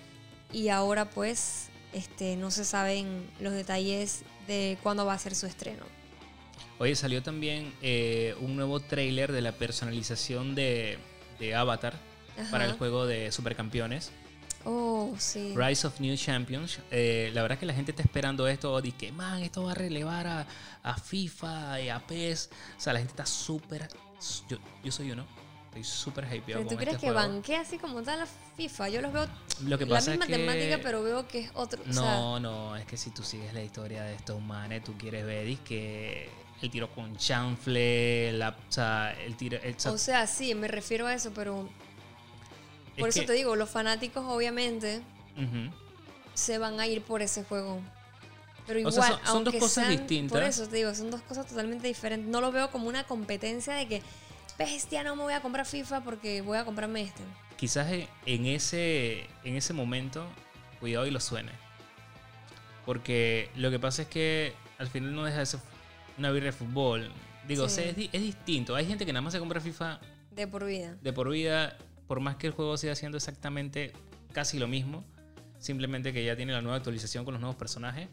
y 0.52 0.68
ahora 0.70 1.08
pues 1.10 1.68
este, 1.92 2.36
no 2.36 2.50
se 2.50 2.64
saben 2.64 3.30
los 3.40 3.52
detalles 3.52 4.22
de 4.46 4.76
cuándo 4.82 5.04
va 5.06 5.12
a 5.12 5.18
ser 5.18 5.34
su 5.34 5.46
estreno. 5.46 5.84
Oye, 6.78 6.94
salió 6.94 7.22
también 7.22 7.72
eh, 7.82 8.34
un 8.40 8.56
nuevo 8.56 8.80
tráiler 8.80 9.32
de 9.32 9.40
la 9.42 9.52
personalización 9.52 10.54
de, 10.54 10.98
de 11.40 11.54
Avatar 11.54 11.94
para 12.50 12.66
el 12.66 12.72
juego 12.72 13.04
de 13.06 13.32
Supercampeones. 13.32 14.12
Oh, 14.64 15.14
sí. 15.18 15.54
Rise 15.56 15.86
of 15.86 15.98
New 15.98 16.16
Champions. 16.16 16.78
Eh, 16.90 17.30
la 17.34 17.42
verdad 17.42 17.56
es 17.56 17.60
que 17.60 17.66
la 17.66 17.74
gente 17.74 17.90
está 17.92 18.02
esperando 18.02 18.46
esto. 18.46 18.80
Dice 18.80 18.96
que, 18.96 19.12
man, 19.12 19.42
esto 19.42 19.64
va 19.64 19.72
a 19.72 19.74
relevar 19.74 20.26
a, 20.26 20.46
a 20.82 20.94
FIFA 20.96 21.80
y 21.80 21.88
a 21.88 21.98
PES. 22.06 22.50
O 22.76 22.80
sea, 22.80 22.92
la 22.92 23.00
gente 23.00 23.12
está 23.12 23.26
súper. 23.26 23.88
Yo, 24.48 24.58
yo 24.84 24.92
soy 24.92 25.10
uno. 25.10 25.26
Estoy 25.66 25.84
súper 25.84 26.24
hypeado 26.24 26.44
¿Pero 26.44 26.62
tú 26.62 26.68
con 26.68 26.76
crees 26.78 26.94
este 26.94 27.06
que 27.06 27.12
banquea 27.12 27.60
así 27.60 27.78
como 27.78 28.02
tal 28.02 28.20
la 28.20 28.26
FIFA? 28.56 28.88
Yo 28.88 29.02
los 29.02 29.12
veo 29.12 29.26
Lo 29.64 29.78
que 29.78 29.84
la 29.84 29.96
pasa 29.96 30.10
misma 30.12 30.24
es 30.24 30.30
que... 30.30 30.36
temática, 30.38 30.80
pero 30.82 31.02
veo 31.02 31.28
que 31.28 31.40
es 31.40 31.50
otro. 31.54 31.82
o 31.82 31.92
sea, 31.92 32.02
No, 32.02 32.40
no, 32.40 32.76
es 32.76 32.86
que 32.86 32.96
si 32.96 33.10
tú 33.10 33.22
sigues 33.22 33.52
la 33.52 33.62
historia 33.62 34.02
de 34.04 34.14
estos 34.14 34.40
manes, 34.40 34.82
tú 34.82 34.94
quieres 34.96 35.26
ver 35.26 35.46
es 35.46 35.60
que 35.60 36.30
el 36.62 36.70
tiro 36.70 36.88
con 36.90 37.16
chanfle, 37.16 38.32
la, 38.32 38.50
o 38.50 38.72
sea, 38.72 39.12
el 39.24 39.36
tiro... 39.36 39.58
el- 39.62 39.74
o 39.76 39.78
sea, 39.80 39.92
o 39.92 39.98
sea, 39.98 40.26
sí, 40.26 40.54
me 40.54 40.68
refiero 40.68 41.06
a 41.06 41.14
eso, 41.14 41.30
pero 41.34 41.68
por 42.98 43.08
es 43.08 43.14
eso 43.16 43.20
que- 43.22 43.26
te 43.28 43.32
digo, 43.34 43.54
los 43.56 43.70
fanáticos 43.70 44.24
obviamente 44.26 45.02
se 46.34 46.58
van 46.58 46.80
a 46.80 46.86
ir 46.86 47.02
por 47.02 47.22
ese 47.22 47.44
juego. 47.44 47.80
Pero 48.66 48.80
O 48.80 48.90
igual, 48.90 48.94
sea, 48.94 49.06
son- 49.06 49.26
son 49.26 49.44
dos 49.44 49.54
aunque 49.54 49.58
cosas 49.60 49.86
sean- 49.86 49.96
distintas. 49.96 50.32
Por 50.38 50.42
eso 50.48 50.66
te 50.68 50.76
digo, 50.76 50.94
son 50.94 51.10
dos 51.10 51.22
cosas 51.22 51.46
totalmente 51.46 51.86
diferentes. 51.86 52.28
No 52.28 52.40
lo 52.40 52.52
veo 52.52 52.70
como 52.70 52.88
una 52.88 53.04
competencia 53.04 53.74
de 53.74 53.86
que, 53.88 54.02
bestia, 54.58 55.02
no 55.04 55.16
me 55.16 55.22
voy 55.22 55.32
a 55.32 55.40
comprar 55.40 55.64
FIFA 55.64 56.02
porque 56.02 56.40
voy 56.42 56.58
a 56.58 56.64
comprarme 56.64 57.02
este. 57.02 57.22
quizás 57.56 57.88
en 58.26 58.46
ese, 58.46 59.26
en 59.42 59.56
ese 59.56 59.72
momento, 59.72 60.24
cuidado 60.80 61.06
y 61.06 61.10
lo 61.10 61.18
suene. 61.18 61.50
Porque 62.84 63.50
lo 63.56 63.70
que 63.70 63.78
pasa 63.78 64.02
es 64.02 64.08
que 64.08 64.54
al 64.78 64.88
final 64.88 65.14
no 65.14 65.24
deja 65.24 65.38
de 65.38 65.46
ser 65.46 65.60
una 66.18 66.30
birra 66.30 66.46
de 66.46 66.52
fútbol. 66.52 67.10
Digo, 67.46 67.64
o 67.64 67.68
sea, 67.68 67.84
Sí. 67.94 68.08
es, 68.12 68.14
es 68.14 68.22
distinto. 68.22 68.74
Hay 68.74 68.86
gente 68.86 69.06
que 69.06 69.12
nada 69.12 69.22
más 69.22 69.32
se 69.32 69.38
compra 69.38 69.60
FIFA 69.60 70.00
De 70.34 70.46
por 70.46 70.64
vida. 70.66 70.96
de 71.00 71.12
por 71.12 71.30
vida, 71.30 71.76
por 72.06 72.20
más 72.20 72.36
que 72.36 72.46
el 72.48 72.52
juego 72.52 72.76
siga 72.76 72.92
haciendo 72.92 73.16
exactamente 73.16 73.92
casi 74.32 74.58
lo 74.58 74.68
mismo, 74.68 75.04
simplemente 75.58 76.12
que 76.12 76.24
ya 76.24 76.36
tiene 76.36 76.52
la 76.52 76.60
nueva 76.60 76.76
actualización 76.76 77.24
con 77.24 77.34
los 77.34 77.40
nuevos 77.40 77.56
personajes. 77.56 78.08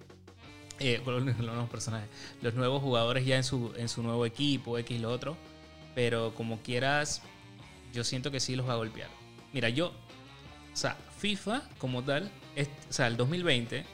eh, 0.80 1.02
con 1.06 1.14
los, 1.14 1.24
los 1.38 1.46
nuevos 1.46 1.70
personajes. 1.70 2.10
Los 2.42 2.54
nuevos 2.54 2.82
jugadores 2.82 3.26
ya 3.26 3.38
en 3.38 3.44
su, 3.46 3.74
en 3.78 3.88
su 3.90 4.04
nuevo 4.04 4.26
equipo, 4.26 4.78
X 4.78 5.00
lo 5.00 5.10
otro. 5.12 5.38
Pero 5.96 6.34
como 6.36 6.60
quieras, 6.62 7.22
yo 7.94 8.04
siento 8.04 8.30
que 8.32 8.40
sí 8.42 8.56
los 8.58 8.68
va 8.68 8.74
a 8.74 8.76
golpear. 8.76 9.10
Mira, 9.54 9.70
yo, 9.70 9.88
o 9.88 10.76
sea, 10.76 10.98
FIFA 11.20 11.62
como 11.78 12.04
tal, 12.04 12.30
es, 12.58 12.68
o 12.90 12.94
sea, 12.94 13.08
el 13.08 13.16
2020, 13.16 13.86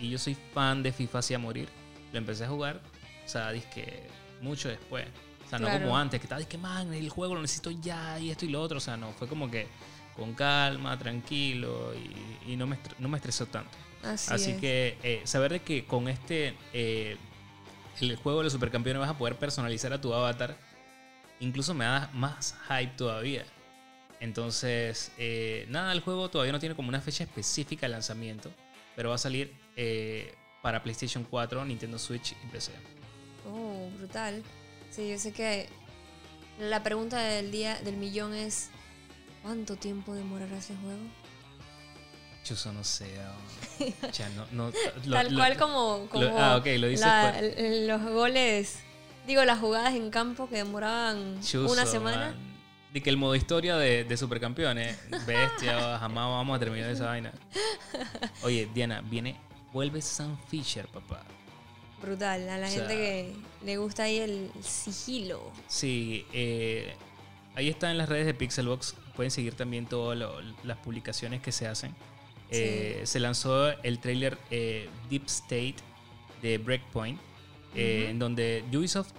y 0.00 0.10
yo 0.10 0.18
soy 0.18 0.36
fan 0.52 0.82
de 0.82 0.90
FIFA 0.92 1.20
hacia 1.20 1.38
morir, 1.38 1.68
lo 2.12 2.18
empecé 2.18 2.44
a 2.44 2.48
jugar, 2.48 2.80
o 3.28 3.30
sea, 3.30 3.52
que 3.74 4.06
mucho 4.40 4.70
después. 4.70 5.04
O 5.44 5.48
sea, 5.50 5.58
no 5.58 5.66
Claro. 5.66 5.84
como 5.84 5.98
antes, 5.98 6.18
que 6.18 6.24
estaba, 6.24 6.42
que 6.42 6.56
man, 6.56 6.94
el 6.94 7.10
juego 7.10 7.34
lo 7.34 7.42
necesito 7.42 7.70
ya, 7.70 8.18
y 8.18 8.30
esto 8.30 8.46
y 8.46 8.48
lo 8.48 8.62
otro. 8.62 8.78
O 8.78 8.80
sea, 8.80 8.96
no, 8.96 9.12
fue 9.12 9.28
como 9.28 9.50
que 9.50 9.66
con 10.16 10.32
calma, 10.32 10.98
tranquilo, 10.98 11.92
y, 11.94 12.52
y 12.52 12.56
no, 12.56 12.66
me, 12.66 12.78
no 12.98 13.08
me 13.10 13.18
estresó 13.18 13.44
tanto. 13.46 13.70
Así, 14.02 14.32
Así 14.32 14.50
es. 14.52 14.60
que 14.60 14.98
eh, 15.02 15.20
saber 15.24 15.52
de 15.52 15.60
que 15.60 15.84
con 15.84 16.08
este, 16.08 16.54
eh, 16.72 17.18
el 18.00 18.16
juego 18.16 18.38
de 18.38 18.44
los 18.44 18.52
supercampeones 18.54 18.98
vas 19.00 19.10
a 19.10 19.18
poder 19.18 19.36
personalizar 19.36 19.92
a 19.92 20.00
tu 20.00 20.14
avatar, 20.14 20.56
incluso 21.40 21.74
me 21.74 21.84
da 21.84 22.10
más 22.14 22.56
hype 22.68 22.92
todavía. 22.96 23.44
Entonces, 24.20 25.12
eh, 25.18 25.66
nada, 25.68 25.92
el 25.92 26.00
juego 26.00 26.30
todavía 26.30 26.52
no 26.52 26.58
tiene 26.60 26.74
como 26.74 26.88
una 26.88 27.02
fecha 27.02 27.24
específica 27.24 27.86
de 27.86 27.90
lanzamiento, 27.92 28.50
pero 28.96 29.10
va 29.10 29.16
a 29.16 29.18
salir 29.18 29.52
para 30.62 30.82
PlayStation 30.82 31.24
4, 31.24 31.64
Nintendo 31.64 31.98
Switch 31.98 32.32
y 32.32 32.46
PC. 32.50 32.72
Oh, 33.46 33.88
brutal. 33.98 34.42
Sí, 34.90 35.08
yo 35.10 35.18
sé 35.18 35.32
que 35.32 35.68
la 36.58 36.82
pregunta 36.82 37.18
del 37.18 37.50
día 37.50 37.76
del 37.82 37.96
millón 37.96 38.34
es 38.34 38.70
¿cuánto 39.42 39.76
tiempo 39.76 40.14
demorará 40.14 40.56
ese 40.58 40.74
juego? 40.76 41.00
Chuso, 42.44 42.72
no 42.72 42.82
sé. 42.84 43.06
oh. 43.20 43.84
Ya, 44.12 44.28
no, 44.30 44.46
no, 44.52 44.72
lo- 45.04 45.12
Tal 45.16 45.30
lo- 45.32 45.38
cual 45.38 45.56
como, 45.56 46.06
como 46.10 46.24
lo- 46.24 46.38
ah, 46.38 46.56
ok, 46.56 46.66
lo 46.78 46.88
dices 46.88 47.06
la- 47.06 47.32
por- 47.34 47.44
l- 47.44 47.86
los 47.86 48.02
goles, 48.02 48.78
digo, 49.26 49.44
las 49.44 49.58
jugadas 49.58 49.94
en 49.94 50.10
campo 50.10 50.48
que 50.48 50.56
demoraban 50.56 51.38
una 51.68 51.86
semana. 51.86 52.16
man. 52.32 52.48
De 52.92 53.02
que 53.02 53.10
el 53.10 53.18
modo 53.18 53.34
historia 53.34 53.76
de, 53.76 54.04
de 54.04 54.16
Supercampeones, 54.16 54.96
bestia, 55.26 55.98
jamás 56.00 56.26
vamos 56.28 56.56
a 56.56 56.58
terminar 56.58 56.90
esa 56.90 57.04
vaina. 57.06 57.32
Oye, 58.42 58.66
Diana, 58.74 59.02
viene, 59.02 59.38
vuelve 59.74 60.00
Sam 60.00 60.38
Fisher, 60.48 60.88
papá. 60.88 61.22
Brutal, 62.02 62.48
a 62.48 62.58
la 62.58 62.66
O 62.66 62.70
sea- 62.70 62.78
gente 62.88 62.94
que 62.94 63.34
le 63.64 63.76
gusta 63.76 64.04
ahí 64.04 64.18
el 64.18 64.50
sigilo. 64.62 65.50
Sí, 65.66 66.24
eh, 66.32 66.94
ahí 67.54 67.68
está 67.68 67.90
en 67.90 67.98
las 67.98 68.08
redes 68.08 68.26
de 68.26 68.34
Pixelbox. 68.34 68.94
Pueden 69.16 69.30
seguir 69.30 69.54
también 69.54 69.86
todas 69.86 70.16
las 70.62 70.78
publicaciones 70.78 71.40
que 71.42 71.50
se 71.52 71.66
hacen. 71.66 71.94
Eh, 72.50 73.02
Se 73.04 73.20
lanzó 73.20 73.70
el 73.82 73.98
trailer 73.98 74.38
eh, 74.50 74.88
Deep 75.10 75.26
State 75.26 75.74
de 76.40 76.56
Breakpoint, 76.58 77.20
eh, 77.74 78.06
en 78.10 78.18
donde 78.18 78.64
Ubisoft, 78.72 79.10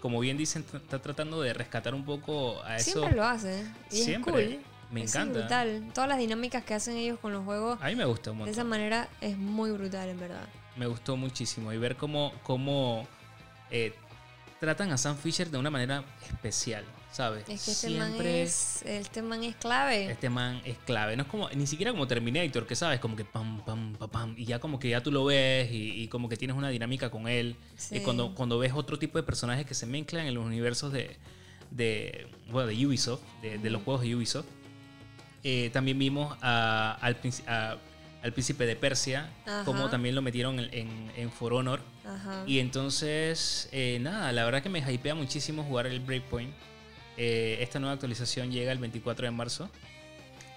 como 0.00 0.18
bien 0.20 0.38
dicen, 0.38 0.64
está 0.72 1.02
tratando 1.02 1.42
de 1.42 1.52
rescatar 1.52 1.94
un 1.94 2.04
poco 2.04 2.62
a 2.62 2.76
eso. 2.76 2.92
Siempre 2.92 3.16
lo 3.16 3.24
hace. 3.24 3.66
Y 3.90 3.96
Siempre. 3.96 4.42
es 4.44 4.48
cool. 4.56 4.64
Me 4.92 5.02
Es 5.02 5.14
encanta. 5.14 5.38
brutal. 5.40 5.88
Todas 5.92 6.08
las 6.08 6.18
dinámicas 6.18 6.64
que 6.64 6.74
hacen 6.74 6.96
ellos 6.96 7.18
con 7.20 7.32
los 7.32 7.44
juegos 7.44 7.78
A 7.80 7.86
mí 7.88 7.94
me 7.96 8.04
gusta 8.06 8.32
un 8.32 8.44
de 8.44 8.50
esa 8.50 8.64
manera 8.64 9.08
es 9.20 9.36
muy 9.36 9.70
brutal, 9.72 10.08
en 10.08 10.18
verdad. 10.18 10.48
Me 10.80 10.86
gustó 10.86 11.14
muchísimo 11.14 11.70
y 11.74 11.76
ver 11.76 11.94
cómo, 11.96 12.32
cómo 12.42 13.06
eh, 13.70 13.92
tratan 14.60 14.90
a 14.92 14.96
Sam 14.96 15.14
Fisher 15.14 15.50
de 15.50 15.58
una 15.58 15.68
manera 15.70 16.02
especial, 16.26 16.86
¿sabes? 17.12 17.46
Es 17.50 17.64
que 17.66 17.70
este 17.72 17.90
man 17.90 18.14
es, 18.18 18.82
este 18.86 19.20
man 19.20 19.44
es 19.44 19.56
clave. 19.56 20.10
este 20.10 20.30
man 20.30 20.62
es 20.64 20.78
clave. 20.78 21.16
No 21.18 21.24
es 21.24 21.28
como, 21.28 21.50
ni 21.50 21.66
siquiera 21.66 21.92
como 21.92 22.06
Terminator, 22.06 22.66
que 22.66 22.74
sabes, 22.74 22.98
como 22.98 23.14
que 23.14 23.26
pam, 23.26 23.62
pam, 23.62 23.92
pam, 23.94 24.08
pam, 24.08 24.34
y 24.38 24.46
ya 24.46 24.58
como 24.58 24.78
que 24.78 24.88
ya 24.88 25.02
tú 25.02 25.12
lo 25.12 25.26
ves 25.26 25.70
y, 25.70 26.00
y 26.02 26.08
como 26.08 26.30
que 26.30 26.36
tienes 26.38 26.56
una 26.56 26.70
dinámica 26.70 27.10
con 27.10 27.28
él. 27.28 27.56
Sí. 27.76 27.98
Y 27.98 28.00
cuando, 28.00 28.34
cuando 28.34 28.58
ves 28.58 28.72
otro 28.74 28.98
tipo 28.98 29.18
de 29.18 29.22
personajes 29.22 29.66
que 29.66 29.74
se 29.74 29.84
mezclan 29.84 30.24
en 30.26 30.34
los 30.34 30.46
universos 30.46 30.92
de, 30.94 31.14
de, 31.70 32.26
bueno, 32.50 32.68
de 32.68 32.86
Ubisoft, 32.86 33.20
de, 33.42 33.58
de 33.58 33.68
los 33.70 33.82
juegos 33.82 34.00
de 34.02 34.16
Ubisoft. 34.16 34.46
Eh, 35.44 35.68
también 35.74 35.98
vimos 35.98 36.36
a- 36.40 36.96
al, 37.02 37.16
a- 37.46 37.76
al 38.22 38.32
príncipe 38.32 38.66
de 38.66 38.76
Persia, 38.76 39.30
Ajá. 39.46 39.64
como 39.64 39.88
también 39.90 40.14
lo 40.14 40.22
metieron 40.22 40.58
en, 40.60 40.68
en, 40.74 41.12
en 41.16 41.30
For 41.30 41.52
Honor. 41.54 41.80
Ajá. 42.04 42.44
Y 42.46 42.58
entonces, 42.58 43.68
eh, 43.72 43.98
nada, 44.00 44.30
la 44.32 44.44
verdad 44.44 44.62
que 44.62 44.68
me 44.68 44.80
hypea 44.80 45.14
muchísimo 45.14 45.64
jugar 45.64 45.86
el 45.86 46.00
Breakpoint. 46.00 46.52
Eh, 47.16 47.58
esta 47.60 47.78
nueva 47.78 47.94
actualización 47.94 48.50
llega 48.50 48.72
el 48.72 48.78
24 48.78 49.26
de 49.26 49.30
marzo. 49.30 49.70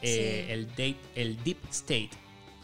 Eh, 0.02 0.44
Sí. 0.48 0.52
el, 0.52 0.68
date, 0.70 0.98
el 1.16 1.42
Deep 1.44 1.58
State. 1.72 2.10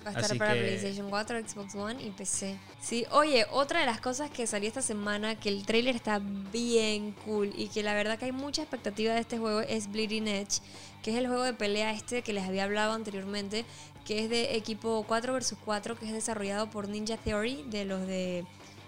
Va 0.06 0.08
a 0.08 0.10
estar 0.12 0.24
así 0.26 0.38
para 0.40 0.54
que- 0.54 0.62
PlayStation 0.62 1.10
4, 1.10 1.40
Xbox 1.48 1.76
One 1.76 2.02
y 2.04 2.10
PC. 2.12 2.58
Sí, 2.82 3.06
oye, 3.12 3.46
otra 3.52 3.82
de 3.82 3.86
las 3.86 4.00
cosas 4.02 4.30
que 4.30 4.48
salió 4.48 4.68
esta 4.68 4.82
semana, 4.82 5.36
que 5.40 5.50
el 5.50 5.66
trailer 5.66 5.96
está 5.96 6.20
bien 6.52 7.12
cool 7.26 7.54
y 7.58 7.68
que 7.68 7.84
la 7.84 7.94
verdad 7.94 8.18
que 8.18 8.26
hay 8.26 8.32
mucha 8.32 8.62
expectativa 8.62 9.14
de 9.14 9.20
este 9.22 9.38
juego 9.38 9.60
es 9.62 9.90
Bleeding 9.92 10.28
Edge, 10.28 10.62
que 11.04 11.12
es 11.12 11.18
el 11.18 11.28
juego 11.28 11.44
de 11.44 11.54
pelea 11.54 11.92
este 11.94 12.22
que 12.22 12.32
les 12.34 12.46
había 12.46 12.64
hablado 12.66 12.94
anteriormente, 12.94 13.66
que 14.10 14.24
es 14.24 14.30
de 14.32 14.56
equipo 14.56 15.06
4 15.08 15.36
vs 15.36 15.54
4, 15.63 16.00
que 16.00 16.08
es 16.08 16.12
desarrollado 16.12 16.67
por 16.72 16.89
Ninja 16.89 17.15
Theory, 17.17 17.63
de 17.67 17.86
los 17.86 18.08
de 18.08 18.43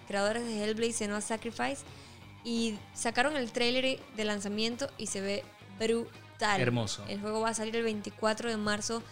creadores 0.07 0.43
de 0.43 0.63
Hellblade 0.63 0.87
y 0.87 0.93
Senua 0.93 1.21
Sacrifice. 1.21 1.83
Y 2.43 2.79
sacaron 2.95 3.37
el 3.37 3.51
trailer 3.51 3.99
de 4.17 4.25
lanzamiento 4.25 4.89
y 4.97 5.05
se 5.05 5.21
ve 5.21 5.43
brutal. 5.77 6.59
Hermoso. 6.59 7.05
El 7.07 7.21
juego 7.21 7.41
va 7.41 7.49
a 7.49 7.53
salir 7.53 7.75
el 7.75 7.83
24 7.83 8.49
de 8.49 8.57
marzo 8.57 9.03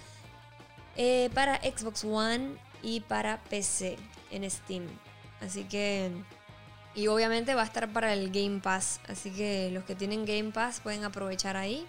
eh, 0.98 1.30
para 1.36 1.58
Xbox 1.58 2.04
One 2.04 2.56
y 2.82 3.02
para 3.02 3.38
PC 3.44 3.96
en 4.32 4.50
Steam. 4.50 4.88
Así 5.42 5.66
que. 5.66 6.10
Y 6.96 7.06
obviamente 7.06 7.54
va 7.54 7.62
a 7.62 7.66
estar 7.66 7.88
para 7.94 8.14
el 8.14 8.32
Game 8.32 8.62
Pass. 8.62 9.00
Así 9.08 9.30
que 9.30 9.70
los 9.70 9.84
que 9.84 9.94
tienen 9.94 10.26
Game 10.26 10.50
Pass 10.54 10.80
pueden 10.80 11.04
aprovechar 11.04 11.56
ahí 11.56 11.86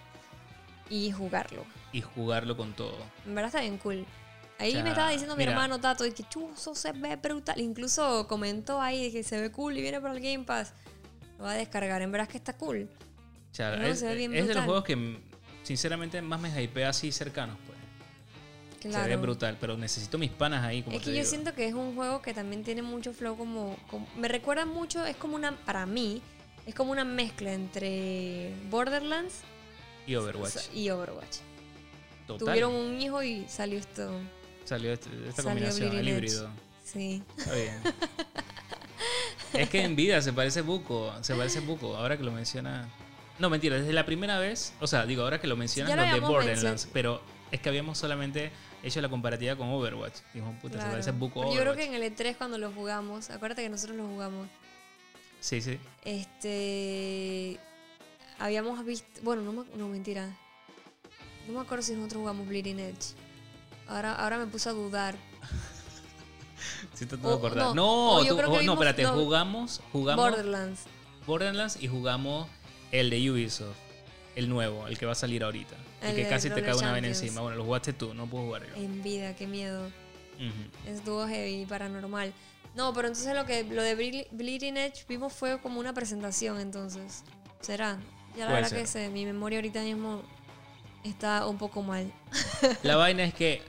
y 0.91 1.11
jugarlo. 1.11 1.65
Y 1.93 2.01
jugarlo 2.01 2.55
con 2.57 2.73
todo. 2.73 2.95
En 3.25 3.35
verdad 3.35 3.47
está 3.49 3.61
bien 3.61 3.77
cool. 3.77 4.05
Ahí 4.59 4.69
O 4.69 4.73
sea, 4.73 4.83
me 4.83 4.89
estaba 4.89 5.09
diciendo 5.09 5.35
mi 5.35 5.39
mira. 5.39 5.51
hermano 5.51 5.79
Tato 5.79 6.05
y 6.05 6.11
que 6.11 6.23
chuzo 6.29 6.75
se 6.75 6.91
ve 6.91 7.15
brutal. 7.15 7.59
Incluso 7.59 8.27
comentó 8.27 8.79
ahí 8.79 9.11
que 9.11 9.23
se 9.23 9.41
ve 9.41 9.51
cool 9.51 9.77
y 9.77 9.81
viene 9.81 9.99
para 9.99 10.13
el 10.13 10.21
Game 10.21 10.43
Pass. 10.45 10.73
Lo 11.37 11.45
va 11.45 11.51
a 11.51 11.55
descargar. 11.55 12.01
En 12.01 12.11
verdad 12.11 12.27
es 12.27 12.31
que 12.31 12.37
está 12.37 12.53
cool. 12.53 12.87
O 13.51 13.55
sea, 13.55 13.75
No, 13.75 13.85
es, 13.87 13.99
se 13.99 14.05
ve 14.07 14.15
bien 14.15 14.35
es 14.35 14.47
de 14.47 14.53
los 14.53 14.63
juegos 14.65 14.83
que 14.83 15.19
sinceramente 15.63 16.21
más 16.21 16.39
me 16.39 16.49
hypea 16.63 16.89
así 16.89 17.11
cercanos, 17.11 17.57
pues. 17.65 17.71
Claro. 18.81 19.03
Se 19.03 19.09
ve 19.09 19.15
brutal, 19.17 19.57
pero 19.59 19.77
necesito 19.77 20.17
mis 20.17 20.31
panas 20.31 20.63
ahí, 20.63 20.81
como 20.83 20.95
Es 20.95 21.01
que 21.03 21.09
yo 21.09 21.13
digo. 21.17 21.25
siento 21.25 21.53
que 21.53 21.67
es 21.67 21.73
un 21.73 21.95
juego 21.95 22.21
que 22.21 22.33
también 22.33 22.63
tiene 22.63 22.81
mucho 22.81 23.13
flow 23.13 23.35
como, 23.37 23.75
como- 23.89 24.07
Me 24.15 24.27
recuerda 24.27 24.65
mucho, 24.65 25.05
es 25.05 25.15
como 25.17 25.35
una... 25.35 25.51
Para 25.65 25.85
mí, 25.85 26.21
es 26.65 26.73
como 26.73 26.91
una 26.91 27.03
mezcla 27.05 27.51
entre 27.53 28.53
Borderlands 28.71 29.41
Y 30.07 30.15
Overwatch. 30.15 30.73
y 30.73 30.89
Overwatch. 30.89 31.37
Total. 32.27 32.47
Tuvieron 32.47 32.73
un 32.73 33.01
hijo 33.01 33.21
y 33.23 33.45
salió 33.47 33.79
esto. 33.79 34.11
Salió 34.65 34.93
este- 34.93 35.09
esta 35.27 35.43
Salió 35.43 35.65
combinación, 35.65 35.97
el 35.97 36.07
híbrido. 36.09 36.49
Sí. 36.83 37.23
Está 37.37 37.53
bien. 37.55 37.81
es 39.53 39.69
que 39.69 39.83
en 39.83 39.95
vida 39.95 40.21
se 40.21 40.33
parece 40.33 40.61
buco, 40.61 41.13
se 41.21 41.35
parece 41.35 41.59
buco, 41.61 41.95
ahora 41.95 42.17
que 42.17 42.23
lo 42.23 42.31
menciona. 42.31 42.89
No, 43.39 43.49
mentira, 43.49 43.77
desde 43.77 43.91
la 43.93 44.05
primera 44.05 44.37
vez, 44.39 44.73
o 44.79 44.87
sea, 44.87 45.05
digo, 45.05 45.23
ahora 45.23 45.41
que 45.41 45.47
lo 45.47 45.55
mencionas, 45.57 45.95
lo 45.95 46.03
los 46.03 46.13
de 46.13 46.19
Borderlands, 46.19 46.87
pero 46.93 47.21
es 47.51 47.59
que 47.59 47.69
habíamos 47.69 47.97
solamente 47.97 48.51
hecho 48.83 49.01
la 49.01 49.09
comparativa 49.09 49.55
con 49.55 49.69
Overwatch. 49.69 50.19
Dijimos, 50.33 50.59
puta, 50.61 50.79
se 50.81 50.87
parece 50.89 51.13
poco 51.13 51.41
a 51.41 51.45
Yo 51.45 51.51
creo 51.59 51.71
Overwatch. 51.73 51.77
que 51.89 51.95
en 51.95 52.01
el 52.03 52.15
E3 52.15 52.35
cuando 52.37 52.57
lo 52.57 52.71
jugamos, 52.71 53.29
acuérdate 53.29 53.63
que 53.63 53.69
nosotros 53.69 53.97
lo 53.97 54.05
jugamos, 54.07 54.47
Sí, 55.39 55.59
sí. 55.61 55.79
este 56.05 57.59
habíamos 58.37 58.83
visto, 58.85 59.07
bueno, 59.23 59.41
no, 59.41 59.65
no 59.75 59.87
mentira. 59.87 60.35
No 61.47 61.53
me 61.53 61.59
acuerdo 61.61 61.83
si 61.83 61.93
nosotros 61.93 62.19
jugamos 62.21 62.47
Bleeding 62.47 62.79
Edge. 62.79 63.13
Ahora, 63.87 64.15
ahora 64.15 64.37
me 64.37 64.47
puse 64.47 64.69
a 64.69 64.73
dudar. 64.73 65.15
Sí 66.93 67.05
te 67.05 67.15
O- 67.15 67.19
puedo 67.19 67.35
acordar. 67.37 67.67
no, 67.67 67.73
No, 67.75 68.09
o 68.17 68.23
yo 68.23 68.35
tú- 68.35 68.51
oh, 68.51 68.61
no, 68.61 68.73
espérate, 68.73 69.03
no. 69.03 69.13
jugamos, 69.13 69.81
jugamos 69.91 70.29
Borderlands. 70.29 70.81
Borderlands 71.25 71.77
y 71.81 71.87
jugamos 71.87 72.47
el 72.91 73.09
de 73.09 73.31
Ubisoft, 73.31 73.75
el 74.35 74.49
nuevo, 74.49 74.87
el 74.87 74.97
que 74.97 75.05
va 75.05 75.13
a 75.13 75.15
salir 75.15 75.43
ahorita. 75.43 75.75
El 76.01 76.15
que 76.15 76.27
casi 76.27 76.49
te 76.49 76.61
cae 76.61 76.75
una 76.75 76.93
vez 76.93 77.03
encima. 77.03 77.41
Bueno, 77.41 77.57
lo 77.57 77.63
jugaste 77.65 77.93
tú, 77.93 78.13
no 78.13 78.27
puedo 78.27 78.45
jugar 78.45 78.67
yo. 78.67 78.75
En 78.75 79.01
vida, 79.01 79.35
qué 79.35 79.47
miedo. 79.47 79.87
Ujú. 79.87 80.89
Estuvo 80.91 81.27
heavy, 81.27 81.65
paranormal. 81.65 82.33
No, 82.75 82.93
pero 82.93 83.07
entonces 83.07 83.35
lo 83.35 83.45
que 83.45 83.63
lo 83.63 83.81
de 83.83 83.97
Ble- 83.97 84.27
Bleeding 84.31 84.77
Edge 84.77 85.05
vimos 85.07 85.33
fue 85.33 85.59
como 85.61 85.79
una 85.79 85.93
presentación, 85.93 86.59
entonces. 86.59 87.23
¿Será? 87.61 87.99
Ya 88.35 88.45
la 88.45 88.51
Puede 88.51 88.55
verdad 88.55 88.69
ser. 88.69 88.79
que 88.79 88.87
sé, 88.87 89.09
mi 89.09 89.25
memoria 89.25 89.57
ahorita 89.59 89.81
mismo 89.81 90.21
está 91.03 91.47
un 91.47 91.57
poco 91.57 91.81
mal. 91.81 92.11
La 92.83 92.95
vaina 92.95 93.23
es 93.23 93.33
que 93.33 93.61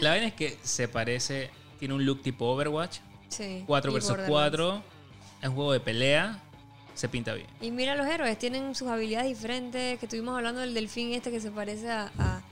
la 0.00 0.10
vaina 0.10 0.26
es 0.26 0.34
que 0.34 0.58
se 0.62 0.88
parece, 0.88 1.50
tiene 1.78 1.94
un 1.94 2.04
look 2.04 2.22
tipo 2.22 2.46
Overwatch, 2.46 2.98
Sí. 3.28 3.62
4 3.66 3.90
y 3.90 3.94
versus 3.94 4.10
Borderlands. 4.10 4.82
4, 4.82 4.82
es 5.42 5.48
un 5.48 5.54
juego 5.54 5.72
de 5.72 5.80
pelea, 5.80 6.40
se 6.94 7.08
pinta 7.08 7.32
bien. 7.34 7.46
Y 7.60 7.70
mira 7.70 7.94
los 7.94 8.06
héroes, 8.06 8.36
tienen 8.38 8.74
sus 8.74 8.88
habilidades 8.88 9.28
diferentes. 9.28 9.98
Que 10.00 10.06
estuvimos 10.06 10.36
hablando 10.36 10.60
del 10.60 10.74
delfín 10.74 11.12
este 11.14 11.30
que 11.30 11.38
se 11.40 11.50
parece 11.52 11.88
a, 11.90 12.10
a, 12.18 12.42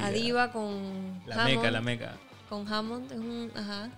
a 0.00 0.10
Diva 0.10 0.52
con 0.52 1.20
La 1.26 1.42
Hammond. 1.42 1.56
meca, 1.56 1.70
la 1.72 1.80
meca. 1.80 2.16
Con 2.48 2.72
Hammond. 2.72 3.10
Es 3.12 3.18
un, 3.18 3.50
ajá. 3.56 3.90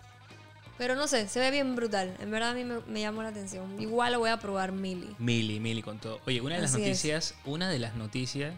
Pero 0.78 0.94
no 0.94 1.06
sé, 1.06 1.28
se 1.28 1.38
ve 1.40 1.50
bien 1.50 1.76
brutal. 1.76 2.16
En 2.20 2.30
verdad 2.30 2.50
a 2.52 2.54
mí 2.54 2.64
me, 2.64 2.80
me 2.86 3.00
llamó 3.02 3.22
la 3.22 3.28
atención. 3.28 3.78
Igual 3.78 4.14
lo 4.14 4.20
voy 4.20 4.30
a 4.30 4.38
probar 4.38 4.72
Mili. 4.72 5.14
Mili, 5.18 5.60
Mili 5.60 5.82
con 5.82 5.98
todo. 5.98 6.20
Oye, 6.26 6.40
una 6.40 6.54
de 6.54 6.62
las 6.62 6.72
Así 6.72 6.80
es. 6.82 6.88
noticias, 6.88 7.34
una 7.44 7.68
de 7.68 7.78
las 7.78 7.94
noticias 7.96 8.54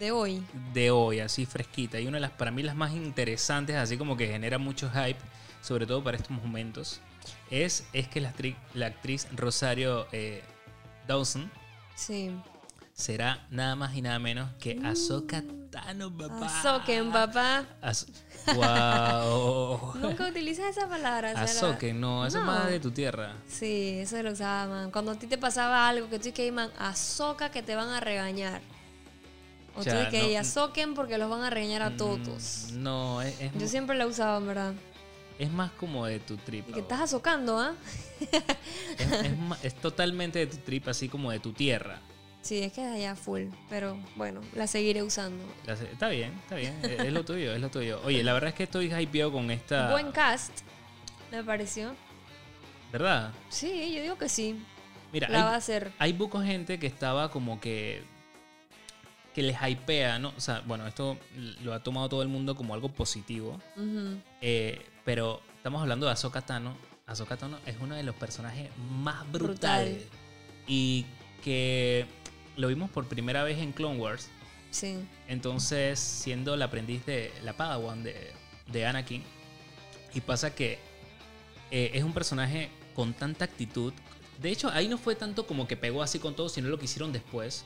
De 0.00 0.10
hoy. 0.12 0.42
de 0.72 0.90
hoy, 0.90 1.20
así 1.20 1.44
fresquita, 1.46 2.00
y 2.00 2.06
una 2.08 2.16
de 2.16 2.22
las 2.22 2.30
para 2.32 2.50
mí 2.50 2.62
las 2.62 2.74
más 2.74 2.92
interesantes, 2.92 3.76
así 3.76 3.96
como 3.98 4.16
que 4.16 4.26
genera 4.26 4.56
mucho 4.58 4.90
hype, 4.90 5.18
sobre 5.60 5.86
todo 5.86 6.02
para 6.02 6.16
estos 6.16 6.30
momentos, 6.30 7.00
es, 7.50 7.84
es 7.92 8.08
que 8.08 8.20
la, 8.22 8.32
actri- 8.34 8.56
la 8.74 8.86
actriz 8.86 9.28
Rosario 9.36 10.06
eh, 10.12 10.42
Dawson 11.06 11.50
Sí. 11.94 12.30
será 12.94 13.46
nada 13.50 13.76
más 13.76 13.94
y 13.94 14.00
nada 14.00 14.18
menos 14.18 14.48
que 14.58 14.80
Ahsoka 14.82 15.44
Tano, 15.70 16.10
papá. 16.16 16.46
Azoken, 16.46 17.12
papá. 17.12 17.64
Wow. 18.56 19.94
Nunca 20.00 20.26
utilizas 20.28 20.76
esa 20.76 20.88
palabra. 20.88 21.32
Sara. 21.34 21.44
Azoken, 21.44 22.00
no, 22.00 22.26
eso 22.26 22.38
es 22.38 22.44
No. 22.44 22.50
más 22.50 22.68
de 22.68 22.80
tu 22.80 22.90
tierra. 22.90 23.34
Sí, 23.46 23.98
eso 24.00 24.20
lo 24.22 24.32
usaba, 24.32 24.66
man. 24.66 24.90
Cuando 24.90 25.12
a 25.12 25.14
ti 25.16 25.26
te 25.28 25.38
pasaba 25.38 25.88
algo 25.88 26.06
que 26.08 26.16
tú 26.16 26.24
dices 26.24 26.34
que 26.34 26.50
man, 26.50 26.70
azoca 26.78 27.50
que 27.52 27.62
te 27.62 27.76
van 27.76 27.90
a 27.90 28.00
regañar. 28.00 28.62
O 29.80 29.82
O 29.82 29.84
tú 29.84 29.90
sea, 29.90 30.04
dices 30.06 30.10
que 30.28 30.32
no- 30.34 30.40
azoquen 30.40 30.94
porque 30.94 31.18
los 31.18 31.28
van 31.30 31.42
a 31.42 31.50
regañar 31.50 31.82
a 31.82 31.96
todos. 31.96 32.68
Mm, 32.72 32.82
No, 32.82 33.22
es, 33.22 33.40
es, 33.40 33.52
Yo 33.58 33.66
siempre 33.68 33.96
la 33.96 34.06
usaba, 34.06 34.38
en 34.38 34.46
verdad. 34.46 34.74
es 35.38 35.50
más 35.50 35.70
como 35.72 36.06
de 36.06 36.18
tu 36.20 36.36
trip. 36.36 36.68
Y 36.68 36.72
que 36.72 36.80
estás 36.80 37.00
azocando, 37.00 37.58
¿ah? 37.58 37.74
Es, 38.98 39.10
es 39.24 39.38
ma- 39.38 39.58
es 39.62 39.74
totalmente 39.74 40.38
de 40.40 40.46
tu 40.46 40.58
trip, 40.58 40.88
así 40.88 41.08
como 41.08 41.30
de 41.30 41.40
tu 41.40 41.52
tierra. 41.52 42.00
Sí, 42.42 42.58
es 42.62 42.72
que 42.72 42.80
es 42.82 42.88
allá 42.94 43.16
full. 43.16 43.44
Pero 43.68 43.98
bueno, 44.16 44.40
la 44.54 44.66
seguiré 44.66 45.02
usando. 45.02 45.44
La 45.66 45.76
se- 45.76 45.90
Está 45.90 46.08
bien, 46.08 46.32
está 46.42 46.56
bien. 46.56 46.78
Es 46.82 47.00
es 47.00 47.12
lo 47.12 47.24
tuyo, 47.24 47.52
es 47.54 47.60
lo 47.60 47.68
tuyo. 47.70 48.00
Oye, 48.04 48.22
la 48.22 48.32
verdad 48.32 48.48
es 48.50 48.54
que 48.54 48.62
estoy 48.64 48.92
hypeado 48.94 49.30
con 49.32 49.50
esta. 49.50 49.90
Buen 49.90 50.10
cast, 50.12 50.50
me 51.30 51.42
pareció. 51.44 51.94
¿Verdad? 52.92 53.32
Sí, 53.50 53.92
yo 53.94 54.02
digo 54.02 54.18
que 54.18 54.28
sí. 54.28 54.58
Mira, 55.12 55.28
La 55.28 55.44
va 55.44 55.50
a 55.50 55.52
hay, 55.52 55.58
hacer. 55.58 55.92
hay 55.98 56.12
poca 56.12 56.42
gente 56.42 56.78
que 56.78 56.86
estaba 56.86 57.30
como 57.30 57.60
que. 57.60 58.02
Que 59.40 59.46
les 59.46 59.56
hypea, 59.62 60.18
¿no? 60.18 60.34
O 60.36 60.40
sea, 60.40 60.60
bueno, 60.66 60.86
esto 60.86 61.16
lo 61.62 61.72
ha 61.72 61.82
tomado 61.82 62.08
todo 62.10 62.22
el 62.22 62.28
mundo 62.28 62.54
como 62.54 62.74
algo 62.74 62.90
positivo. 62.90 63.58
Eh, 64.42 64.84
pero 65.04 65.40
estamos 65.56 65.80
hablando 65.80 66.04
de 66.06 66.12
Ahsoka 66.12 66.42
Tano. 66.42 66.76
Ahsoka 67.06 67.36
Tano 67.38 67.58
es 67.64 67.76
uno 67.80 67.94
de 67.94 68.02
los 68.02 68.14
personajes 68.14 68.68
más 68.90 69.30
brutales. 69.32 69.94
Brutal. 70.02 70.18
Y 70.66 71.06
que 71.42 72.06
lo 72.56 72.68
vimos 72.68 72.90
por 72.90 73.06
primera 73.08 73.42
vez 73.44 73.58
en 73.58 73.72
Clone 73.72 73.98
Wars. 73.98 74.28
Sí. 74.70 74.98
Entonces, 75.26 75.98
siendo 75.98 76.52
el 76.54 76.60
aprendiz 76.62 77.04
de 77.06 77.32
la 77.42 77.54
Padawan 77.54 78.02
de, 78.04 78.32
de 78.70 78.84
Anakin. 78.86 79.22
Y 80.14 80.20
pasa 80.20 80.54
que 80.54 80.78
eh, 81.70 81.92
es 81.94 82.04
un 82.04 82.12
personaje 82.12 82.68
con 82.94 83.14
tanta 83.14 83.46
actitud. 83.46 83.94
De 84.38 84.50
hecho, 84.50 84.68
ahí 84.68 84.86
no 84.86 84.98
fue 84.98 85.14
tanto 85.14 85.46
como 85.46 85.66
que 85.66 85.78
pegó 85.78 86.02
así 86.02 86.18
con 86.18 86.34
todo, 86.36 86.50
sino 86.50 86.68
lo 86.68 86.78
que 86.78 86.84
hicieron 86.84 87.10
después. 87.10 87.64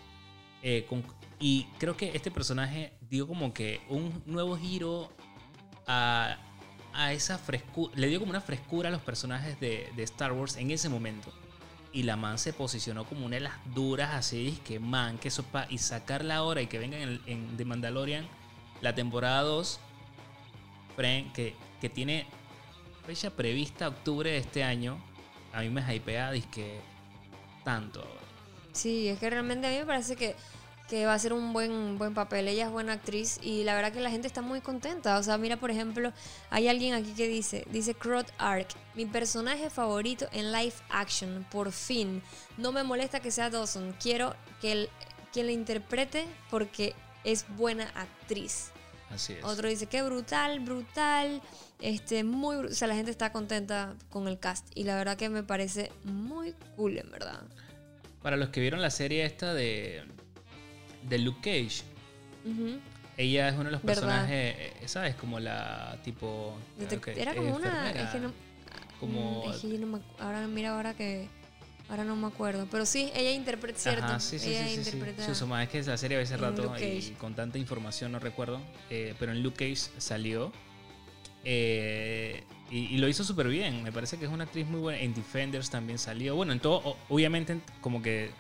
Eh, 0.63 0.87
con- 0.89 1.03
y 1.39 1.65
creo 1.79 1.97
que 1.97 2.15
este 2.15 2.31
personaje 2.31 2.93
dio 3.01 3.27
como 3.27 3.53
que 3.53 3.81
un 3.89 4.23
nuevo 4.27 4.57
giro 4.57 5.13
a, 5.87 6.37
a 6.93 7.13
esa 7.13 7.39
frescura. 7.39 7.93
Le 7.97 8.09
dio 8.09 8.21
como 8.21 8.31
una 8.31 8.41
frescura 8.41 8.89
a 8.89 8.93
los 8.93 9.03
personajes 9.03 9.59
de, 9.61 9.91
de 9.95 10.03
Star 10.05 10.33
Wars 10.33 10.57
en 10.57 10.71
ese 10.71 10.89
momento. 10.89 11.33
Y 11.93 12.03
la 12.03 12.17
man 12.17 12.39
se 12.39 12.53
posicionó 12.53 13.05
como 13.05 13.27
una 13.27 13.37
de 13.37 13.43
las 13.43 13.55
duras, 13.73 14.15
así 14.15 14.59
que 14.65 14.81
man, 14.81 15.19
que 15.19 15.31
sopa. 15.31 15.67
Y 15.69 15.79
sacarla 15.79 16.37
ahora 16.37 16.63
y 16.63 16.67
que 16.67 16.79
venga 16.79 16.99
en, 16.99 17.21
en 17.27 17.57
The 17.57 17.65
Mandalorian, 17.65 18.27
la 18.81 18.95
temporada 18.95 19.43
2, 19.43 19.81
Fren, 20.97 21.33
que, 21.33 21.55
que 21.81 21.89
tiene 21.89 22.27
fecha 23.07 23.31
prevista 23.31 23.89
octubre 23.89 24.31
de 24.31 24.39
este 24.39 24.65
año. 24.65 24.99
A 25.53 25.61
mí 25.61 25.71
me 25.71 25.83
hypea, 25.95 26.33
que 26.53 26.81
tanto. 27.65 28.05
Sí, 28.73 29.09
es 29.09 29.19
que 29.19 29.31
realmente 29.31 29.67
a 29.67 29.71
mí 29.71 29.79
me 29.79 29.87
parece 29.87 30.17
que, 30.17 30.35
que 30.95 31.07
va 31.07 31.15
a 31.15 31.19
ser 31.19 31.33
un 31.33 31.53
buen, 31.53 31.99
buen 31.99 32.15
papel. 32.15 32.47
Ella 32.47 32.67
es 32.67 32.71
buena 32.71 32.93
actriz 32.93 33.41
y 33.43 33.65
la 33.65 33.75
verdad 33.75 33.93
que 33.93 33.99
la 33.99 34.11
gente 34.11 34.29
está 34.29 34.43
muy 34.43 34.61
contenta. 34.61 35.19
O 35.19 35.23
sea, 35.25 35.37
mira, 35.39 35.57
por 35.57 35.73
ejemplo, 35.73 36.13
hay 36.51 36.69
alguien 36.69 36.95
aquí 36.95 37.15
que 37.15 37.27
dice, 37.27 37.67
dice 37.73 37.97
Crot 37.97 38.33
Ark, 38.39 38.69
mi 38.95 39.05
personaje 39.05 39.71
favorito 39.71 40.29
en 40.31 40.53
live 40.53 40.75
action, 40.91 41.45
por 41.51 41.73
fin. 41.73 42.23
No 42.59 42.71
me 42.71 42.85
molesta 42.85 43.19
que 43.19 43.33
sea 43.33 43.51
Dawson, 43.51 43.97
quiero 44.01 44.37
que 44.61 44.71
el, 44.71 44.89
quien 45.33 45.47
la 45.47 45.53
interprete 45.53 46.29
porque 46.49 46.95
es 47.25 47.45
buena 47.57 47.91
actriz. 47.97 48.71
Así 49.11 49.33
es. 49.33 49.43
Otro 49.43 49.69
dice 49.69 49.87
que 49.87 50.01
brutal, 50.03 50.61
brutal, 50.61 51.43
este, 51.81 52.23
muy, 52.23 52.55
o 52.55 52.69
sea, 52.73 52.87
la 52.87 52.95
gente 52.95 53.11
está 53.11 53.33
contenta 53.33 53.97
con 54.11 54.29
el 54.29 54.39
cast 54.39 54.69
y 54.77 54.85
la 54.85 54.95
verdad 54.95 55.17
que 55.17 55.29
me 55.29 55.43
parece 55.43 55.91
muy 56.05 56.55
cool, 56.77 56.99
en 56.99 57.11
verdad. 57.11 57.43
Para 58.23 58.37
los 58.37 58.51
que 58.51 58.61
vieron 58.61 58.81
la 58.81 58.91
serie 58.91 59.25
esta 59.25 59.55
de, 59.55 60.05
de 61.09 61.19
Luke 61.19 61.41
Cage, 61.41 61.83
ella 63.17 63.49
es 63.49 63.55
uno 63.55 63.65
de 63.65 63.71
los 63.73 63.81
personajes, 63.81 64.55
eh, 64.59 64.73
¿sabes? 64.87 65.15
Como 65.15 65.39
la 65.41 65.99
tipo... 66.05 66.57
Detec- 66.79 67.17
Era 67.17 67.35
como 67.35 67.55
una. 67.57 67.91
Es 67.91 68.11
que 68.11 68.19
no, 68.21 68.33
como- 69.01 69.45
Mm, 69.47 69.51
es 69.51 69.57
que 69.61 69.69
yo 69.71 69.79
no 69.79 69.87
me 69.87 69.99
ahora, 70.19 70.47
mira, 70.49 70.75
ahora 70.75 70.95
que. 70.95 71.29
Ahora 71.89 72.03
no 72.05 72.17
me 72.17 72.27
acuerdo. 72.27 72.67
Pero 72.71 72.87
sí, 72.87 73.11
ella 73.15 73.31
interpreta, 73.33 73.79
¿cierto? 73.79 74.05
Ajá, 74.05 74.19
sí, 74.19 74.39
sí, 74.39 74.49
ella 74.49 74.67
sí, 74.69 74.75
interpreta. 74.77 75.25
Sí, 75.27 75.33
Usuma, 75.33 75.63
es 75.63 75.69
que 75.69 75.83
la 75.83 75.99
serie 75.99 76.17
a 76.17 76.21
veces 76.21 76.41
rato 76.41 76.75
y 76.81 77.11
con 77.19 77.35
tanta 77.35 77.59
información 77.59 78.11
no 78.11 78.19
recuerdo, 78.19 78.59
eh, 78.89 79.15
pero 79.19 79.33
en 79.33 79.43
Luke 79.43 79.57
Cage 79.59 79.91
salió 79.99 80.51
eh, 81.45 82.43
y, 82.71 82.79
y 82.95 82.99
lo 82.99 83.07
hizo 83.09 83.23
súper 83.23 83.49
bien. 83.49 83.83
Me 83.83 83.93
parece 83.93 84.19
que 84.19 84.25
es 84.25 84.31
una 84.31 84.45
actriz 84.45 84.67
muy 84.67 84.81
buena. 84.81 84.99
En 85.01 85.13
Defenders 85.15 85.69
también 85.71 85.99
salió. 85.99 86.35
Bueno, 86.37 86.53
en 86.53 86.61
todo, 86.61 86.97
obviamente 87.11 87.53
en- 87.53 87.63
como 87.83 88.01
que 88.03 88.31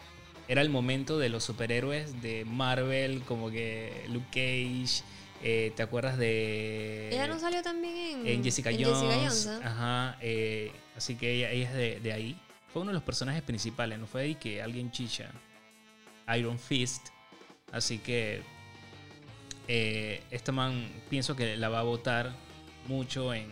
era 0.49 0.61
el 0.63 0.69
momento 0.71 1.19
de 1.19 1.29
los 1.29 1.45
superhéroes 1.45 2.21
de 2.23 2.45
Marvel, 2.45 3.23
como 3.23 3.51
que 3.51 4.05
Luke 4.09 4.27
Cage. 4.29 5.03
eh, 5.43 5.73
¿Te 5.77 5.83
acuerdas 5.83 6.17
de... 6.19 7.09
ella 7.13 7.27
no 7.27 7.39
salió 7.39 7.63
también 7.63 7.97
en. 8.21 8.27
en 8.27 8.45
Jessica 8.45 8.71
en 8.71 8.85
Jones. 8.85 8.99
Jessica 9.01 9.15
Jones, 9.21 9.47
¿ah? 9.47 9.61
Ajá. 10.13 10.19
eh, 10.21 10.73
así 10.97 11.15
que 11.17 11.33
ella, 11.33 11.51
ella 11.51 11.69
es 11.69 11.75
de, 11.75 12.01
de 12.01 12.13
ahí. 12.13 12.39
Fue 12.73 12.83
uno 12.83 12.91
de 12.91 12.95
los 12.95 13.03
personajes 13.05 13.43
principales, 13.43 13.99
no 13.99 14.07
fue 14.07 14.23
ahí 14.23 14.35
que 14.35 14.61
alguien 14.63 14.91
chicha. 14.91 15.31
Iron 16.37 16.59
Fist. 16.59 17.09
Así 17.73 17.99
que 17.99 18.43
eh, 19.69 20.23
esta 20.31 20.53
man 20.53 20.87
pienso 21.09 21.37
que 21.37 21.57
la 21.57 21.69
va 21.69 21.81
a 21.81 21.83
votar 21.85 22.35
mucho 22.87 23.33
en, 23.33 23.47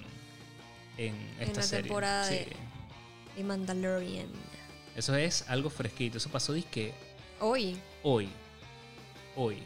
en 0.99 1.15
esta 1.41 1.61
la 1.61 1.67
serie. 1.67 1.83
temporada 1.85 2.25
Sí. 2.25 2.35
de- 2.35 2.57
De 3.37 3.45
Mandalorian. 3.45 4.29
Eso 4.97 5.15
es 5.15 5.49
algo 5.49 5.71
fresquito. 5.71 6.19
Eso 6.19 6.31
pasó 6.31 6.53
disque 6.53 6.93
Hoy. 7.41 7.77
hoy. 8.03 8.29
Hoy. 9.37 9.59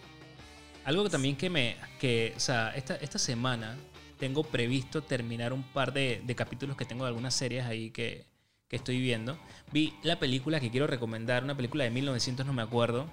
Algo 0.84 1.04
que 1.04 1.10
también 1.10 1.36
que 1.36 1.50
me. 1.50 1.76
que, 1.98 2.32
o 2.36 2.40
sea, 2.40 2.70
esta, 2.76 2.96
esta 2.96 3.18
semana 3.18 3.76
tengo 4.18 4.44
previsto 4.44 5.02
terminar 5.02 5.52
un 5.52 5.62
par 5.62 5.92
de, 5.92 6.22
de 6.24 6.34
capítulos 6.34 6.76
que 6.76 6.84
tengo 6.84 7.04
de 7.04 7.08
algunas 7.08 7.34
series 7.34 7.64
ahí 7.64 7.90
que, 7.90 8.24
que 8.68 8.76
estoy 8.76 9.00
viendo. 9.00 9.38
Vi 9.72 9.94
la 10.02 10.18
película 10.18 10.60
que 10.60 10.70
quiero 10.70 10.86
recomendar, 10.86 11.44
una 11.44 11.56
película 11.56 11.84
de 11.84 11.90
1900, 11.90 12.46
no 12.46 12.52
me 12.52 12.62
acuerdo, 12.62 13.06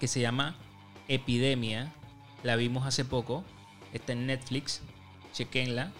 que 0.00 0.08
se 0.08 0.20
llama 0.20 0.56
Epidemia. 1.08 1.92
La 2.42 2.56
vimos 2.56 2.86
hace 2.86 3.04
poco. 3.04 3.44
Está 3.92 4.12
en 4.12 4.26
Netflix. 4.26 4.82
Chequenla. 5.32 5.92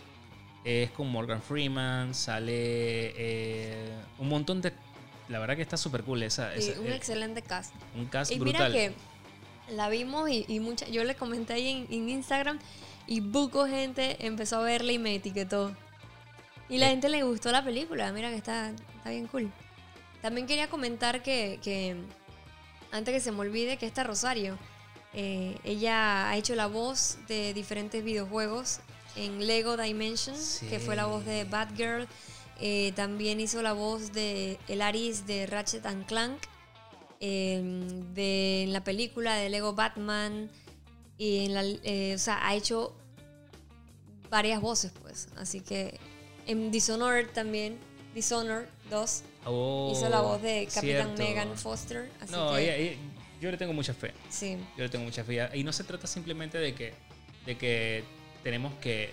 Es 0.64 0.90
con 0.90 1.10
Morgan 1.10 1.42
Freeman. 1.42 2.14
Sale 2.14 2.52
eh, 3.16 3.90
un 4.18 4.28
montón 4.28 4.60
de. 4.60 4.72
La 5.28 5.38
verdad 5.38 5.56
que 5.56 5.62
está 5.62 5.76
súper 5.76 6.02
cool. 6.04 6.22
Esa, 6.22 6.52
Sí, 6.60 6.70
esa- 6.70 6.80
un 6.80 6.86
eh, 6.88 6.96
excelente 6.96 7.42
cast. 7.42 7.74
un 7.96 8.06
cast 8.06 8.30
Y 8.32 8.38
brutal. 8.38 8.72
mira 8.72 8.88
que 9.68 9.74
la 9.74 9.88
vimos 9.88 10.30
y, 10.30 10.44
y 10.48 10.60
mucha, 10.60 10.86
yo 10.88 11.02
le 11.04 11.14
comenté 11.16 11.54
ahí 11.54 11.68
en, 11.68 11.86
en 11.92 12.08
Instagram 12.08 12.58
y 13.08 13.20
buco 13.20 13.66
gente 13.66 14.24
empezó 14.26 14.58
a 14.58 14.62
verla 14.62 14.92
y 14.92 14.98
me 14.98 15.14
etiquetó. 15.14 15.74
Y 16.68 16.78
la 16.78 16.86
Eh. 16.86 16.90
gente 16.90 17.08
le 17.08 17.22
gustó 17.22 17.50
la 17.52 17.64
película, 17.64 18.12
mira 18.12 18.30
que 18.30 18.36
está, 18.36 18.70
está 18.70 19.10
bien 19.10 19.26
cool. 19.26 19.50
También 20.22 20.46
quería 20.46 20.68
comentar 20.68 21.22
que, 21.22 21.58
que, 21.62 21.96
antes 22.92 23.12
que 23.14 23.20
se 23.20 23.30
me 23.32 23.40
olvide, 23.40 23.76
que 23.76 23.86
esta 23.86 24.02
Rosario, 24.04 24.58
eh, 25.14 25.56
ella 25.64 26.28
ha 26.28 26.36
hecho 26.36 26.54
la 26.54 26.66
voz 26.66 27.18
de 27.28 27.52
diferentes 27.54 28.02
videojuegos 28.04 28.80
en 29.16 29.46
Lego 29.46 29.76
Dimensions, 29.76 30.62
que 30.68 30.78
fue 30.78 30.94
la 30.96 31.06
voz 31.06 31.24
de 31.24 31.44
Batgirl. 31.44 32.06
Eh, 32.60 32.92
también 32.96 33.38
hizo 33.40 33.60
la 33.62 33.72
voz 33.74 34.12
de 34.12 34.58
el 34.68 34.80
Aris 34.82 35.26
de 35.26 35.46
Ratchet 35.46 35.84
and 35.84 36.06
Clank 36.06 36.38
eh, 37.20 37.60
de 38.14 38.62
en 38.62 38.72
la 38.72 38.82
película 38.82 39.34
de 39.36 39.50
Lego 39.50 39.74
Batman 39.74 40.48
y 41.18 41.44
en 41.44 41.54
la, 41.54 41.62
eh, 41.64 42.12
o 42.14 42.18
sea 42.18 42.46
ha 42.46 42.54
hecho 42.54 42.94
varias 44.30 44.60
voces 44.60 44.92
pues 45.02 45.28
así 45.36 45.60
que 45.60 45.98
en 46.46 46.70
Dishonored 46.70 47.28
también 47.30 47.78
Dishonored 48.14 48.66
2 48.90 49.22
Oh, 49.48 49.92
hizo 49.94 50.08
la 50.08 50.22
voz 50.22 50.42
de 50.42 50.64
Capitán 50.66 50.82
cierto. 51.14 51.22
Megan 51.22 51.56
Foster 51.56 52.10
así 52.20 52.32
No, 52.32 52.52
que 52.54 52.62
ella- 52.64 52.74
ella- 52.76 52.96
yo 53.40 53.50
le 53.50 53.56
tengo 53.56 53.72
mucha 53.72 53.94
fe. 53.94 54.12
sí 54.28 54.56
Yo 54.76 54.82
le 54.82 54.88
tengo 54.88 55.04
mucha 55.04 55.22
fe. 55.22 55.48
Y 55.54 55.62
no 55.62 55.72
se 55.72 55.84
trata 55.84 56.06
simplemente 56.08 56.58
de 56.58 56.74
que, 56.74 56.94
de 57.44 57.56
que 57.56 58.02
tenemos 58.42 58.74
que. 58.80 59.10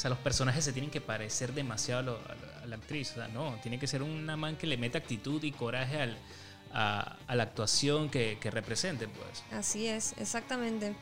O 0.00 0.02
sea, 0.02 0.08
los 0.08 0.18
personajes 0.20 0.64
se 0.64 0.72
tienen 0.72 0.90
que 0.90 1.02
parecer 1.02 1.52
demasiado 1.52 2.00
a, 2.00 2.02
lo- 2.02 2.16
a 2.26 2.34
la- 2.34 2.62
a 2.62 2.66
la 2.66 2.76
actriz. 2.76 3.10
O 3.10 3.14
sea, 3.16 3.28
no, 3.28 3.58
tiene 3.62 3.78
que 3.78 3.86
ser 3.86 4.02
una 4.02 4.34
man 4.34 4.56
que 4.56 4.66
le 4.66 4.78
meta 4.78 4.96
actitud 4.96 5.42
y 5.44 5.52
coraje 5.52 6.00
al- 6.00 6.16
a, 6.72 7.18
a 7.26 7.34
la 7.34 7.42
actuación 7.42 8.08
que, 8.08 8.38
que 8.40 8.50
represente, 8.50 9.08
pues. 9.08 9.42
así 9.52 9.86
es 9.88 10.14
exactamente 10.18 10.94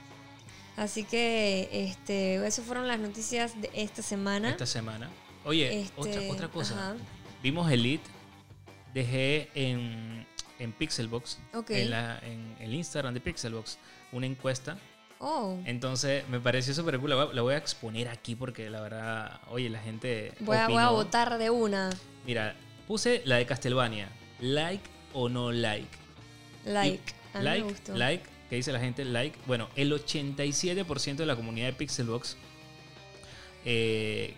así 0.76 1.04
que 1.04 1.68
este 1.72 2.44
esas 2.44 2.64
fueron 2.64 2.88
las 2.88 2.98
noticias 2.98 3.60
de 3.60 3.70
esta 3.74 4.02
semana 4.02 4.50
Esta 4.50 4.66
semana. 4.66 5.08
Oye, 5.44 5.82
Este, 5.82 6.00
otra, 6.00 6.20
otra 6.32 6.48
cosa. 6.48 6.74
ajá. 6.74 6.96
Vimos 7.42 7.70
Elite. 7.70 8.08
Dejé 8.94 9.48
en, 9.54 10.26
en 10.58 10.72
Pixelbox, 10.72 11.38
Ok. 11.54 11.70
en, 11.70 11.90
la, 11.90 12.18
en 12.20 12.56
el 12.58 12.74
Instagram 12.74 13.14
de 13.14 13.20
Pixelbox, 13.20 13.78
una 14.10 14.26
encuesta 14.26 14.76
oh 15.20 15.58
Entonces 15.64 16.26
me 16.28 16.40
pareció 16.40 16.74
súper 16.74 16.98
cool. 16.98 17.10
La 17.10 17.16
voy, 17.16 17.28
a- 17.30 17.34
la 17.34 17.42
voy 17.42 17.54
a 17.54 17.58
exponer 17.58 18.08
aquí 18.08 18.34
porque 18.34 18.70
la 18.70 18.80
verdad, 18.80 19.40
oye, 19.50 19.68
la 19.68 19.80
gente. 19.80 20.32
voy 20.40 20.56
a, 20.56 20.68
voy 20.68 20.82
a 20.82 20.88
votar 20.90 21.38
de 21.38 21.50
una 21.50 21.90
Mira, 22.26 22.54
puse 22.86 23.22
la 23.24 23.36
de 23.36 23.46
Castlevania. 23.46 24.08
Like 24.40 24.84
o 25.14 25.28
no 25.28 25.50
like. 25.52 25.88
like 26.64 27.14
Y 27.34 27.36
a 27.36 27.38
mí 27.40 27.44
like, 27.44 27.64
me 27.64 27.70
gustó 27.72 27.96
like, 27.96 28.24
¿qué 28.50 28.56
dice 28.56 28.72
la 28.72 28.80
gente? 28.80 29.04
Like. 29.04 29.38
Bueno, 29.46 29.68
el 29.76 29.92
87% 29.92 31.16
de 31.16 31.26
la 31.26 31.36
comunidad 31.36 31.66
de 31.68 31.72
Pixelbox 31.72 32.36
eh, 33.64 34.34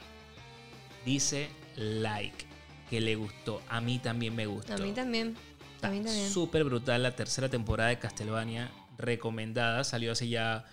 dice 1.04 1.48
like, 1.76 2.44
que 2.88 3.00
le 3.00 3.14
gustó. 3.16 3.60
A 3.68 3.80
mí 3.80 3.98
también 3.98 4.34
me 4.34 4.46
gustó. 4.46 4.74
a 4.74 4.78
mí 4.78 4.92
también 4.92 5.36
a 5.82 5.88
mí 5.88 6.00
también 6.02 6.30
Súper 6.30 6.64
brutal 6.64 7.02
la 7.02 7.14
tercera 7.16 7.48
temporada 7.48 7.88
de 7.90 7.98
Castlevania, 7.98 8.70
recomendada, 9.00 9.84
salió 9.84 10.12
hace 10.12 10.28
ya, 10.28 10.64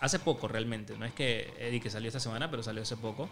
hace 0.00 0.18
poco 0.18 0.48
realmente, 0.48 0.96
no 0.98 1.04
es 1.04 1.12
que, 1.12 1.52
Eddie 1.58 1.80
que 1.80 1.90
salió 1.90 2.08
esta 2.08 2.20
semana, 2.20 2.50
pero 2.50 2.62
salió 2.62 2.82
hace 2.82 2.96
poco. 2.96 3.28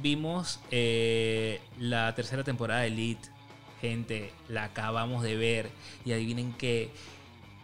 Vimos 0.00 0.60
eh, 0.70 1.60
la 1.78 2.14
tercera 2.14 2.44
temporada 2.44 2.80
de 2.80 2.88
Elite, 2.88 3.28
gente, 3.80 4.32
la 4.48 4.64
acabamos 4.64 5.22
de 5.22 5.36
ver 5.36 5.70
y 6.04 6.12
adivinen 6.12 6.52
qué, 6.54 6.90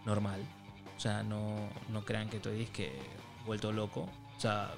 normal, 0.05 0.41
o 0.97 1.01
sea, 1.01 1.23
no, 1.23 1.69
no 1.89 2.05
crean 2.05 2.29
que 2.29 2.37
estoy 2.37 2.67
que 2.67 2.93
vuelto 3.47 3.73
loco, 3.73 4.09
o 4.37 4.41
sea, 4.41 4.75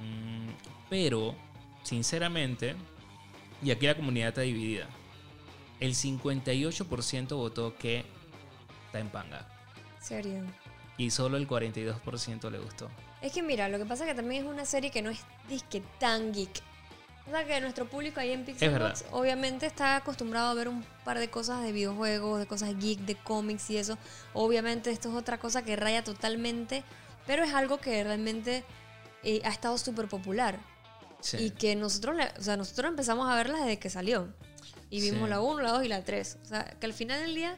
mm, 0.00 0.48
pero, 0.88 1.36
sinceramente, 1.82 2.74
y 3.62 3.70
aquí 3.70 3.86
la 3.86 3.94
comunidad 3.94 4.28
está 4.28 4.40
dividida. 4.40 4.86
El 5.78 5.94
58% 5.94 7.36
votó 7.36 7.76
que 7.76 8.04
está 8.86 9.00
en 9.00 9.08
panga. 9.08 9.46
serio 10.00 10.44
Y 11.00 11.10
solo 11.10 11.36
el 11.38 11.48
42% 11.48 12.50
le 12.50 12.58
gustó. 12.58 12.90
Es 13.22 13.32
que 13.32 13.42
mira, 13.42 13.68
lo 13.70 13.78
que 13.78 13.86
pasa 13.86 14.04
es 14.04 14.10
que 14.10 14.14
también 14.14 14.44
es 14.44 14.50
una 14.50 14.64
serie 14.66 14.90
que 14.90 15.00
no 15.00 15.08
es 15.10 15.20
disque 15.48 15.82
tan 15.98 16.32
geek. 16.32 16.62
O 17.26 17.30
sea 17.30 17.44
que 17.46 17.60
nuestro 17.60 17.86
público 17.88 18.20
ahí 18.20 18.32
en 18.32 18.44
Pixelbox 18.44 19.04
obviamente 19.12 19.64
está 19.66 19.96
acostumbrado 19.96 20.48
a 20.50 20.54
ver 20.54 20.68
un 20.68 20.84
par 21.04 21.18
de 21.18 21.30
cosas 21.30 21.62
de 21.62 21.72
videojuegos, 21.72 22.38
de 22.40 22.46
cosas 22.46 22.76
geek, 22.78 22.98
de 23.00 23.14
cómics 23.14 23.70
y 23.70 23.78
eso. 23.78 23.96
Obviamente 24.34 24.90
esto 24.90 25.08
es 25.10 25.14
otra 25.14 25.38
cosa 25.38 25.62
que 25.62 25.74
raya 25.76 26.02
totalmente, 26.04 26.82
pero 27.26 27.44
es 27.44 27.54
algo 27.54 27.78
que 27.78 28.02
realmente 28.04 28.62
eh, 29.22 29.40
ha 29.44 29.48
estado 29.50 29.78
súper 29.78 30.06
popular. 30.08 30.58
Sí. 31.20 31.36
Y 31.38 31.50
que 31.50 31.76
nosotros, 31.76 32.16
le- 32.16 32.32
o 32.38 32.42
sea, 32.42 32.56
nosotros 32.58 32.88
empezamos 32.90 33.30
a 33.30 33.36
verla 33.36 33.58
desde 33.60 33.78
que 33.78 33.88
salió. 33.90 34.28
Y 34.90 35.00
vimos 35.00 35.24
Sí. 35.24 35.30
la 35.30 35.40
1, 35.40 35.62
la 35.62 35.70
2 35.72 35.84
y 35.84 35.88
la 35.88 36.02
3. 36.04 36.38
O 36.42 36.46
sea, 36.46 36.64
que 36.64 36.84
al 36.86 36.92
final 36.94 37.20
del 37.20 37.34
día 37.34 37.56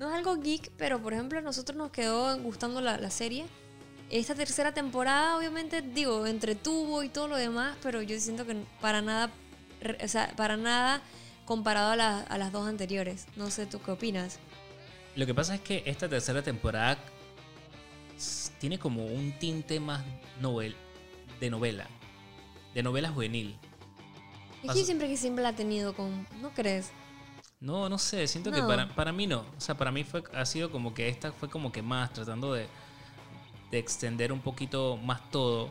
no 0.00 0.08
es 0.08 0.16
algo 0.16 0.36
geek, 0.40 0.72
pero 0.78 1.00
por 1.00 1.12
ejemplo 1.12 1.38
a 1.38 1.42
nosotros 1.42 1.76
nos 1.76 1.90
quedó 1.90 2.36
gustando 2.38 2.80
la, 2.80 2.96
la 2.98 3.10
serie. 3.10 3.44
Esta 4.08 4.34
tercera 4.34 4.72
temporada 4.72 5.36
obviamente, 5.36 5.82
digo, 5.82 6.26
entretuvo 6.26 7.02
y 7.04 7.08
todo 7.10 7.28
lo 7.28 7.36
demás, 7.36 7.76
pero 7.82 8.02
yo 8.02 8.18
siento 8.18 8.44
que 8.46 8.56
para 8.80 9.02
nada, 9.02 9.30
o 10.02 10.08
sea, 10.08 10.32
para 10.36 10.56
nada 10.56 11.02
comparado 11.44 11.90
a, 11.92 11.96
la- 11.96 12.20
a 12.22 12.38
las 12.38 12.50
dos 12.50 12.66
anteriores. 12.66 13.26
No 13.36 13.50
sé, 13.50 13.66
¿tú 13.66 13.80
qué 13.82 13.90
opinas? 13.92 14.38
Lo 15.16 15.26
que 15.26 15.34
pasa 15.34 15.54
es 15.54 15.60
que 15.60 15.82
esta 15.86 16.08
tercera 16.08 16.42
temporada 16.42 16.98
tiene 18.58 18.78
como 18.78 19.04
un 19.06 19.32
tinte 19.38 19.80
más 19.80 20.02
novel, 20.40 20.74
de 21.40 21.50
novela. 21.50 21.86
De 22.74 22.82
novela 22.82 23.10
juvenil. 23.10 23.56
Es 24.62 24.72
que 24.72 24.78
yo 24.80 24.84
siempre 24.84 25.08
que 25.08 25.16
siempre 25.16 25.42
la 25.42 25.50
he 25.50 25.54
tenido 25.54 25.94
con... 25.94 26.26
¿No 26.40 26.50
crees? 26.52 26.90
No, 27.60 27.88
no 27.90 27.98
sé, 27.98 28.26
siento 28.26 28.50
que 28.50 28.62
para, 28.62 28.88
para 28.88 29.12
mí 29.12 29.26
no. 29.26 29.40
O 29.56 29.60
sea, 29.60 29.76
para 29.76 29.92
mí 29.92 30.02
fue, 30.02 30.22
ha 30.34 30.46
sido 30.46 30.70
como 30.70 30.94
que 30.94 31.08
esta 31.08 31.30
fue 31.30 31.50
como 31.50 31.70
que 31.70 31.82
más, 31.82 32.10
tratando 32.12 32.54
de, 32.54 32.66
de 33.70 33.78
extender 33.78 34.32
un 34.32 34.40
poquito 34.40 34.96
más 34.96 35.30
todo. 35.30 35.70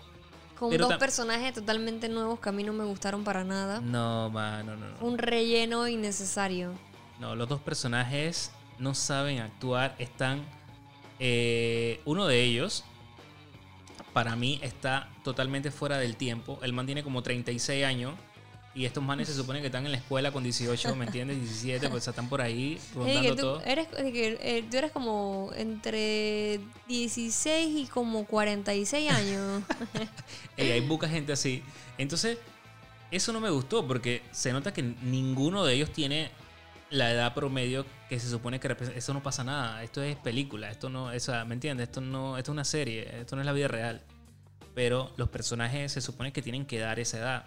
Con 0.58 0.70
Pero 0.70 0.88
dos 0.88 0.98
personajes 0.98 1.54
totalmente 1.54 2.08
nuevos 2.10 2.40
que 2.40 2.50
a 2.50 2.52
mí 2.52 2.64
no 2.64 2.74
me 2.74 2.84
gustaron 2.84 3.24
para 3.24 3.44
nada. 3.44 3.82
No, 3.82 4.30
man, 4.30 4.66
no, 4.66 4.76
no, 4.76 4.88
no. 4.90 4.98
Un 5.00 5.18
relleno 5.18 5.88
innecesario. 5.88 6.74
No, 7.20 7.36
los 7.36 7.50
dos 7.50 7.60
personajes 7.62 8.52
no 8.78 8.94
saben 8.94 9.40
actuar, 9.40 9.96
están... 10.00 10.46
eh, 11.18 12.02
uno 12.06 12.28
de 12.28 12.44
ellos, 12.44 12.84
para 14.14 14.36
mí, 14.36 14.60
está 14.62 15.10
totalmente 15.24 15.72
fuera 15.72 15.98
del 15.98 16.16
tiempo. 16.18 16.60
El 16.62 16.74
man 16.74 16.86
tiene 16.86 17.04
como 17.04 17.24
36 17.24 17.84
años 17.86 18.14
y 18.80 18.86
estos 18.86 19.03
manes 19.03 19.27
se 19.27 19.34
supone 19.34 19.59
que 19.59 19.65
están 19.65 19.86
en 19.86 19.91
la 19.91 19.97
escuela 19.97 20.32
con 20.32 20.41
18, 20.41 20.95
¿me 20.95 21.03
entiendes? 21.03 21.38
17, 21.38 21.89
pues 21.89 22.07
están 22.07 22.30
por 22.30 22.39
ahí 22.39 22.80
rondando 22.95 23.21
que 23.21 23.30
tú 23.32 23.41
todo. 23.41 23.61
eres, 23.63 23.88
que, 23.88 24.39
eh, 24.41 24.63
tú 24.71 24.77
eres 24.77 24.93
como 24.93 25.51
entre 25.53 26.61
16 26.88 27.77
y 27.77 27.88
como 27.88 28.23
46 28.23 29.11
años. 29.11 29.63
Ey, 30.55 30.71
hay 30.71 30.80
poca 30.80 31.09
gente 31.09 31.34
así. 31.34 31.61
Entonces, 31.97 32.38
eso 33.11 33.34
no 33.34 33.41
me 33.41 33.49
gustó 33.49 33.86
porque 33.86 34.21
se 34.32 34.53
nota 34.53 34.71
que 34.71 34.82
ninguno 34.82 35.65
de 35.65 35.73
ellos 35.73 35.91
tiene 35.91 36.32
la 36.89 37.11
edad 37.11 37.34
promedio 37.34 37.86
que 38.07 38.17
se 38.17 38.30
supone 38.30 38.61
que 38.61 38.69
representa. 38.69 38.97
Eso 38.97 39.13
no 39.13 39.21
pasa 39.21 39.43
nada. 39.43 39.84
Esto 39.84 40.01
es 40.01 40.15
película. 40.15 40.71
Esto 40.71 40.88
no, 40.88 41.07
o 41.07 41.19
sea, 41.19 41.43
¿me 41.43 41.53
entiendes? 41.53 41.89
Esto 41.89 41.99
no, 41.99 42.38
esto 42.38 42.51
es 42.51 42.53
una 42.53 42.63
serie. 42.63 43.19
Esto 43.19 43.36
no 43.36 43.41
es 43.41 43.45
la 43.45 43.51
vida 43.51 43.67
real. 43.67 44.01
Pero 44.73 45.11
los 45.17 45.27
personajes 45.27 45.91
se 45.91 45.99
supone 45.99 46.32
que 46.32 46.41
tienen 46.41 46.65
que 46.65 46.80
dar 46.80 46.97
esa 46.97 47.17
edad. 47.17 47.45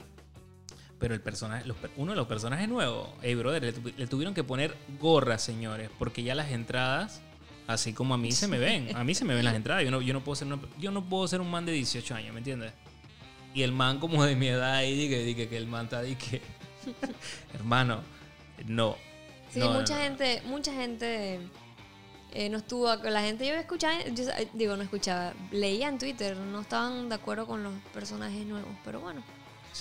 Pero 1.03 1.15
el 1.15 1.21
personaje, 1.21 1.65
los 1.67 1.77
uno 1.97 2.13
de 2.13 2.17
los 2.17 2.29
personajes 2.29 2.69
nuevos, 2.69 3.09
hey 3.23 3.35
brother, 3.35 3.61
le, 3.65 3.93
le 3.97 4.07
tuvieron 4.07 4.35
que 4.35 4.45
poner 4.45 4.77
gorras, 5.01 5.43
señores, 5.43 5.91
porque 5.99 6.23
ya 6.23 6.37
las 6.37 6.53
entradas, 6.53 7.21
así 7.67 7.93
como 7.93 8.15
a 8.15 8.19
mí 8.19 8.31
se 8.31 8.47
me 8.47 8.59
ven, 8.61 8.95
a 8.97 9.03
mí 9.03 9.13
se 9.13 9.25
me 9.25 9.35
ven 9.35 9.45
las 9.45 9.57
entradas. 9.57 9.83
Yo 9.83 9.91
no, 9.91 10.01
yo 10.01 10.13
no 10.15 10.23
puedo 10.23 10.37
ser, 10.37 10.47
una- 10.47 10.61
yo 10.79 10.93
no 10.93 11.05
puedo 11.09 11.27
ser 11.27 11.41
un 11.41 11.51
man 11.51 11.67
de 11.67 11.73
18 11.73 12.15
años, 12.15 12.33
¿me 12.33 12.39
entiendes? 12.39 12.73
Y 13.53 13.63
el 13.63 13.73
man 13.73 13.99
como 13.99 14.25
de 14.25 14.37
mi 14.37 14.47
edad 14.47 14.77
ahí, 14.77 14.95
dije, 14.97 15.25
dije 15.25 15.49
que 15.49 15.57
el 15.57 15.67
man 15.67 15.87
está 15.87 16.03
que, 16.05 16.41
hermano, 17.55 18.01
no. 18.67 18.97
Sí, 19.51 19.59
No, 19.59 19.73
mucha 19.73 19.97
no. 19.97 20.03
gente, 20.05 20.41
mucha 20.47 20.73
gente 20.73 21.41
eh, 22.33 22.49
no 22.49 22.59
estuvo, 22.59 22.95
la 22.95 23.23
gente 23.23 23.45
yo 23.45 23.55
escuchaba, 23.55 23.95
yo, 24.05 24.25
digo, 24.55 24.77
no 24.77 24.85
escuchaba, 24.85 25.33
leía 25.51 25.89
en 25.89 25.99
Twitter, 25.99 26.37
no 26.37 26.61
estaban 26.61 27.09
de 27.09 27.17
acuerdo 27.17 27.45
con 27.47 27.65
los 27.65 27.75
personajes 27.93 28.47
nuevos, 28.47 28.71
pero 28.85 29.01
bueno. 29.01 29.23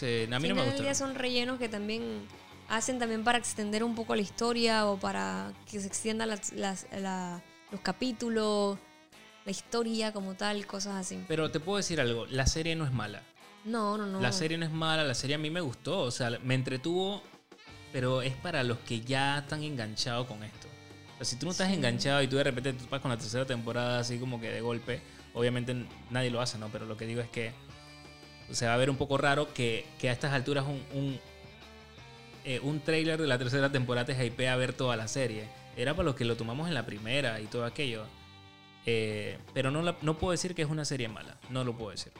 Sí, 0.01 0.23
a 0.33 0.39
mí 0.39 0.47
no 0.49 0.59
al 0.61 0.67
me 0.67 0.73
gusta. 0.75 0.93
son 0.95 1.15
rellenos 1.15 1.59
que 1.59 1.69
también 1.69 2.25
hacen 2.69 2.99
también 2.99 3.23
para 3.23 3.37
extender 3.37 3.83
un 3.83 3.95
poco 3.95 4.15
la 4.15 4.21
historia 4.21 4.85
o 4.87 4.97
para 4.99 5.53
que 5.69 5.79
se 5.79 5.87
extiendan 5.87 6.29
las, 6.29 6.51
las- 6.53 6.87
la- 6.97 7.41
los 7.71 7.81
capítulos. 7.81 8.77
la 9.45 9.51
historia 9.51 10.13
como 10.13 10.35
tal, 10.35 10.67
cosas 10.67 10.95
así. 10.95 11.23
Pero 11.27 11.49
te 11.49 11.59
puedo 11.59 11.77
decir 11.77 11.99
algo, 11.99 12.27
la 12.27 12.45
serie 12.45 12.75
no 12.75 12.85
es 12.85 12.91
mala. 12.91 13.23
No, 13.65 13.97
no, 13.97 14.05
no. 14.05 14.19
La 14.21 14.31
serie 14.31 14.55
no 14.57 14.65
es 14.65 14.71
mala, 14.71 15.03
la 15.03 15.15
serie 15.15 15.35
a 15.35 15.39
mí 15.39 15.49
me 15.49 15.61
gustó, 15.61 16.01
o 16.01 16.11
sea, 16.11 16.29
me 16.43 16.53
entretuvo, 16.53 17.23
pero 17.91 18.21
es 18.21 18.35
para 18.35 18.63
los 18.63 18.77
que 18.79 19.01
ya 19.01 19.39
están 19.39 19.63
enganchados 19.63 20.27
con 20.27 20.43
esto. 20.43 20.67
O 21.13 21.17
sea, 21.17 21.25
si 21.25 21.37
tú 21.37 21.45
no 21.47 21.51
estás 21.53 21.69
Sí. 21.69 21.73
enganchado 21.73 22.21
y 22.21 22.27
tú 22.27 22.35
de 22.37 22.43
repente 22.43 22.73
tú 22.73 22.85
vas 22.89 23.01
con 23.01 23.09
la 23.09 23.17
tercera 23.17 23.45
temporada 23.45 23.99
así 23.99 24.19
como 24.19 24.39
que 24.39 24.49
de 24.51 24.61
golpe, 24.61 25.01
obviamente 25.33 25.75
nadie 26.11 26.29
lo 26.29 26.39
hace, 26.39 26.57
¿no? 26.59 26.69
Pero 26.69 26.85
lo 26.85 26.95
que 26.97 27.05
digo 27.07 27.21
es 27.21 27.29
que 27.31 27.51
se 28.51 28.65
va 28.65 28.73
a 28.73 28.77
ver 28.77 28.89
un 28.89 28.97
poco 28.97 29.17
raro 29.17 29.53
que, 29.53 29.85
que 29.99 30.09
a 30.09 30.11
estas 30.11 30.33
alturas 30.33 30.65
un, 30.65 30.83
un, 30.93 31.19
eh, 32.45 32.59
un 32.61 32.79
trailer 32.79 33.19
de 33.19 33.27
la 33.27 33.37
tercera 33.37 33.71
temporada 33.71 34.05
te 34.05 34.25
hypea 34.25 34.53
a 34.53 34.57
ver 34.57 34.73
toda 34.73 34.95
la 34.95 35.07
serie. 35.07 35.47
Era 35.77 35.93
para 35.93 36.05
los 36.05 36.15
que 36.15 36.25
lo 36.25 36.35
tomamos 36.35 36.67
en 36.67 36.73
la 36.73 36.85
primera 36.85 37.39
y 37.39 37.45
todo 37.45 37.65
aquello. 37.65 38.05
Eh, 38.85 39.37
pero 39.53 39.71
no, 39.71 39.95
no 40.01 40.17
puedo 40.17 40.31
decir 40.31 40.55
que 40.55 40.63
es 40.63 40.69
una 40.69 40.85
serie 40.85 41.07
mala, 41.07 41.37
no 41.49 41.63
lo 41.63 41.73
puedo 41.73 41.91
decir. 41.91 42.11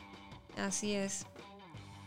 Así 0.57 0.93
es. 0.93 1.25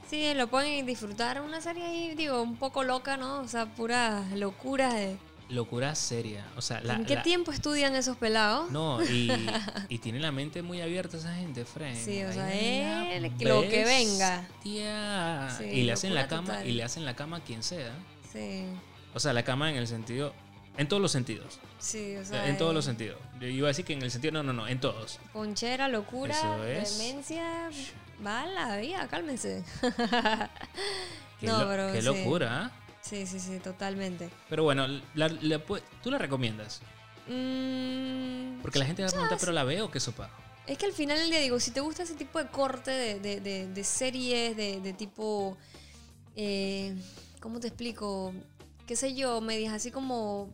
Sí, 0.08 0.32
lo 0.34 0.48
pueden 0.48 0.86
disfrutar. 0.86 1.40
Una 1.40 1.60
serie 1.60 1.84
ahí, 1.84 2.14
digo, 2.14 2.42
un 2.42 2.56
poco 2.56 2.84
loca, 2.84 3.16
¿no? 3.16 3.40
O 3.40 3.48
sea, 3.48 3.66
pura 3.66 4.22
locura 4.34 4.92
de... 4.92 5.16
Locura 5.50 5.94
seria. 5.94 6.44
O 6.56 6.62
sea, 6.62 6.80
la, 6.80 6.94
¿En 6.94 7.04
qué 7.04 7.16
la- 7.16 7.22
tiempo 7.22 7.52
estudian 7.52 7.94
esos 7.94 8.16
pelados? 8.16 8.70
No, 8.70 9.02
y, 9.04 9.30
y 9.88 9.98
tiene 9.98 10.18
la 10.20 10.32
mente 10.32 10.62
muy 10.62 10.80
abierta 10.80 11.16
esa 11.18 11.34
gente, 11.34 11.64
Fren. 11.64 11.94
Sí, 11.96 12.22
o 12.24 12.32
sea, 12.32 12.52
él, 12.52 13.22
la 13.22 13.48
lo 13.48 13.60
que 13.62 13.84
venga. 13.84 14.48
Sí, 14.62 15.64
y 15.64 15.82
le 15.82 15.92
hacen 15.92 16.14
la 16.14 16.26
cama, 16.28 16.46
total. 16.48 16.66
y 16.68 16.72
le 16.72 16.82
hacen 16.82 17.04
la 17.04 17.14
cama 17.14 17.36
a 17.38 17.40
quien 17.40 17.62
sea. 17.62 17.92
Sí, 18.32 18.64
O 19.12 19.20
sea, 19.20 19.32
la 19.32 19.42
cama 19.44 19.70
en 19.70 19.76
el 19.76 19.86
sentido. 19.86 20.32
En 20.76 20.88
todos 20.88 21.00
los 21.00 21.12
sentidos. 21.12 21.60
sí, 21.78 22.16
o 22.16 22.24
sea... 22.24 22.48
en 22.48 22.58
todos 22.58 22.72
eh, 22.72 22.74
los 22.74 22.84
sentidos. 22.84 23.18
Yo 23.40 23.46
iba 23.46 23.68
a 23.68 23.70
decir 23.70 23.84
que 23.84 23.92
en 23.92 24.02
el 24.02 24.10
sentido. 24.10 24.32
No, 24.32 24.42
no, 24.42 24.52
no, 24.52 24.66
en 24.66 24.80
todos. 24.80 25.20
Ponchera, 25.32 25.86
locura, 25.88 26.34
es. 26.66 26.98
demencia... 26.98 27.70
Va 28.26 28.42
a 28.42 28.46
la 28.46 28.76
vida, 28.78 29.06
cálmense. 29.08 29.62
Qué, 31.40 31.46
No, 31.46 31.64
lo- 31.64 31.92
qué 31.92 32.00
sí. 32.00 32.06
locura, 32.06 32.64
¿ah? 32.64 32.70
Sí, 33.04 33.26
sí, 33.26 33.38
sí, 33.38 33.58
totalmente. 33.58 34.30
Pero 34.48 34.64
bueno, 34.64 34.86
la- 35.14 35.28
la 35.28 35.60
tú 36.02 36.10
la 36.10 36.18
recomiendas. 36.18 36.80
Mm, 37.28 38.60
Porque 38.62 38.78
la 38.78 38.86
gente 38.86 39.02
va 39.02 39.08
a 39.08 39.12
preguntar, 39.12 39.38
pero 39.38 39.52
la 39.52 39.64
veo, 39.64 39.90
¿qué 39.90 40.00
sopa? 40.00 40.30
Es 40.66 40.78
que 40.78 40.86
al 40.86 40.92
final 40.92 41.18
del 41.18 41.28
día 41.30 41.40
digo, 41.40 41.60
si 41.60 41.70
te 41.70 41.80
gusta 41.80 42.04
ese 42.04 42.14
tipo 42.14 42.38
de 42.38 42.48
corte 42.48 42.90
de, 42.90 43.20
de- 43.20 43.40
de- 43.40 43.66
de 43.68 43.84
series, 43.84 44.56
de, 44.56 44.80
de 44.80 44.92
tipo, 44.94 45.56
eh, 46.36 46.94
¿cómo 47.40 47.60
te 47.60 47.68
explico? 47.68 48.32
¿Qué 48.86 48.96
sé 48.96 49.14
yo? 49.14 49.40
Medias 49.42 49.74
así 49.74 49.90
como, 49.90 50.48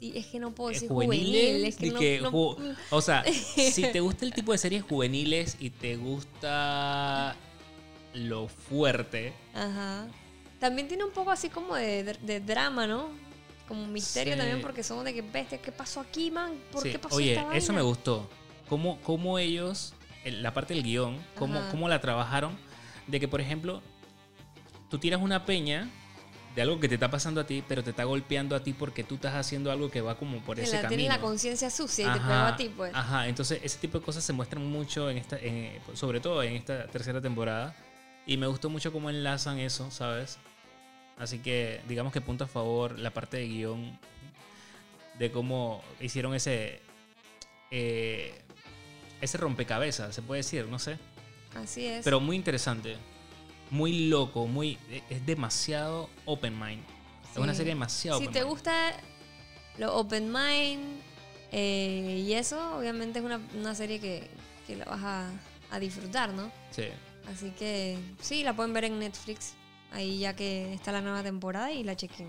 es 0.00 0.26
que 0.26 0.38
no 0.38 0.54
puedo 0.54 0.70
decir 0.70 0.88
juvenil, 0.88 1.64
es 1.64 1.76
que 1.76 1.86
y 1.86 1.90
no, 1.90 1.98
que 1.98 2.20
no- 2.20 2.30
ju- 2.30 2.76
o 2.90 3.00
sea, 3.00 3.24
si 3.24 3.82
te 3.90 4.00
gusta 4.00 4.26
el 4.26 4.34
tipo 4.34 4.52
de 4.52 4.58
series 4.58 4.82
juveniles 4.82 5.56
y 5.58 5.70
te 5.70 5.96
gusta 5.96 7.34
lo 8.12 8.48
fuerte, 8.48 9.32
Ajá. 9.54 10.06
También 10.64 10.88
tiene 10.88 11.04
un 11.04 11.10
poco 11.10 11.30
así 11.30 11.50
como 11.50 11.74
de, 11.76 12.02
de- 12.04 12.14
de 12.22 12.40
drama, 12.40 12.86
¿no? 12.86 13.10
Como 13.68 13.86
misterio 13.86 14.32
Sí. 14.32 14.38
también 14.38 14.62
porque 14.62 14.82
somos 14.82 15.04
de 15.04 15.12
que, 15.12 15.20
bestia, 15.20 15.60
¿qué 15.60 15.70
pasó 15.70 16.00
aquí, 16.00 16.30
man? 16.30 16.54
¿Por 16.72 16.80
sí, 16.82 16.90
qué 16.90 16.98
pasó 16.98 17.16
oye, 17.16 17.34
esta 17.34 17.54
eso 17.54 17.72
me 17.74 17.80
vaina?" 17.80 17.88
gustó. 17.90 18.30
Cómo, 18.66 18.98
cómo 19.02 19.38
ellos, 19.38 19.92
el- 20.24 20.42
la 20.42 20.54
parte 20.54 20.72
del 20.72 20.82
guion, 20.82 21.22
cómo, 21.38 21.58
Ajá. 21.58 21.70
cómo 21.70 21.86
la 21.86 22.00
trabajaron, 22.00 22.56
de 23.06 23.20
que, 23.20 23.28
por 23.28 23.42
ejemplo, 23.42 23.82
tú 24.88 24.98
tiras 24.98 25.20
una 25.20 25.44
peña 25.44 25.90
de 26.56 26.62
algo 26.62 26.80
que 26.80 26.88
te 26.88 26.94
está 26.94 27.10
pasando 27.10 27.42
a 27.42 27.44
ti, 27.46 27.62
pero 27.68 27.84
te 27.84 27.90
está 27.90 28.04
golpeando 28.04 28.56
a 28.56 28.60
ti 28.60 28.72
porque 28.72 29.04
tú 29.04 29.16
estás 29.16 29.34
haciendo 29.34 29.70
algo 29.70 29.90
que 29.90 30.00
va 30.00 30.16
como 30.16 30.38
por 30.38 30.56
Que 30.56 30.62
ese 30.62 30.76
la, 30.76 30.82
camino. 30.84 30.98
tienen 30.98 31.08
la 31.14 31.20
conciencia 31.20 31.68
sucia 31.68 32.06
y 32.06 32.10
te 32.10 32.18
Ajá, 32.20 32.26
pegó 32.28 32.40
a 32.40 32.56
ti, 32.56 32.72
pues. 32.74 32.94
Ajá, 32.94 33.28
entonces 33.28 33.60
ese 33.62 33.76
tipo 33.80 33.98
de 33.98 34.04
cosas 34.06 34.24
se 34.24 34.32
muestran 34.32 34.64
mucho 34.64 35.10
en 35.10 35.18
esta, 35.18 35.36
en- 35.38 35.78
sobre 35.92 36.20
todo 36.20 36.42
en 36.42 36.54
esta 36.54 36.86
tercera 36.86 37.20
temporada. 37.20 37.76
Y 38.26 38.38
me 38.38 38.46
gustó 38.46 38.70
mucho 38.70 38.90
cómo 38.90 39.10
enlazan 39.10 39.58
eso, 39.58 39.90
¿sabes? 39.90 40.38
Así 41.18 41.38
que 41.38 41.80
digamos 41.88 42.12
que 42.12 42.20
punto 42.20 42.44
a 42.44 42.48
favor 42.48 42.98
la 42.98 43.10
parte 43.12 43.36
de 43.38 43.46
guion 43.48 43.98
de 45.18 45.30
cómo 45.30 45.82
hicieron 46.00 46.34
ese 46.34 46.80
eh, 47.70 48.42
ese 49.20 49.38
rompecabezas, 49.38 50.14
se 50.14 50.22
puede 50.22 50.40
decir, 50.40 50.66
no 50.66 50.78
sé. 50.78 50.98
Así 51.56 51.86
es. 51.86 52.04
Pero 52.04 52.20
muy 52.20 52.36
interesante, 52.36 52.96
muy 53.70 54.08
loco, 54.08 54.46
muy 54.46 54.76
es 55.08 55.24
demasiado 55.24 56.10
open 56.24 56.58
mind. 56.58 56.82
Es 57.30 57.38
una 57.38 57.54
serie 57.54 57.72
demasiado 57.74 58.18
Si 58.18 58.24
open 58.24 58.32
te 58.32 58.40
mind. 58.40 58.50
gusta 58.50 58.92
lo 59.78 59.94
open 59.96 60.32
mind 60.32 61.00
eh, 61.52 62.22
y 62.26 62.32
eso, 62.34 62.76
obviamente 62.78 63.20
es 63.20 63.24
una, 63.24 63.40
una 63.56 63.74
serie 63.74 64.00
que, 64.00 64.28
que 64.66 64.76
la 64.76 64.84
vas 64.84 65.02
a, 65.02 65.30
a 65.70 65.78
disfrutar, 65.78 66.32
¿no? 66.32 66.50
Sí. 66.70 66.84
Así 67.32 67.50
que 67.50 67.96
sí, 68.20 68.42
la 68.42 68.54
pueden 68.54 68.72
ver 68.72 68.84
en 68.84 68.98
Netflix, 68.98 69.54
ahí 69.94 70.18
ya 70.18 70.34
que 70.36 70.74
está 70.74 70.92
la 70.92 71.00
nueva 71.00 71.22
temporada 71.22 71.72
y 71.72 71.82
la 71.82 71.96
chequen. 71.96 72.28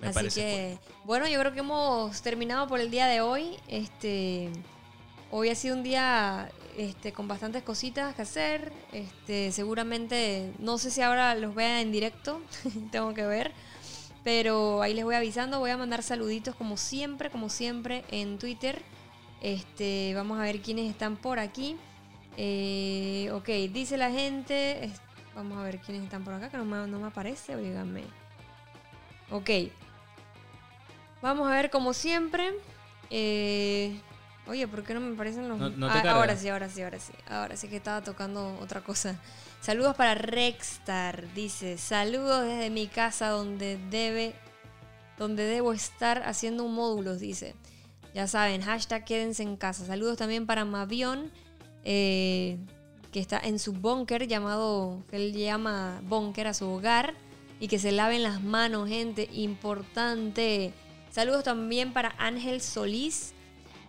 Me 0.00 0.08
Así 0.08 0.28
que, 0.28 0.78
bueno, 1.04 1.26
yo 1.26 1.40
creo 1.40 1.52
que 1.52 1.60
hemos 1.60 2.22
terminado 2.22 2.68
por 2.68 2.80
el 2.80 2.90
día 2.90 3.06
de 3.06 3.20
hoy. 3.20 3.56
Este, 3.66 4.50
hoy 5.30 5.48
ha 5.48 5.54
sido 5.54 5.76
un 5.76 5.82
día 5.82 6.50
este, 6.76 7.12
con 7.12 7.26
bastantes 7.26 7.62
cositas 7.62 8.14
que 8.14 8.22
hacer. 8.22 8.72
Este, 8.92 9.50
seguramente, 9.50 10.52
no 10.58 10.78
sé 10.78 10.90
si 10.90 11.00
ahora 11.00 11.34
los 11.34 11.54
vea 11.54 11.80
en 11.80 11.90
directo, 11.90 12.40
tengo 12.92 13.14
que 13.14 13.26
ver. 13.26 13.52
Pero 14.22 14.82
ahí 14.82 14.94
les 14.94 15.04
voy 15.04 15.14
avisando, 15.14 15.58
voy 15.58 15.70
a 15.70 15.76
mandar 15.76 16.02
saluditos 16.02 16.54
como 16.54 16.76
siempre, 16.76 17.30
como 17.30 17.48
siempre 17.48 18.04
en 18.10 18.38
Twitter. 18.38 18.82
Este, 19.40 20.12
vamos 20.14 20.38
a 20.38 20.42
ver 20.42 20.60
quiénes 20.60 20.90
están 20.90 21.16
por 21.16 21.38
aquí. 21.38 21.76
Eh, 22.36 23.30
ok, 23.32 23.48
dice 23.72 23.96
la 23.96 24.10
gente. 24.10 24.92
Vamos 25.38 25.56
a 25.58 25.62
ver 25.62 25.78
quiénes 25.78 26.02
están 26.02 26.24
por 26.24 26.34
acá, 26.34 26.48
que 26.50 26.56
no 26.56 26.64
me, 26.64 26.86
no 26.88 26.98
me 26.98 27.06
aparece. 27.06 27.54
Oígame. 27.54 28.02
Ok. 29.30 29.50
Vamos 31.22 31.48
a 31.48 31.52
ver 31.52 31.70
como 31.70 31.92
siempre. 31.94 32.52
Eh, 33.10 34.00
oye, 34.48 34.66
¿por 34.66 34.82
qué 34.82 34.94
no 34.94 35.00
me 35.00 35.14
aparecen 35.14 35.48
los... 35.48 35.58
No- 35.76 35.86
Ah, 35.88 36.02
ahora 36.10 36.36
sí, 36.36 36.48
ahora 36.48 36.68
sí, 36.68 36.82
ahora 36.82 36.98
sí. 36.98 37.12
Ahora 37.28 37.56
sí 37.56 37.68
que 37.68 37.76
estaba 37.76 38.02
tocando 38.02 38.58
otra 38.60 38.80
cosa. 38.80 39.16
Saludos 39.60 39.94
para 39.94 40.14
Rexstar. 40.16 41.32
Dice, 41.34 41.78
saludos 41.78 42.44
desde 42.44 42.70
mi 42.70 42.88
casa 42.88 43.28
donde 43.28 43.78
debe... 43.90 44.34
Donde 45.18 45.44
debo 45.44 45.72
estar 45.72 46.22
haciendo 46.24 46.64
un 46.64 46.74
módulo, 46.74 47.16
dice. 47.16 47.54
Ya 48.12 48.26
saben, 48.26 48.60
hashtag 48.62 49.04
quédense 49.04 49.44
en 49.44 49.56
casa. 49.56 49.86
Saludos 49.86 50.16
también 50.18 50.46
para 50.46 50.64
Mavión, 50.64 51.30
eh, 51.84 52.58
que 53.12 53.20
está 53.20 53.38
en 53.38 53.58
su 53.58 53.72
búnker 53.72 54.26
llamado, 54.26 55.02
que 55.10 55.16
él 55.16 55.32
llama 55.32 56.00
búnker 56.08 56.46
a 56.46 56.54
su 56.54 56.68
hogar. 56.68 57.14
Y 57.60 57.66
que 57.66 57.80
se 57.80 57.90
laven 57.90 58.22
las 58.22 58.40
manos, 58.40 58.88
gente. 58.88 59.28
Importante. 59.32 60.72
Saludos 61.10 61.42
también 61.42 61.92
para 61.92 62.14
Ángel 62.18 62.60
Solís, 62.60 63.32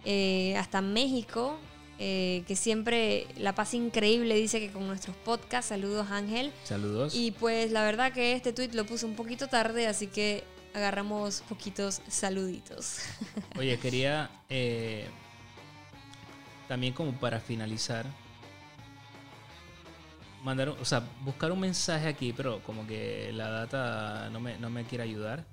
eh, 0.06 0.56
hasta 0.58 0.82
México, 0.82 1.60
eh, 2.00 2.44
que 2.48 2.56
siempre 2.56 3.28
la 3.38 3.54
pasa 3.54 3.76
increíble, 3.76 4.34
dice 4.36 4.60
que 4.60 4.72
con 4.72 4.88
nuestros 4.88 5.16
podcasts. 5.18 5.70
Saludos, 5.70 6.10
Ángel. 6.10 6.52
Saludos. 6.64 7.14
Y 7.14 7.32
pues 7.32 7.72
la 7.72 7.84
verdad 7.84 8.14
que 8.14 8.34
este 8.34 8.54
tweet 8.54 8.70
lo 8.74 8.86
puse 8.86 9.06
un 9.06 9.16
poquito 9.16 9.48
tarde, 9.48 9.86
así 9.86 10.08
que 10.08 10.44
agarramos 10.74 11.44
poquitos 11.50 12.02
saluditos. 12.08 13.00
Oye, 13.58 13.78
quería 13.80 14.32
eh, 14.50 15.08
también 16.68 16.94
como 16.94 17.12
para 17.12 17.40
finalizar 17.40 18.06
mandar, 20.44 20.70
o 20.70 20.86
sea, 20.86 21.04
buscar 21.22 21.52
un 21.52 21.60
mensaje 21.60 22.08
aquí, 22.08 22.34
pero 22.34 22.62
como 22.64 22.86
que 22.88 23.32
la 23.34 23.50
data 23.50 24.30
no 24.32 24.40
me, 24.40 24.58
no 24.58 24.70
me 24.70 24.86
quiere 24.86 25.04
ayudar. 25.04 25.46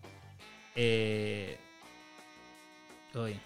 Eh, 0.74 1.58
uy, 3.14 3.38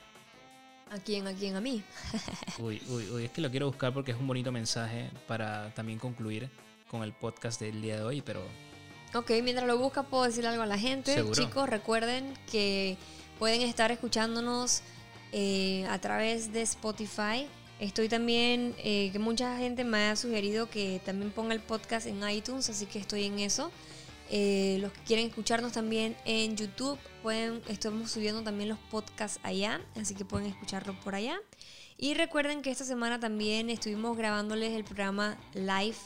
¿A 0.90 0.98
quién? 0.98 1.26
¿A 1.28 1.32
quién? 1.32 1.54
A 1.54 1.60
mí. 1.60 1.82
uy, 2.58 2.82
uy, 2.88 3.08
uy, 3.10 3.24
es 3.24 3.30
que 3.30 3.40
lo 3.40 3.50
quiero 3.50 3.66
buscar 3.66 3.92
porque 3.92 4.10
es 4.10 4.18
un 4.18 4.26
bonito 4.26 4.50
mensaje 4.50 5.10
para 5.28 5.72
también 5.74 5.98
concluir 6.00 6.50
con 6.90 7.04
el 7.04 7.12
podcast 7.12 7.60
del 7.60 7.80
día 7.80 7.96
de 7.96 8.02
hoy, 8.02 8.22
pero 8.22 8.42
Ok, 9.12 9.30
mientras 9.42 9.66
lo 9.66 9.76
busca 9.76 10.04
puedo 10.04 10.24
decir 10.24 10.46
algo 10.46 10.62
a 10.62 10.66
la 10.66 10.78
gente. 10.78 11.14
Seguro. 11.14 11.34
Chicos, 11.34 11.68
recuerden 11.68 12.32
que 12.50 12.96
pueden 13.38 13.62
estar 13.62 13.90
escuchándonos 13.90 14.82
eh, 15.32 15.84
a 15.88 15.98
través 15.98 16.52
de 16.52 16.62
Spotify. 16.62 17.48
Estoy 17.80 18.10
también, 18.10 18.74
eh, 18.84 19.08
que 19.10 19.18
mucha 19.18 19.56
gente 19.56 19.84
me 19.84 20.08
ha 20.08 20.16
sugerido 20.16 20.68
que 20.68 21.00
también 21.02 21.30
ponga 21.30 21.54
el 21.54 21.60
podcast 21.60 22.06
en 22.06 22.28
iTunes, 22.28 22.68
así 22.68 22.84
que 22.84 22.98
estoy 22.98 23.24
en 23.24 23.38
eso. 23.38 23.70
Eh, 24.28 24.76
los 24.82 24.92
que 24.92 25.00
quieren 25.00 25.28
escucharnos 25.28 25.72
también 25.72 26.14
en 26.26 26.58
YouTube, 26.58 26.98
pueden, 27.22 27.62
estamos 27.68 28.10
subiendo 28.10 28.42
también 28.42 28.68
los 28.68 28.78
podcasts 28.90 29.40
allá, 29.42 29.80
así 29.98 30.14
que 30.14 30.26
pueden 30.26 30.46
escucharlo 30.46 30.94
por 31.00 31.14
allá. 31.14 31.40
Y 31.96 32.12
recuerden 32.12 32.60
que 32.60 32.70
esta 32.70 32.84
semana 32.84 33.18
también 33.18 33.70
estuvimos 33.70 34.14
grabándoles 34.14 34.74
el 34.74 34.84
programa 34.84 35.38
live 35.54 35.96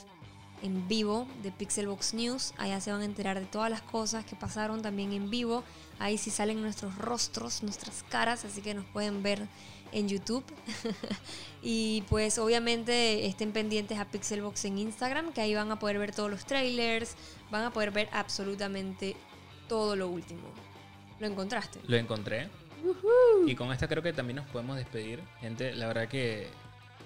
en 0.63 0.87
vivo 0.87 1.27
de 1.43 1.51
Pixelbox 1.51 2.15
News. 2.15 2.55
Allá 2.57 2.81
se 2.81 2.93
van 2.93 3.03
a 3.03 3.05
enterar 3.05 3.41
de 3.41 3.47
todas 3.47 3.69
las 3.69 3.83
cosas 3.83 4.25
que 4.25 4.37
pasaron 4.37 4.81
también 4.81 5.13
en 5.13 5.29
vivo. 5.29 5.65
Ahí 5.99 6.19
sí 6.19 6.31
salen 6.31 6.63
nuestros 6.63 6.97
rostros, 6.97 7.65
nuestras 7.65 8.05
caras, 8.05 8.45
así 8.45 8.63
que 8.63 8.75
nos 8.75 8.85
pueden 8.87 9.25
ver 9.25 9.49
en 9.95 10.09
YouTube. 10.09 10.45
y 11.63 12.03
pues 12.11 12.39
obviamente 12.39 13.27
estén 13.27 13.53
pendientes 13.53 13.99
a 13.99 14.05
Pixelbox 14.05 14.67
en 14.67 14.79
Instagram, 14.79 15.33
que 15.33 15.41
ahí 15.41 15.55
van 15.55 15.71
a 15.71 15.79
poder 15.79 15.99
ver 15.99 16.15
todos 16.15 16.31
los 16.31 16.45
trailers, 16.45 17.17
van 17.51 17.65
a 17.65 17.73
poder 17.73 17.93
ver 17.93 18.09
absolutamente 18.13 19.17
todo 19.69 19.97
lo 19.97 20.09
último. 20.09 20.43
¿Lo 21.21 21.27
encontraste? 21.27 21.81
Lo 21.87 21.97
encontré. 21.97 22.51
Y 23.47 23.55
con 23.55 23.73
esta 23.73 23.89
creo 23.89 24.03
que 24.03 24.13
también 24.13 24.37
nos 24.37 24.47
podemos 24.49 24.77
despedir. 24.77 25.21
Gente, 25.41 25.73
la 25.75 25.87
verdad 25.87 26.09
que 26.09 26.49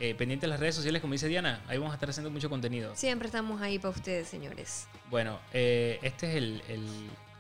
eh, 0.01 0.15
pendiente 0.15 0.47
de 0.47 0.51
las 0.51 0.59
redes 0.59 0.75
sociales, 0.75 1.01
como 1.01 1.13
dice 1.13 1.29
Diana, 1.29 1.63
ahí 1.69 1.79
vamos 1.79 1.93
a 1.93 1.95
estar 1.95 2.11
haciendo 2.11 2.31
mucho 2.31 2.51
contenido. 2.51 2.97
Siempre 2.97 3.27
estamos 3.27 3.61
ahí 3.61 3.79
para 3.79 3.91
ustedes, 3.91 4.27
señores. 4.27 4.89
Bueno, 5.11 5.39
eh, 5.53 6.01
este 6.03 6.31
es 6.31 6.37
el, 6.37 6.63
el, 6.69 6.87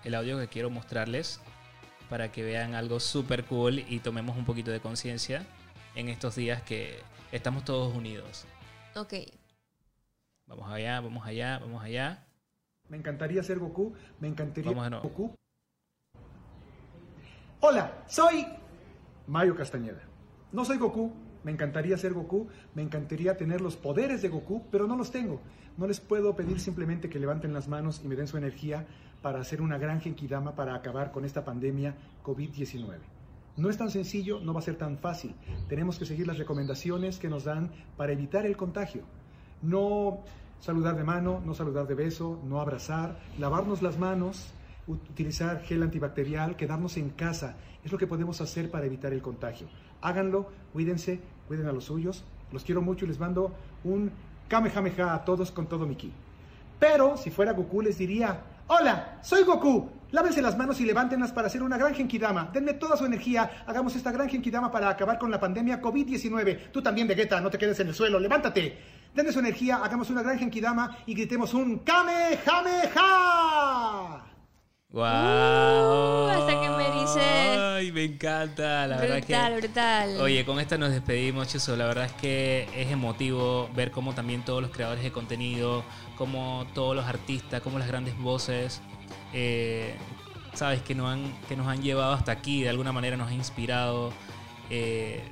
el 0.05 0.15
audio 0.15 0.39
que 0.39 0.49
quiero 0.49 0.71
mostrarles 0.71 1.41
para 2.09 2.33
que 2.33 2.43
vean 2.43 2.75
algo 2.75 3.01
súper 3.01 3.45
cool 3.45 3.81
y 3.81 4.01
tomemos 4.01 4.37
un 4.37 4.45
poquito 4.45 4.71
de 4.71 4.81
conciencia 4.81 5.45
en 5.95 6.09
estos 6.09 6.37
días 6.37 6.63
que 6.63 6.99
estamos 7.33 7.65
todos 7.65 7.95
unidos. 7.95 8.47
Ok. 8.95 9.15
Vamos 10.47 10.71
allá, 10.71 11.01
vamos 11.01 11.27
allá, 11.27 11.59
vamos 11.59 11.83
allá. 11.83 12.27
Me 12.89 12.97
encantaría 12.97 13.43
ser 13.43 13.59
Goku, 13.59 13.93
me 14.19 14.29
encantaría 14.29 14.71
Vamos 14.71 14.85
de 14.85 14.91
nuevo. 14.91 15.09
Goku. 15.09 15.35
Hola, 17.61 18.05
soy 18.07 18.47
Mario 19.27 19.55
Castañeda. 19.55 20.01
No 20.53 20.65
soy 20.65 20.79
Goku, 20.79 21.13
me 21.45 21.53
encantaría 21.53 21.99
ser 21.99 22.15
Goku, 22.15 22.49
me 22.75 22.83
encantaría 22.83 23.37
tener 23.37 23.61
los 23.61 23.77
poderes 23.77 24.23
de 24.23 24.29
Goku, 24.29 24.67
pero 24.71 24.87
no 24.87 24.97
los 24.97 25.11
tengo. 25.11 25.41
No 25.77 25.87
les 25.87 26.01
puedo 26.01 26.35
pedir 26.35 26.61
simplemente 26.61 27.11
que 27.11 27.19
levanten 27.19 27.53
las 27.53 27.69
manos 27.69 28.01
y 28.03 28.09
me 28.09 28.17
den 28.17 28.27
su 28.27 28.39
energía 28.39 28.87
para 29.23 29.41
hacer 29.41 29.61
una 29.61 29.79
gran 29.79 30.01
Genkidama 30.01 30.55
para 30.55 30.75
acabar 30.75 31.11
con 31.11 31.25
esta 31.25 31.45
pandemia 31.45 31.95
COVID-19. 32.25 32.99
No 33.57 33.71
es 33.71 33.77
tan 33.77 33.91
sencillo, 33.91 34.39
no 34.41 34.55
va 34.55 34.61
a 34.61 34.63
ser 34.63 34.77
tan 34.77 34.99
fácil. 34.99 35.35
Tenemos 35.69 35.99
que 35.99 36.07
seguir 36.07 36.27
las 36.27 36.39
recomendaciones 36.39 37.19
que 37.19 37.29
nos 37.29 37.45
dan 37.45 37.73
para 37.97 38.13
evitar 38.13 38.47
el 38.47 38.57
contagio. 38.57 39.03
No 39.63 40.21
saludar 40.61 40.97
de 40.97 41.03
mano, 41.03 41.43
no 41.45 41.55
saludar 41.55 41.89
de 41.89 41.95
beso, 41.95 42.41
no 42.45 42.61
abrazar, 42.61 43.19
lavarnos 43.39 43.83
las 43.83 43.99
manos, 43.99 44.53
utilizar 44.87 45.63
gel 45.63 45.83
antibacterial, 45.83 46.57
quedarnos 46.57 46.97
en 46.97 47.11
casa. 47.11 47.57
Es 47.85 47.91
lo 47.91 47.99
que 47.99 48.07
podemos 48.07 48.41
hacer 48.41 48.71
para 48.71 48.87
evitar 48.87 49.13
el 49.13 49.23
contagio. 49.23 49.67
Háganlo, 50.01 50.49
cuídense, 50.73 51.21
cuiden 51.49 51.67
a 51.67 51.73
los 51.73 51.85
suyos. 51.85 52.25
Los 52.53 52.65
quiero 52.65 52.81
mucho 52.81 53.05
y 53.05 53.09
les 53.09 53.19
mando 53.19 53.53
un 53.83 54.11
kamehameha 54.49 55.15
a 55.15 55.25
todos 55.25 55.51
con 55.51 55.67
todo 55.67 55.87
mi 55.87 55.97
ki. 55.97 56.13
Pero 56.79 57.17
si 57.17 57.31
fuera 57.31 57.53
Goku 57.53 57.83
les 57.83 57.99
diría, 57.99 58.41
hola, 58.69 59.19
soy 59.23 59.43
Goku. 59.45 59.91
Lávense 60.11 60.41
las 60.41 60.57
manos 60.57 60.81
y 60.81 60.87
levántenlas 60.87 61.33
para 61.33 61.49
hacer 61.49 61.63
una 61.63 61.77
gran 61.77 61.95
Genkidama. 61.95 62.49
Denme 62.53 62.73
toda 62.75 62.97
su 62.97 63.05
energía. 63.05 63.65
Hagamos 63.67 63.95
esta 63.95 64.11
gran 64.11 64.27
Genkidama 64.29 64.71
para 64.71 64.89
acabar 64.89 65.19
con 65.19 65.31
la 65.31 65.39
pandemia 65.39 65.83
COVID-19. 65.83 66.71
Tú 66.73 66.81
también, 66.81 67.07
Vegeta, 67.07 67.43
no 67.43 67.51
te 67.51 67.59
quedes 67.59 67.79
en 67.81 67.89
el 67.89 67.95
suelo. 67.95 68.19
Levántate. 68.19 68.79
Denme 69.15 69.33
su 69.33 69.41
energía, 69.41 69.77
hagamos 69.83 70.09
una 70.09 70.23
gran 70.23 70.39
Genkidama 70.39 70.97
y 71.05 71.13
gritemos 71.15 71.53
un 71.53 71.81
Kamehameha. 71.81 73.09
¡Wow! 74.91 75.03
Uh, 75.05 76.29
hasta 76.31 76.61
que 76.63 76.69
me 76.71 76.87
erice. 76.89 77.21
¡Ay, 77.21 77.93
me 77.93 78.05
encanta! 78.05 78.87
La 78.87 78.97
verdad 78.97 79.19
brutal, 79.19 79.53
que... 79.53 79.61
brutal. 79.67 80.21
Oye, 80.21 80.45
con 80.47 80.59
esta 80.61 80.79
nos 80.79 80.91
despedimos, 80.91 81.49
Chuso. 81.49 81.77
La 81.77 81.87
verdad 81.87 82.07
es 82.07 82.13
que 82.13 82.67
es 82.75 82.91
emotivo 82.91 83.69
ver 83.75 83.91
cómo 83.91 84.15
también 84.15 84.43
todos 84.45 84.63
los 84.63 84.71
creadores 84.71 85.05
de 85.05 85.13
contenido, 85.13 85.85
como 86.17 86.67
todos 86.75 86.97
los 86.97 87.05
artistas, 87.05 87.61
como 87.61 87.79
las 87.79 87.87
grandes 87.89 88.17
voces, 88.19 88.81
eh, 89.35 89.95
sabes, 90.55 90.81
que 90.83 90.95
nos, 90.95 91.11
han, 91.13 91.35
que 91.49 91.55
nos 91.57 91.67
han 91.69 91.83
llevado 91.83 92.15
hasta 92.15 92.33
aquí, 92.33 92.63
de 92.63 92.71
alguna 92.71 92.91
manera 92.93 93.17
nos 93.19 93.29
han 93.29 93.35
inspirado, 93.35 94.11
eh, 94.71 95.23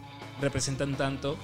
representan 0.41 0.97
tanto. 0.97 1.39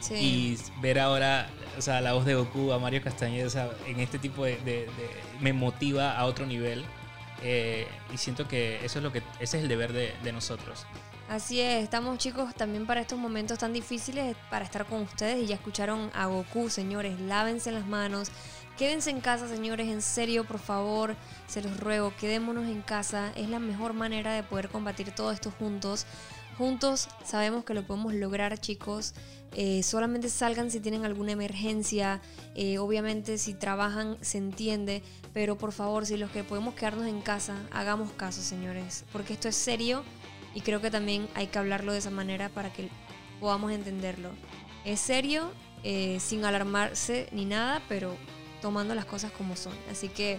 Sí. 0.00 0.14
Y 0.14 0.58
ver 0.80 0.98
ahora, 0.98 1.48
o 1.78 1.82
sea, 1.82 2.00
la 2.00 2.14
voz 2.14 2.24
de 2.24 2.34
Goku 2.34 2.72
a 2.72 2.78
Mario 2.78 3.02
Castañeda, 3.02 3.46
o 3.46 3.50
sea, 3.50 3.68
en 3.86 4.00
este 4.00 4.18
tipo 4.18 4.44
de, 4.46 4.56
de- 4.58 4.86
de- 4.86 4.88
me 5.40 5.52
motiva 5.52 6.16
a 6.16 6.24
otro 6.24 6.46
nivel. 6.46 6.84
Eh, 7.42 7.86
y 8.12 8.18
siento 8.18 8.48
que 8.48 8.84
eso 8.84 8.98
es 8.98 9.02
lo 9.02 9.12
que, 9.12 9.22
ese 9.40 9.58
es 9.58 9.62
el 9.64 9.68
deber 9.68 9.92
de, 9.92 10.14
de 10.22 10.32
nosotros. 10.32 10.86
Así 11.28 11.58
es, 11.60 11.82
estamos 11.82 12.18
chicos 12.18 12.54
también 12.54 12.86
para 12.86 13.00
estos 13.00 13.18
momentos 13.18 13.58
tan 13.58 13.72
difíciles 13.72 14.36
para 14.50 14.64
estar 14.64 14.84
con 14.84 15.00
ustedes 15.00 15.42
y 15.42 15.46
ya 15.46 15.54
escucharon 15.54 16.10
a 16.14 16.26
Goku, 16.26 16.68
señores, 16.68 17.18
lávense 17.18 17.72
las 17.72 17.86
manos, 17.86 18.30
quédense 18.76 19.08
en 19.08 19.22
casa, 19.22 19.48
señores, 19.48 19.88
en 19.88 20.02
serio, 20.02 20.44
por 20.44 20.58
favor, 20.58 21.16
se 21.46 21.62
los 21.62 21.80
ruego, 21.80 22.12
quedémonos 22.20 22.66
en 22.66 22.82
casa, 22.82 23.32
es 23.36 23.48
la 23.48 23.58
mejor 23.58 23.94
manera 23.94 24.34
de 24.34 24.42
poder 24.42 24.68
combatir 24.68 25.14
todo 25.14 25.32
esto 25.32 25.50
juntos. 25.50 26.06
Juntos 26.58 27.08
sabemos 27.24 27.64
que 27.64 27.74
lo 27.74 27.84
podemos 27.84 28.14
lograr, 28.14 28.58
chicos. 28.58 29.14
Eh, 29.54 29.82
solamente 29.82 30.28
salgan 30.28 30.70
si 30.70 30.80
tienen 30.80 31.04
alguna 31.04 31.32
emergencia. 31.32 32.20
Eh, 32.54 32.78
obviamente 32.78 33.38
si 33.38 33.54
trabajan 33.54 34.18
se 34.20 34.38
entiende. 34.38 35.02
Pero 35.32 35.56
por 35.56 35.72
favor, 35.72 36.06
si 36.06 36.16
los 36.16 36.30
que 36.30 36.44
podemos 36.44 36.74
quedarnos 36.74 37.06
en 37.06 37.20
casa, 37.20 37.56
hagamos 37.70 38.12
caso, 38.12 38.42
señores. 38.42 39.04
Porque 39.12 39.32
esto 39.32 39.48
es 39.48 39.56
serio 39.56 40.04
y 40.54 40.60
creo 40.60 40.80
que 40.80 40.90
también 40.90 41.28
hay 41.34 41.48
que 41.48 41.58
hablarlo 41.58 41.92
de 41.92 41.98
esa 41.98 42.10
manera 42.10 42.48
para 42.48 42.72
que 42.72 42.88
podamos 43.40 43.72
entenderlo. 43.72 44.30
Es 44.84 45.00
serio, 45.00 45.50
eh, 45.82 46.18
sin 46.20 46.44
alarmarse 46.44 47.28
ni 47.32 47.44
nada, 47.44 47.82
pero 47.88 48.16
tomando 48.62 48.94
las 48.94 49.04
cosas 49.04 49.32
como 49.32 49.56
son. 49.56 49.74
Así 49.90 50.08
que 50.08 50.38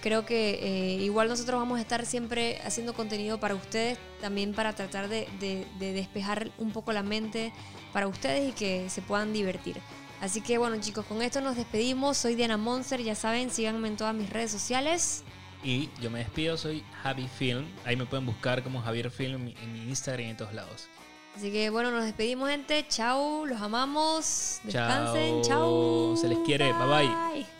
creo 0.00 0.24
que 0.26 0.58
eh, 0.62 1.02
igual 1.02 1.28
nosotros 1.28 1.58
vamos 1.60 1.78
a 1.78 1.82
estar 1.82 2.04
siempre 2.06 2.60
haciendo 2.64 2.92
contenido 2.94 3.38
para 3.40 3.54
ustedes, 3.54 3.98
también 4.20 4.52
para 4.54 4.72
tratar 4.74 5.08
de, 5.08 5.28
de- 5.40 5.66
de 5.78 5.92
despejar 5.92 6.50
un 6.58 6.72
poco 6.72 6.92
la 6.92 7.02
mente 7.02 7.52
para 7.92 8.06
ustedes 8.08 8.48
y 8.50 8.52
que 8.52 8.88
se 8.90 9.02
puedan 9.02 9.32
divertir. 9.32 9.78
Así 10.20 10.40
que 10.42 10.58
bueno 10.58 10.76
chicos, 10.80 11.06
con 11.06 11.22
esto 11.22 11.40
nos 11.40 11.56
despedimos. 11.56 12.16
Soy 12.18 12.34
Diana 12.34 12.56
Monster, 12.56 13.02
ya 13.02 13.14
saben, 13.14 13.50
síganme 13.50 13.88
en 13.88 13.96
todas 13.96 14.14
mis 14.14 14.28
redes 14.30 14.50
sociales. 14.50 15.24
Y 15.62 15.90
yo 16.00 16.10
me 16.10 16.20
despido, 16.20 16.56
soy 16.56 16.82
Javi 17.02 17.28
Film. 17.28 17.66
Ahí 17.84 17.94
me 17.96 18.06
pueden 18.06 18.24
buscar 18.26 18.62
como 18.62 18.80
Javier 18.82 19.10
Film 19.10 19.48
en 19.62 19.72
mi 19.72 19.82
Instagram 19.88 20.26
y 20.26 20.30
en 20.30 20.36
todos 20.36 20.54
lados. 20.54 20.88
Así 21.36 21.50
que 21.52 21.70
bueno, 21.70 21.90
nos 21.90 22.04
despedimos 22.04 22.48
gente. 22.50 22.84
Chau, 22.88 23.46
los 23.46 23.60
amamos. 23.60 24.60
Descansen. 24.64 25.42
Chao. 25.42 26.14
Chau. 26.14 26.16
Se 26.16 26.28
les 26.28 26.38
quiere. 26.40 26.72
Bye, 26.72 26.86
bye. 26.86 27.08
bye. 27.34 27.59